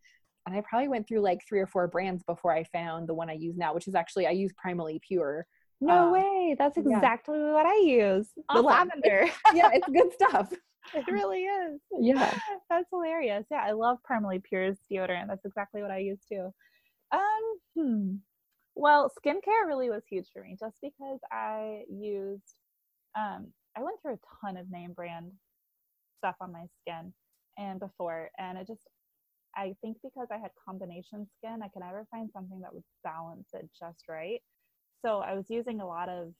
and 0.46 0.56
i 0.56 0.62
probably 0.68 0.88
went 0.88 1.08
through 1.08 1.20
like 1.20 1.40
three 1.48 1.60
or 1.60 1.66
four 1.66 1.88
brands 1.88 2.22
before 2.24 2.52
i 2.52 2.62
found 2.64 3.08
the 3.08 3.14
one 3.14 3.30
i 3.30 3.34
use 3.34 3.56
now 3.56 3.72
which 3.72 3.88
is 3.88 3.94
actually 3.94 4.26
i 4.26 4.30
use 4.30 4.52
primally 4.64 5.00
pure 5.00 5.46
no 5.82 6.06
um, 6.06 6.12
way. 6.12 6.56
That's 6.58 6.76
exactly 6.76 7.38
yeah. 7.38 7.52
what 7.52 7.66
I 7.66 7.76
use. 7.78 8.28
Awesome. 8.48 8.62
The 8.62 8.68
lavender. 8.68 9.26
yeah, 9.52 9.70
it's 9.72 9.88
good 9.88 10.12
stuff. 10.28 10.52
It 10.94 11.06
really 11.10 11.42
is. 11.42 11.80
Yeah. 11.98 12.32
That's 12.70 12.88
hilarious. 12.90 13.46
Yeah, 13.50 13.64
I 13.66 13.72
love 13.72 13.98
Primally 14.08 14.42
Pure's 14.42 14.78
deodorant. 14.90 15.28
That's 15.28 15.44
exactly 15.44 15.82
what 15.82 15.90
I 15.90 15.98
use 15.98 16.20
too. 16.28 16.52
Um, 17.12 17.58
hmm. 17.76 18.14
Well, 18.74 19.10
skincare 19.10 19.66
really 19.66 19.90
was 19.90 20.04
huge 20.08 20.26
for 20.32 20.42
me 20.42 20.56
just 20.58 20.76
because 20.80 21.18
I 21.30 21.82
used 21.90 22.54
um 23.18 23.48
I 23.76 23.82
went 23.82 24.00
through 24.00 24.14
a 24.14 24.46
ton 24.46 24.56
of 24.56 24.70
name 24.70 24.92
brand 24.92 25.30
stuff 26.18 26.36
on 26.40 26.52
my 26.52 26.64
skin 26.80 27.12
and 27.58 27.78
before 27.78 28.30
and 28.38 28.56
it 28.56 28.66
just 28.66 28.88
I 29.54 29.74
think 29.82 29.98
because 30.02 30.28
I 30.32 30.38
had 30.38 30.50
combination 30.66 31.26
skin, 31.36 31.60
I 31.62 31.68
could 31.68 31.82
never 31.82 32.06
find 32.10 32.30
something 32.32 32.60
that 32.62 32.72
would 32.72 32.84
balance 33.04 33.48
it 33.52 33.68
just 33.78 34.04
right 34.08 34.40
so 35.04 35.20
I 35.20 35.34
was 35.34 35.50
using 35.50 35.80
a 35.80 35.86
lot 35.86 36.08
of 36.08 36.34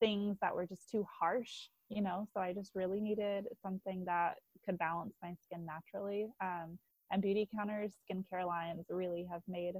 things 0.00 0.38
that 0.40 0.54
were 0.54 0.66
just 0.66 0.90
too 0.90 1.04
harsh, 1.20 1.68
you 1.88 2.02
know. 2.02 2.26
So 2.32 2.40
I 2.40 2.52
just 2.52 2.72
really 2.74 3.00
needed 3.00 3.46
something 3.62 4.04
that 4.06 4.38
could 4.64 4.78
balance 4.78 5.16
my 5.22 5.34
skin 5.44 5.66
naturally. 5.66 6.28
Um, 6.42 6.78
and 7.10 7.22
Beautycounter's 7.22 7.94
skincare 8.10 8.46
lines 8.46 8.86
really 8.90 9.26
have 9.30 9.42
made 9.48 9.74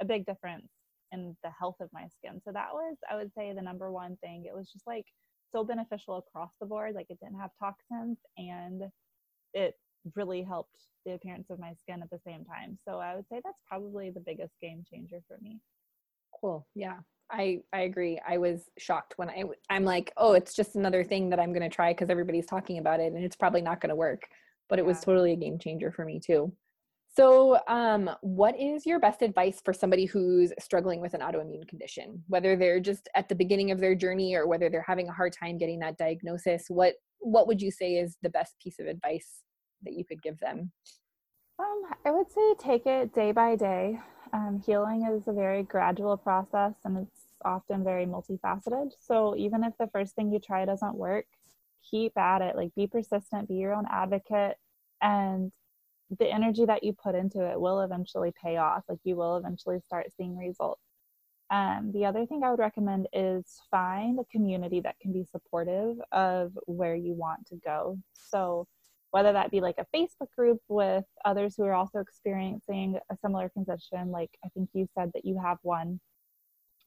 a 0.00 0.04
big 0.04 0.26
difference 0.26 0.68
in 1.12 1.36
the 1.42 1.50
health 1.50 1.76
of 1.80 1.90
my 1.92 2.08
skin. 2.08 2.40
So 2.44 2.52
that 2.52 2.72
was, 2.72 2.96
I 3.10 3.16
would 3.16 3.32
say, 3.34 3.52
the 3.54 3.62
number 3.62 3.90
one 3.90 4.16
thing. 4.18 4.44
It 4.46 4.54
was 4.54 4.70
just 4.72 4.86
like 4.86 5.06
so 5.52 5.64
beneficial 5.64 6.16
across 6.18 6.54
the 6.60 6.66
board. 6.66 6.94
Like 6.94 7.06
it 7.10 7.20
didn't 7.20 7.40
have 7.40 7.50
toxins 7.58 8.18
and 8.36 8.84
it 9.54 9.74
really 10.14 10.42
helped 10.42 10.76
the 11.06 11.14
appearance 11.14 11.50
of 11.50 11.58
my 11.58 11.74
skin 11.74 12.02
at 12.02 12.10
the 12.10 12.20
same 12.26 12.44
time. 12.44 12.78
So 12.86 12.98
I 12.98 13.14
would 13.16 13.28
say 13.28 13.40
that's 13.44 13.60
probably 13.68 14.10
the 14.10 14.20
biggest 14.20 14.54
game 14.60 14.84
changer 14.90 15.20
for 15.28 15.38
me. 15.40 15.60
Cool. 16.40 16.68
Yeah. 16.74 17.00
I 17.34 17.60
I 17.72 17.80
agree. 17.80 18.20
I 18.26 18.38
was 18.38 18.70
shocked 18.78 19.14
when 19.16 19.28
I 19.28 19.44
I'm 19.68 19.84
like, 19.84 20.12
"Oh, 20.16 20.32
it's 20.34 20.54
just 20.54 20.76
another 20.76 21.04
thing 21.04 21.30
that 21.30 21.40
I'm 21.40 21.52
going 21.52 21.68
to 21.68 21.74
try 21.74 21.92
because 21.92 22.10
everybody's 22.10 22.46
talking 22.46 22.78
about 22.78 23.00
it 23.00 23.12
and 23.12 23.24
it's 23.24 23.36
probably 23.36 23.62
not 23.62 23.80
going 23.80 23.90
to 23.90 23.96
work." 23.96 24.28
But 24.68 24.78
it 24.78 24.86
was 24.86 25.00
totally 25.00 25.32
a 25.32 25.36
game 25.36 25.58
changer 25.58 25.90
for 25.90 26.04
me 26.04 26.20
too. 26.20 26.52
So, 27.16 27.60
um, 27.68 28.10
what 28.22 28.58
is 28.58 28.86
your 28.86 28.98
best 28.98 29.22
advice 29.22 29.60
for 29.64 29.72
somebody 29.72 30.04
who's 30.04 30.52
struggling 30.58 31.00
with 31.00 31.14
an 31.14 31.20
autoimmune 31.20 31.68
condition, 31.68 32.24
whether 32.26 32.56
they're 32.56 32.80
just 32.80 33.08
at 33.14 33.28
the 33.28 33.36
beginning 33.36 33.70
of 33.70 33.78
their 33.78 33.94
journey 33.94 34.34
or 34.34 34.48
whether 34.48 34.68
they're 34.68 34.82
having 34.82 35.08
a 35.08 35.12
hard 35.12 35.32
time 35.32 35.58
getting 35.58 35.78
that 35.80 35.98
diagnosis? 35.98 36.66
What 36.68 36.94
what 37.20 37.46
would 37.46 37.62
you 37.62 37.70
say 37.70 37.96
is 37.96 38.16
the 38.22 38.30
best 38.30 38.58
piece 38.60 38.78
of 38.78 38.86
advice 38.86 39.42
that 39.82 39.94
you 39.94 40.04
could 40.04 40.22
give 40.22 40.38
them? 40.40 40.72
Um, 41.58 41.82
I 42.04 42.10
would 42.10 42.30
say 42.32 42.54
take 42.58 42.86
it 42.86 43.14
day 43.14 43.32
by 43.32 43.56
day. 43.56 44.00
Um, 44.32 44.60
healing 44.66 45.06
is 45.06 45.28
a 45.28 45.32
very 45.32 45.62
gradual 45.62 46.16
process 46.16 46.74
and 46.84 46.98
it's 46.98 47.23
often 47.44 47.84
very 47.84 48.06
multifaceted. 48.06 48.92
So 48.98 49.36
even 49.36 49.64
if 49.64 49.72
the 49.78 49.88
first 49.92 50.14
thing 50.14 50.32
you 50.32 50.38
try 50.38 50.64
doesn't 50.64 50.94
work, 50.94 51.26
keep 51.90 52.16
at 52.16 52.42
it. 52.42 52.56
Like 52.56 52.74
be 52.74 52.86
persistent, 52.86 53.48
be 53.48 53.54
your 53.54 53.74
own 53.74 53.84
advocate, 53.90 54.56
and 55.02 55.52
the 56.18 56.30
energy 56.30 56.64
that 56.64 56.84
you 56.84 56.92
put 56.92 57.14
into 57.14 57.44
it 57.44 57.60
will 57.60 57.80
eventually 57.80 58.32
pay 58.42 58.56
off. 58.56 58.84
Like 58.88 59.00
you 59.04 59.16
will 59.16 59.36
eventually 59.36 59.80
start 59.84 60.06
seeing 60.16 60.36
results. 60.36 60.80
Um, 61.50 61.92
the 61.92 62.06
other 62.06 62.26
thing 62.26 62.42
I 62.42 62.50
would 62.50 62.58
recommend 62.58 63.06
is 63.12 63.60
find 63.70 64.18
a 64.18 64.24
community 64.24 64.80
that 64.80 64.98
can 65.00 65.12
be 65.12 65.26
supportive 65.30 65.96
of 66.10 66.52
where 66.66 66.94
you 66.94 67.12
want 67.12 67.46
to 67.48 67.56
go. 67.56 67.98
So 68.14 68.66
whether 69.10 69.32
that 69.32 69.50
be 69.50 69.60
like 69.60 69.76
a 69.78 69.86
Facebook 69.96 70.30
group 70.36 70.58
with 70.68 71.04
others 71.24 71.54
who 71.56 71.64
are 71.64 71.74
also 71.74 72.00
experiencing 72.00 72.98
a 73.10 73.16
similar 73.22 73.48
condition, 73.50 74.10
like 74.10 74.30
I 74.44 74.48
think 74.48 74.70
you 74.72 74.88
said 74.98 75.12
that 75.14 75.24
you 75.24 75.38
have 75.40 75.58
one 75.62 76.00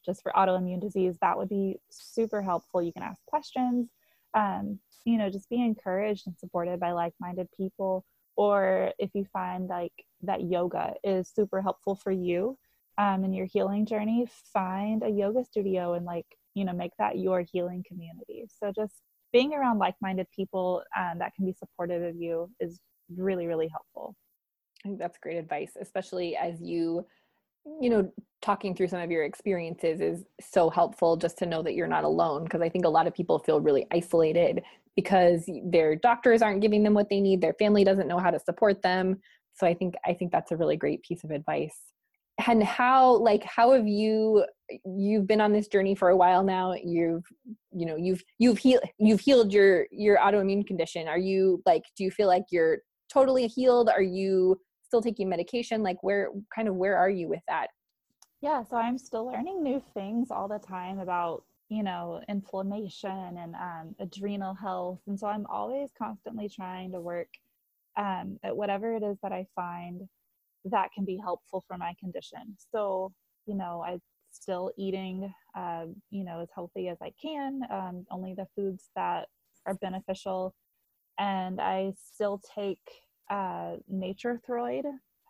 just 0.07 0.23
for 0.23 0.31
autoimmune 0.35 0.81
disease, 0.81 1.17
that 1.21 1.37
would 1.37 1.49
be 1.49 1.79
super 1.89 2.41
helpful. 2.41 2.81
You 2.81 2.93
can 2.93 3.03
ask 3.03 3.21
questions, 3.25 3.89
um, 4.33 4.79
you 5.05 5.17
know, 5.17 5.29
just 5.29 5.49
be 5.49 5.61
encouraged 5.61 6.25
and 6.25 6.37
supported 6.37 6.79
by 6.79 6.93
like 6.93 7.13
minded 7.19 7.47
people. 7.55 8.03
Or 8.35 8.91
if 8.97 9.11
you 9.13 9.25
find 9.31 9.67
like 9.67 9.93
that 10.23 10.43
yoga 10.43 10.93
is 11.03 11.29
super 11.29 11.61
helpful 11.61 11.95
for 11.95 12.11
you 12.11 12.57
um, 12.97 13.23
in 13.23 13.33
your 13.33 13.45
healing 13.45 13.85
journey, 13.85 14.27
find 14.53 15.03
a 15.03 15.09
yoga 15.09 15.43
studio 15.43 15.93
and 15.93 16.05
like, 16.05 16.25
you 16.55 16.65
know, 16.65 16.73
make 16.73 16.93
that 16.97 17.19
your 17.19 17.41
healing 17.41 17.83
community. 17.87 18.47
So 18.59 18.71
just 18.75 19.01
being 19.33 19.53
around 19.53 19.79
like-minded 19.79 20.27
people 20.35 20.83
um, 20.97 21.19
that 21.19 21.33
can 21.35 21.45
be 21.45 21.53
supportive 21.53 22.01
of 22.03 22.15
you 22.15 22.49
is 22.59 22.79
really 23.15 23.47
really 23.47 23.67
helpful 23.67 24.15
i 24.83 24.87
think 24.87 24.99
that's 24.99 25.17
great 25.17 25.37
advice 25.37 25.71
especially 25.79 26.35
as 26.35 26.61
you 26.61 27.05
you 27.81 27.89
know 27.89 28.11
talking 28.41 28.75
through 28.75 28.87
some 28.87 29.01
of 29.01 29.09
your 29.09 29.23
experiences 29.23 29.99
is 29.99 30.23
so 30.39 30.69
helpful 30.69 31.17
just 31.17 31.37
to 31.37 31.45
know 31.45 31.63
that 31.63 31.73
you're 31.73 31.87
not 31.87 32.03
alone 32.03 32.43
because 32.43 32.61
i 32.61 32.69
think 32.69 32.85
a 32.85 32.89
lot 32.89 33.07
of 33.07 33.13
people 33.13 33.39
feel 33.39 33.59
really 33.59 33.85
isolated 33.91 34.61
because 34.97 35.47
their 35.63 35.95
doctors 35.95 36.41
aren't 36.41 36.59
giving 36.59 36.83
them 36.83 36.93
what 36.93 37.07
they 37.09 37.21
need 37.21 37.39
their 37.39 37.53
family 37.53 37.85
doesn't 37.85 38.07
know 38.07 38.17
how 38.17 38.31
to 38.31 38.39
support 38.39 38.81
them. 38.81 39.17
So 39.53 39.65
i 39.65 39.73
think 39.73 39.93
i 40.05 40.13
think 40.13 40.33
that's 40.33 40.51
a 40.51 40.57
really 40.57 40.75
great 40.75 41.01
piece 41.03 41.23
of 41.23 41.31
advice. 41.31 41.77
And 42.47 42.61
how 42.63 43.17
like 43.17 43.43
how 43.43 43.71
have 43.71 43.87
you 43.87 44.45
you've 44.85 45.27
been 45.27 45.41
on 45.41 45.53
this 45.53 45.67
journey 45.67 45.95
for 45.95 46.09
a 46.09 46.17
while 46.17 46.43
now 46.43 46.73
you've 46.73 47.23
you 47.71 47.85
know 47.85 47.95
you've 47.95 48.23
you've 48.37 48.57
healed 48.57 48.83
you've 48.99 49.21
healed 49.21 49.53
your 49.53 49.87
your 49.91 50.17
autoimmune 50.17 50.65
condition. 50.67 51.07
Are 51.07 51.17
you 51.17 51.61
like 51.65 51.83
do 51.95 52.03
you 52.03 52.11
feel 52.11 52.27
like 52.27 52.43
you're 52.51 52.79
totally 53.11 53.47
healed? 53.47 53.89
Are 53.89 54.01
you 54.01 54.59
still 54.87 55.01
taking 55.01 55.29
medication 55.29 55.83
like 55.83 56.01
where 56.01 56.29
kind 56.53 56.67
of 56.67 56.75
where 56.75 56.97
are 56.97 57.09
you 57.09 57.27
with 57.27 57.41
that 57.47 57.67
yeah 58.41 58.63
so 58.63 58.75
i'm 58.75 58.97
still 58.97 59.27
learning 59.27 59.63
new 59.63 59.81
things 59.93 60.29
all 60.31 60.47
the 60.47 60.59
time 60.59 60.99
about 60.99 61.43
you 61.69 61.83
know 61.83 62.21
inflammation 62.29 63.37
and 63.37 63.55
um, 63.55 63.95
adrenal 63.99 64.53
health 64.53 64.99
and 65.07 65.19
so 65.19 65.27
i'm 65.27 65.45
always 65.47 65.89
constantly 65.97 66.49
trying 66.49 66.91
to 66.91 66.99
work 66.99 67.27
um, 67.97 68.39
at 68.43 68.55
whatever 68.55 68.95
it 68.95 69.03
is 69.03 69.17
that 69.21 69.31
i 69.31 69.45
find 69.55 70.07
that 70.71 70.91
can 70.93 71.05
be 71.05 71.17
helpful 71.17 71.63
for 71.67 71.77
my 71.77 71.93
condition. 71.99 72.57
So, 72.71 73.13
you 73.45 73.55
know, 73.55 73.83
I'm 73.85 74.01
still 74.31 74.71
eating, 74.77 75.31
uh, 75.55 75.85
you 76.09 76.23
know, 76.23 76.41
as 76.41 76.49
healthy 76.53 76.89
as 76.89 76.97
I 77.01 77.11
can, 77.21 77.61
um, 77.71 78.05
only 78.11 78.33
the 78.33 78.47
foods 78.55 78.89
that 78.95 79.27
are 79.65 79.75
beneficial. 79.75 80.53
And 81.19 81.59
I 81.59 81.93
still 82.13 82.41
take 82.55 82.79
uh, 83.29 83.75
Nature 83.87 84.39
Throid 84.45 84.85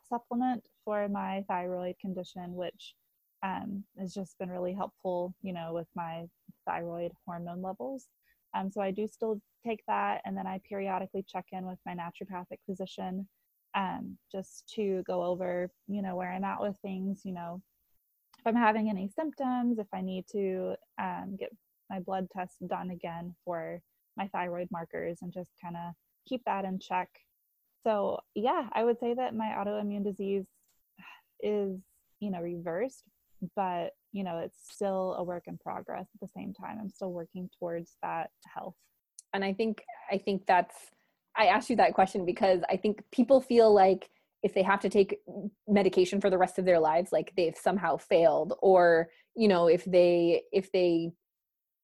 supplement 0.09 0.63
for 0.85 1.07
my 1.09 1.43
thyroid 1.47 1.95
condition, 1.99 2.53
which 2.55 2.95
um, 3.43 3.83
has 3.99 4.13
just 4.13 4.37
been 4.39 4.49
really 4.49 4.73
helpful, 4.73 5.33
you 5.41 5.53
know, 5.53 5.73
with 5.73 5.87
my 5.95 6.25
thyroid 6.65 7.11
hormone 7.25 7.61
levels. 7.61 8.07
Um, 8.55 8.71
so 8.71 8.81
I 8.81 8.91
do 8.91 9.07
still 9.07 9.41
take 9.65 9.83
that, 9.87 10.21
and 10.25 10.35
then 10.35 10.47
I 10.47 10.61
periodically 10.67 11.25
check 11.27 11.45
in 11.51 11.65
with 11.65 11.79
my 11.85 11.93
naturopathic 11.93 12.59
physician 12.65 13.27
um, 13.75 14.17
just 14.31 14.67
to 14.75 15.03
go 15.05 15.23
over, 15.23 15.69
you 15.87 16.01
know, 16.01 16.15
where 16.15 16.31
I'm 16.31 16.43
at 16.43 16.61
with 16.61 16.77
things, 16.81 17.21
you 17.25 17.33
know, 17.33 17.61
if 18.39 18.47
I'm 18.47 18.55
having 18.55 18.89
any 18.89 19.09
symptoms, 19.09 19.77
if 19.79 19.87
I 19.93 20.01
need 20.01 20.25
to 20.31 20.75
um, 20.99 21.35
get 21.39 21.49
my 21.89 21.99
blood 21.99 22.27
test 22.31 22.55
done 22.67 22.91
again 22.91 23.35
for 23.45 23.81
my 24.15 24.27
thyroid 24.27 24.69
markers 24.71 25.19
and 25.21 25.31
just 25.31 25.51
kind 25.61 25.75
of 25.75 25.93
keep 26.27 26.43
that 26.45 26.65
in 26.65 26.79
check. 26.79 27.09
So, 27.87 28.19
yeah, 28.35 28.67
I 28.73 28.83
would 28.83 28.99
say 28.99 29.13
that 29.13 29.33
my 29.33 29.45
autoimmune 29.57 30.03
disease 30.03 30.43
is, 31.41 31.79
you 32.19 32.31
know, 32.31 32.41
reversed, 32.41 33.03
but, 33.55 33.91
you 34.11 34.25
know, 34.25 34.39
it's 34.39 34.59
still 34.69 35.15
a 35.17 35.23
work 35.23 35.43
in 35.47 35.57
progress 35.57 36.07
at 36.13 36.19
the 36.19 36.27
same 36.27 36.53
time. 36.53 36.79
I'm 36.81 36.89
still 36.89 37.13
working 37.13 37.49
towards 37.57 37.95
that 38.01 38.31
health. 38.53 38.75
And 39.33 39.41
I 39.41 39.53
think, 39.53 39.83
I 40.11 40.17
think 40.17 40.45
that's, 40.45 40.75
I 41.37 41.45
asked 41.45 41.69
you 41.69 41.77
that 41.77 41.93
question 41.93 42.25
because 42.25 42.59
I 42.69 42.75
think 42.75 43.01
people 43.11 43.39
feel 43.39 43.73
like 43.73 44.09
if 44.43 44.53
they 44.53 44.63
have 44.63 44.81
to 44.81 44.89
take 44.89 45.19
medication 45.65 46.19
for 46.19 46.29
the 46.29 46.37
rest 46.37 46.59
of 46.59 46.65
their 46.65 46.79
lives, 46.79 47.13
like 47.13 47.31
they've 47.37 47.55
somehow 47.55 47.95
failed, 47.95 48.53
or 48.61 49.07
you 49.35 49.47
know, 49.47 49.67
if 49.67 49.85
they 49.85 50.43
if 50.51 50.71
they 50.71 51.11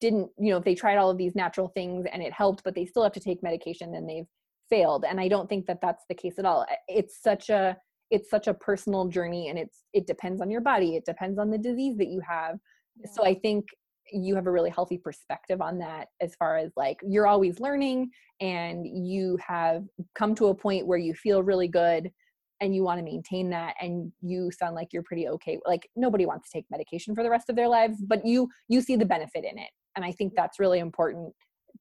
didn't, 0.02 0.30
you 0.38 0.52
know, 0.52 0.58
if 0.58 0.64
they 0.64 0.76
tried 0.76 0.98
all 0.98 1.10
of 1.10 1.18
these 1.18 1.36
natural 1.36 1.70
things 1.70 2.06
and 2.12 2.22
it 2.22 2.34
helped, 2.34 2.64
but 2.64 2.76
they 2.76 2.86
still 2.86 3.04
have 3.04 3.14
to 3.14 3.20
take 3.20 3.42
medication, 3.42 3.92
then 3.92 4.06
they've 4.06 4.28
failed. 4.74 5.06
And 5.08 5.20
I 5.20 5.28
don't 5.28 5.48
think 5.48 5.68
that 5.68 5.82
that's 5.82 6.06
the 6.10 6.16
case 6.16 6.40
at 6.40 6.46
all. 6.46 6.66
It's 6.88 7.22
such 7.22 7.50
a 7.50 7.78
it's 8.10 8.30
such 8.30 8.48
a 8.48 8.54
personal 8.54 9.08
journey, 9.08 9.50
and 9.50 9.60
it's 9.60 9.84
it 9.94 10.08
depends 10.08 10.42
on 10.42 10.50
your 10.50 10.62
body. 10.62 10.96
It 10.96 11.06
depends 11.06 11.38
on 11.38 11.52
the 11.52 11.58
disease 11.58 11.98
that 11.98 12.08
you 12.08 12.22
have. 12.28 12.58
Yeah. 12.98 13.12
So 13.14 13.24
I 13.26 13.36
think 13.36 13.66
you 14.12 14.36
have 14.36 14.48
a 14.48 14.52
really 14.52 14.70
healthy 14.70 14.98
perspective 14.98 15.62
on 15.62 15.78
that 15.80 16.08
as 16.22 16.36
far 16.36 16.58
as 16.58 16.72
like 16.76 16.98
you're 17.08 17.28
always 17.28 17.60
learning 17.60 18.10
and 18.42 18.86
you 18.86 19.38
have 19.46 19.84
come 20.16 20.36
to 20.36 20.48
a 20.48 20.56
point 20.56 20.88
where 20.88 20.98
you 20.98 21.14
feel 21.14 21.42
really 21.42 21.68
good 21.68 22.12
and 22.60 22.76
you 22.76 22.84
want 22.84 23.00
to 23.00 23.04
maintain 23.04 23.50
that 23.50 23.76
and 23.82 24.12
you 24.22 24.52
sound 24.52 24.76
like 24.76 24.90
you're 24.92 25.04
pretty 25.04 25.28
okay 25.30 25.58
like 25.66 25.90
nobody 25.96 26.26
wants 26.26 26.50
to 26.50 26.58
take 26.58 26.66
medication 26.70 27.16
for 27.16 27.24
the 27.24 27.30
rest 27.30 27.50
of 27.50 27.56
their 27.56 27.70
lives 27.70 27.98
but 28.06 28.26
you 28.26 28.50
you 28.68 28.82
see 28.82 28.98
the 28.98 29.06
benefit 29.06 29.46
in 29.50 29.58
it 29.58 29.70
and 29.96 30.04
i 30.04 30.12
think 30.12 30.34
that's 30.36 30.60
really 30.60 30.80
important 30.80 31.34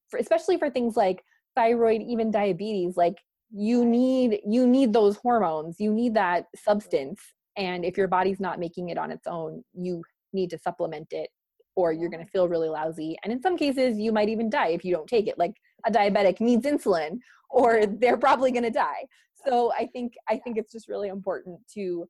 for, 0.09 0.17
especially 0.17 0.57
for 0.57 0.69
things 0.69 0.95
like 0.95 1.23
thyroid 1.55 2.01
even 2.01 2.31
diabetes 2.31 2.97
like 2.97 3.17
you 3.51 3.85
need 3.85 4.39
you 4.45 4.65
need 4.65 4.93
those 4.93 5.17
hormones 5.17 5.79
you 5.79 5.93
need 5.93 6.13
that 6.13 6.45
substance 6.55 7.21
and 7.55 7.85
if 7.85 7.97
your 7.97 8.07
body's 8.07 8.39
not 8.39 8.59
making 8.59 8.89
it 8.89 8.97
on 8.97 9.11
its 9.11 9.27
own 9.27 9.63
you 9.73 10.03
need 10.33 10.49
to 10.49 10.57
supplement 10.57 11.07
it 11.11 11.29
or 11.75 11.91
you're 11.91 12.09
going 12.09 12.23
to 12.23 12.31
feel 12.31 12.47
really 12.47 12.69
lousy. 12.69 13.15
And 13.23 13.31
in 13.31 13.41
some 13.41 13.57
cases, 13.57 13.97
you 13.97 14.11
might 14.11 14.29
even 14.29 14.49
die 14.49 14.69
if 14.69 14.85
you 14.85 14.93
don't 14.93 15.07
take 15.07 15.27
it. 15.27 15.37
Like 15.37 15.55
a 15.85 15.91
diabetic 15.91 16.39
needs 16.39 16.65
insulin, 16.65 17.19
or 17.49 17.85
they're 17.85 18.17
probably 18.17 18.51
going 18.51 18.63
to 18.63 18.69
die. 18.69 19.05
So 19.45 19.73
I 19.77 19.87
think 19.87 20.13
I 20.29 20.37
think 20.37 20.57
it's 20.57 20.71
just 20.71 20.87
really 20.87 21.09
important 21.09 21.59
to 21.73 22.07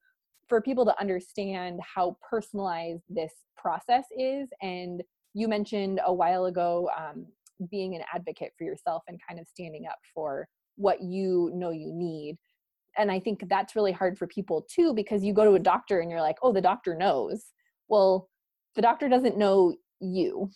for 0.47 0.61
people 0.61 0.85
to 0.85 0.99
understand 0.99 1.79
how 1.81 2.17
personalized 2.29 3.03
this 3.09 3.31
process 3.57 4.05
is. 4.17 4.49
And 4.61 5.01
you 5.33 5.47
mentioned 5.47 5.99
a 6.05 6.13
while 6.13 6.45
ago 6.45 6.89
um, 6.97 7.25
being 7.69 7.95
an 7.95 8.03
advocate 8.13 8.53
for 8.57 8.63
yourself 8.63 9.03
and 9.07 9.19
kind 9.27 9.39
of 9.39 9.47
standing 9.47 9.85
up 9.85 9.99
for 10.13 10.47
what 10.75 11.01
you 11.01 11.51
know 11.53 11.71
you 11.71 11.91
need. 11.93 12.37
And 12.97 13.11
I 13.11 13.19
think 13.19 13.47
that's 13.49 13.75
really 13.75 13.91
hard 13.91 14.17
for 14.17 14.27
people 14.27 14.65
too, 14.69 14.93
because 14.93 15.23
you 15.23 15.33
go 15.33 15.45
to 15.45 15.53
a 15.53 15.59
doctor 15.59 15.99
and 15.99 16.11
you're 16.11 16.21
like, 16.21 16.37
oh, 16.43 16.53
the 16.53 16.61
doctor 16.61 16.95
knows. 16.95 17.45
Well, 17.87 18.29
the 18.75 18.81
doctor 18.81 19.09
doesn't 19.09 19.37
know 19.37 19.75
you. 19.99 20.49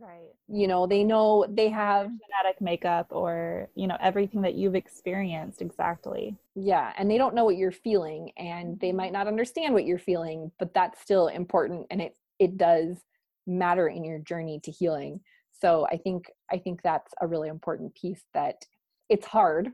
Right. 0.00 0.30
You 0.48 0.68
know 0.68 0.86
they 0.86 1.04
know 1.04 1.44
they 1.48 1.68
have 1.68 2.06
genetic 2.06 2.60
makeup 2.60 3.08
or 3.10 3.68
you 3.74 3.86
know 3.86 3.98
everything 4.00 4.40
that 4.42 4.54
you've 4.54 4.74
experienced 4.74 5.60
exactly. 5.60 6.36
Yeah 6.54 6.92
and 6.96 7.10
they 7.10 7.18
don't 7.18 7.34
know 7.34 7.44
what 7.44 7.56
you're 7.56 7.72
feeling 7.72 8.30
and 8.38 8.80
they 8.80 8.92
might 8.92 9.06
mm-hmm. 9.06 9.14
not 9.14 9.28
understand 9.28 9.74
what 9.74 9.84
you're 9.84 9.98
feeling 9.98 10.50
but 10.58 10.72
that's 10.72 11.00
still 11.00 11.28
important 11.28 11.86
and 11.90 12.00
it 12.00 12.16
it 12.38 12.56
does 12.56 12.96
matter 13.46 13.88
in 13.88 14.04
your 14.04 14.18
journey 14.20 14.60
to 14.64 14.70
healing 14.70 15.20
so 15.62 15.86
i 15.90 15.96
think 15.96 16.26
i 16.52 16.58
think 16.58 16.80
that's 16.82 17.12
a 17.22 17.26
really 17.26 17.48
important 17.48 17.94
piece 17.94 18.24
that 18.34 18.56
it's 19.08 19.26
hard 19.26 19.72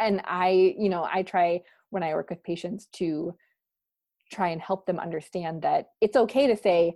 and 0.00 0.20
I, 0.24 0.74
you 0.78 0.88
know, 0.88 1.08
I 1.10 1.22
try 1.22 1.60
when 1.90 2.02
I 2.02 2.14
work 2.14 2.30
with 2.30 2.42
patients 2.42 2.88
to 2.94 3.34
try 4.32 4.48
and 4.48 4.60
help 4.60 4.86
them 4.86 4.98
understand 4.98 5.62
that 5.62 5.86
it's 6.00 6.16
okay 6.16 6.46
to 6.46 6.56
say, 6.56 6.94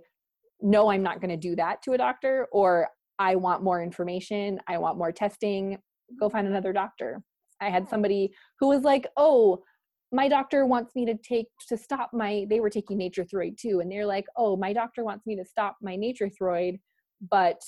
no, 0.61 0.91
I'm 0.91 1.03
not 1.03 1.21
going 1.21 1.29
to 1.29 1.37
do 1.37 1.55
that 1.55 1.81
to 1.83 1.93
a 1.93 1.97
doctor, 1.97 2.47
or 2.51 2.89
I 3.17 3.35
want 3.35 3.63
more 3.63 3.81
information, 3.81 4.59
I 4.67 4.77
want 4.77 4.97
more 4.97 5.11
testing, 5.11 5.77
go 6.19 6.29
find 6.29 6.47
another 6.47 6.73
doctor. 6.73 7.21
I 7.61 7.69
had 7.69 7.89
somebody 7.89 8.33
who 8.59 8.67
was 8.67 8.83
like, 8.83 9.07
oh, 9.15 9.63
my 10.11 10.27
doctor 10.27 10.65
wants 10.65 10.95
me 10.95 11.05
to 11.05 11.15
take 11.15 11.47
to 11.67 11.77
stop 11.77 12.09
my 12.13 12.45
they 12.49 12.59
were 12.59 12.69
taking 12.69 12.97
Nature-Throid 12.97 13.57
too 13.59 13.79
and 13.79 13.91
they're 13.91 14.07
like 14.07 14.25
oh 14.37 14.57
my 14.57 14.73
doctor 14.73 15.03
wants 15.03 15.27
me 15.27 15.35
to 15.35 15.45
stop 15.45 15.77
my 15.83 15.95
Nature-Throid 15.95 16.79
but 17.29 17.61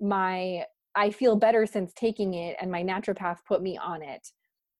my 0.00 0.64
i 0.94 1.10
feel 1.10 1.36
better 1.36 1.66
since 1.66 1.92
taking 1.94 2.34
it 2.34 2.56
and 2.60 2.70
my 2.70 2.82
naturopath 2.82 3.38
put 3.46 3.62
me 3.62 3.76
on 3.78 4.02
it 4.02 4.26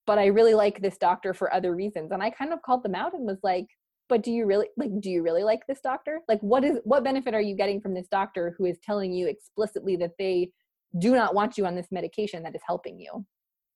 but 0.06 0.18
i 0.18 0.26
really 0.26 0.54
like 0.54 0.80
this 0.80 0.98
doctor 0.98 1.34
for 1.34 1.52
other 1.52 1.74
reasons 1.74 2.12
and 2.12 2.22
i 2.22 2.30
kind 2.30 2.52
of 2.52 2.62
called 2.62 2.82
them 2.82 2.94
out 2.94 3.14
and 3.14 3.26
was 3.26 3.38
like 3.42 3.66
but 4.08 4.22
do 4.22 4.32
you 4.32 4.46
really 4.46 4.68
like 4.76 4.90
do 5.00 5.10
you 5.10 5.22
really 5.22 5.44
like 5.44 5.60
this 5.66 5.80
doctor? 5.80 6.20
Like 6.28 6.40
what 6.40 6.64
is 6.64 6.78
what 6.84 7.04
benefit 7.04 7.34
are 7.34 7.40
you 7.40 7.54
getting 7.54 7.80
from 7.80 7.94
this 7.94 8.08
doctor 8.08 8.54
who 8.56 8.64
is 8.64 8.78
telling 8.82 9.12
you 9.12 9.28
explicitly 9.28 9.96
that 9.96 10.12
they 10.18 10.50
do 10.98 11.14
not 11.14 11.34
want 11.34 11.58
you 11.58 11.66
on 11.66 11.74
this 11.74 11.88
medication 11.90 12.42
that 12.42 12.54
is 12.54 12.62
helping 12.66 12.98
you? 12.98 13.24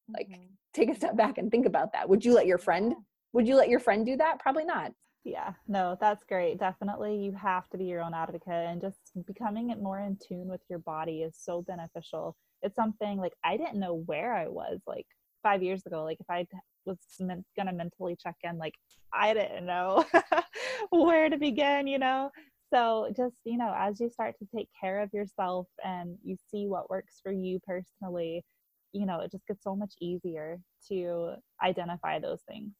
Like 0.09 0.29
mm-hmm. 0.29 0.47
take 0.75 0.91
a 0.91 0.95
step 0.95 1.17
back 1.17 1.39
and 1.39 1.51
think 1.51 1.67
about 1.67 1.93
that. 1.93 2.09
Would 2.09 2.25
you 2.25 2.35
let 2.35 2.47
your 2.47 2.59
friend 2.59 2.95
would 3.35 3.49
you 3.49 3.57
let 3.57 3.69
your 3.69 3.81
friend 3.81 4.05
do 4.05 4.17
that? 4.17 4.41
Probably 4.41 4.65
not 4.65 4.93
yeah 5.25 5.53
no 5.69 5.97
that's 6.01 6.25
great. 6.25 6.59
Definitely 6.59 7.17
you 7.17 7.33
have 7.33 7.69
to 7.71 7.79
be 7.79 7.85
your 7.85 8.03
own 8.03 8.15
advocate 8.15 8.49
and 8.49 8.81
just 8.81 8.99
becoming 9.27 9.71
it 9.71 9.81
more 9.81 10.01
in 10.01 10.17
tune 10.27 10.49
with 10.49 10.63
your 10.69 10.81
body 10.81 11.23
is 11.23 11.37
so 11.39 11.63
beneficial. 11.63 12.37
It's 12.63 12.77
something 12.77 13.19
like 13.19 13.35
i 13.45 13.57
didn't 13.57 13.81
know 13.81 14.03
where 14.07 14.35
i 14.35 14.47
was 14.49 14.81
like 14.87 15.07
five 15.43 15.63
years 15.63 15.85
ago 15.87 16.05
like 16.05 16.19
if 16.21 16.31
i 16.31 16.47
was 16.87 16.99
men- 17.21 17.45
gonna 17.57 17.73
mentally 17.73 18.17
check 18.21 18.37
in 18.45 18.57
like 18.59 18.75
i 19.13 19.35
didn't 19.35 19.67
know 19.67 20.05
where 20.91 21.29
to 21.29 21.37
begin 21.37 21.87
you 21.87 21.99
know? 21.99 22.31
So 22.73 23.11
just 23.17 23.37
you 23.45 23.59
know 23.59 23.75
as 23.77 24.01
you 24.01 24.09
start 24.09 24.37
to 24.39 24.47
take 24.55 24.69
care 24.81 25.01
of 25.01 25.13
yourself 25.13 25.67
and 25.85 26.17
you 26.25 26.37
see 26.51 26.67
what 26.69 26.89
works 26.91 27.21
for 27.23 27.33
you 27.33 27.59
personally 27.67 28.45
you 28.93 29.07
know 29.07 29.21
it 29.21 29.31
just 29.33 29.47
gets 29.47 29.63
so 29.65 29.75
much 29.77 29.95
easier 30.01 30.59
to 30.89 31.35
identify 31.63 32.19
those 32.19 32.43
things. 32.49 32.73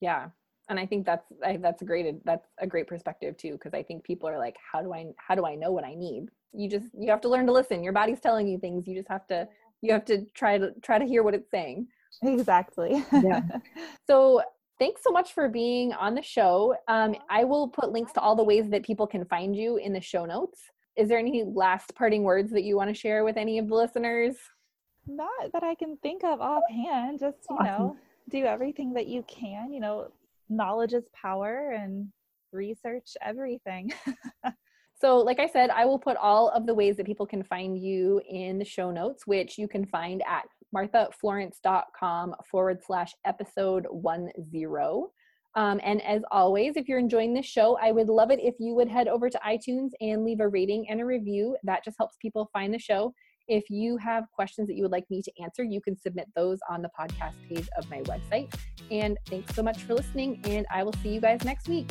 Yeah 0.00 0.28
and 0.70 0.80
i 0.80 0.86
think 0.86 1.04
that's 1.04 1.26
I, 1.44 1.58
that's 1.58 1.82
a 1.82 1.84
great 1.84 2.24
that's 2.24 2.46
a 2.58 2.66
great 2.66 2.86
perspective 2.86 3.36
too 3.36 3.52
because 3.52 3.74
i 3.74 3.82
think 3.82 4.02
people 4.02 4.28
are 4.28 4.38
like 4.38 4.56
how 4.72 4.80
do 4.80 4.94
i 4.94 5.04
how 5.18 5.34
do 5.34 5.44
i 5.44 5.54
know 5.54 5.72
what 5.72 5.84
i 5.84 5.94
need? 5.94 6.28
You 6.52 6.68
just 6.68 6.86
you 6.98 7.10
have 7.10 7.20
to 7.22 7.28
learn 7.28 7.46
to 7.46 7.52
listen. 7.52 7.82
Your 7.82 7.92
body's 7.92 8.20
telling 8.20 8.48
you 8.48 8.58
things. 8.58 8.86
You 8.86 8.96
just 8.96 9.08
have 9.08 9.26
to 9.28 9.46
you 9.82 9.92
have 9.92 10.04
to 10.06 10.24
try 10.34 10.58
to 10.58 10.72
try 10.82 10.98
to 10.98 11.04
hear 11.04 11.22
what 11.22 11.34
it's 11.34 11.50
saying. 11.50 11.86
Exactly. 12.22 13.04
Yeah. 13.12 13.42
So 14.06 14.42
thanks 14.80 15.02
so 15.04 15.10
much 15.10 15.32
for 15.32 15.48
being 15.48 15.92
on 15.92 16.14
the 16.14 16.22
show. 16.22 16.74
Um, 16.88 17.14
i 17.28 17.44
will 17.44 17.68
put 17.68 17.92
links 17.92 18.12
to 18.14 18.20
all 18.20 18.34
the 18.34 18.42
ways 18.42 18.68
that 18.70 18.82
people 18.82 19.06
can 19.06 19.24
find 19.24 19.54
you 19.54 19.76
in 19.76 19.92
the 19.92 20.00
show 20.00 20.26
notes. 20.26 20.60
Is 20.96 21.08
there 21.08 21.18
any 21.18 21.44
last 21.44 21.94
parting 21.94 22.24
words 22.24 22.50
that 22.52 22.64
you 22.64 22.76
want 22.76 22.90
to 22.90 22.94
share 22.94 23.24
with 23.24 23.36
any 23.36 23.58
of 23.58 23.68
the 23.68 23.74
listeners? 23.74 24.36
Not 25.06 25.52
that 25.52 25.62
i 25.62 25.74
can 25.74 25.96
think 26.02 26.24
of 26.24 26.40
offhand 26.40 27.20
just 27.20 27.38
you 27.48 27.56
awesome. 27.56 27.66
know 27.66 27.96
do 28.28 28.44
everything 28.44 28.92
that 28.92 29.06
you 29.06 29.24
can 29.26 29.72
you 29.72 29.80
know 29.80 30.12
knowledge 30.50 30.92
is 30.92 31.04
power 31.20 31.70
and 31.70 32.08
research 32.52 33.12
everything 33.22 33.92
so 35.00 35.18
like 35.18 35.38
i 35.38 35.46
said 35.46 35.70
i 35.70 35.84
will 35.84 35.98
put 35.98 36.16
all 36.16 36.48
of 36.50 36.66
the 36.66 36.74
ways 36.74 36.96
that 36.96 37.06
people 37.06 37.26
can 37.26 37.42
find 37.44 37.78
you 37.78 38.20
in 38.28 38.58
the 38.58 38.64
show 38.64 38.90
notes 38.90 39.26
which 39.26 39.56
you 39.56 39.68
can 39.68 39.86
find 39.86 40.22
at 40.28 40.44
marthaflorence.com 40.74 42.34
forward 42.50 42.78
slash 42.84 43.12
episode 43.24 43.86
one 43.90 44.28
zero 44.50 45.10
um, 45.56 45.80
and 45.82 46.00
as 46.02 46.22
always, 46.30 46.76
if 46.76 46.88
you're 46.88 46.98
enjoying 46.98 47.34
this 47.34 47.46
show, 47.46 47.76
I 47.82 47.90
would 47.90 48.08
love 48.08 48.30
it 48.30 48.38
if 48.40 48.54
you 48.60 48.74
would 48.74 48.88
head 48.88 49.08
over 49.08 49.28
to 49.28 49.40
iTunes 49.44 49.90
and 50.00 50.24
leave 50.24 50.40
a 50.40 50.48
rating 50.48 50.88
and 50.88 51.00
a 51.00 51.04
review. 51.04 51.56
That 51.64 51.84
just 51.84 51.96
helps 51.98 52.16
people 52.22 52.48
find 52.52 52.72
the 52.72 52.78
show. 52.78 53.12
If 53.48 53.68
you 53.68 53.96
have 53.96 54.30
questions 54.32 54.68
that 54.68 54.74
you 54.74 54.82
would 54.82 54.92
like 54.92 55.10
me 55.10 55.22
to 55.22 55.32
answer, 55.42 55.62
you 55.62 55.80
can 55.80 55.96
submit 55.96 56.28
those 56.34 56.58
on 56.68 56.82
the 56.82 56.90
podcast 56.98 57.34
page 57.48 57.68
of 57.76 57.88
my 57.90 58.00
website. 58.02 58.52
And 58.90 59.18
thanks 59.26 59.54
so 59.54 59.62
much 59.62 59.78
for 59.78 59.94
listening, 59.94 60.40
and 60.44 60.66
I 60.70 60.82
will 60.82 60.94
see 61.02 61.08
you 61.10 61.20
guys 61.20 61.44
next 61.44 61.68
week. 61.68 61.90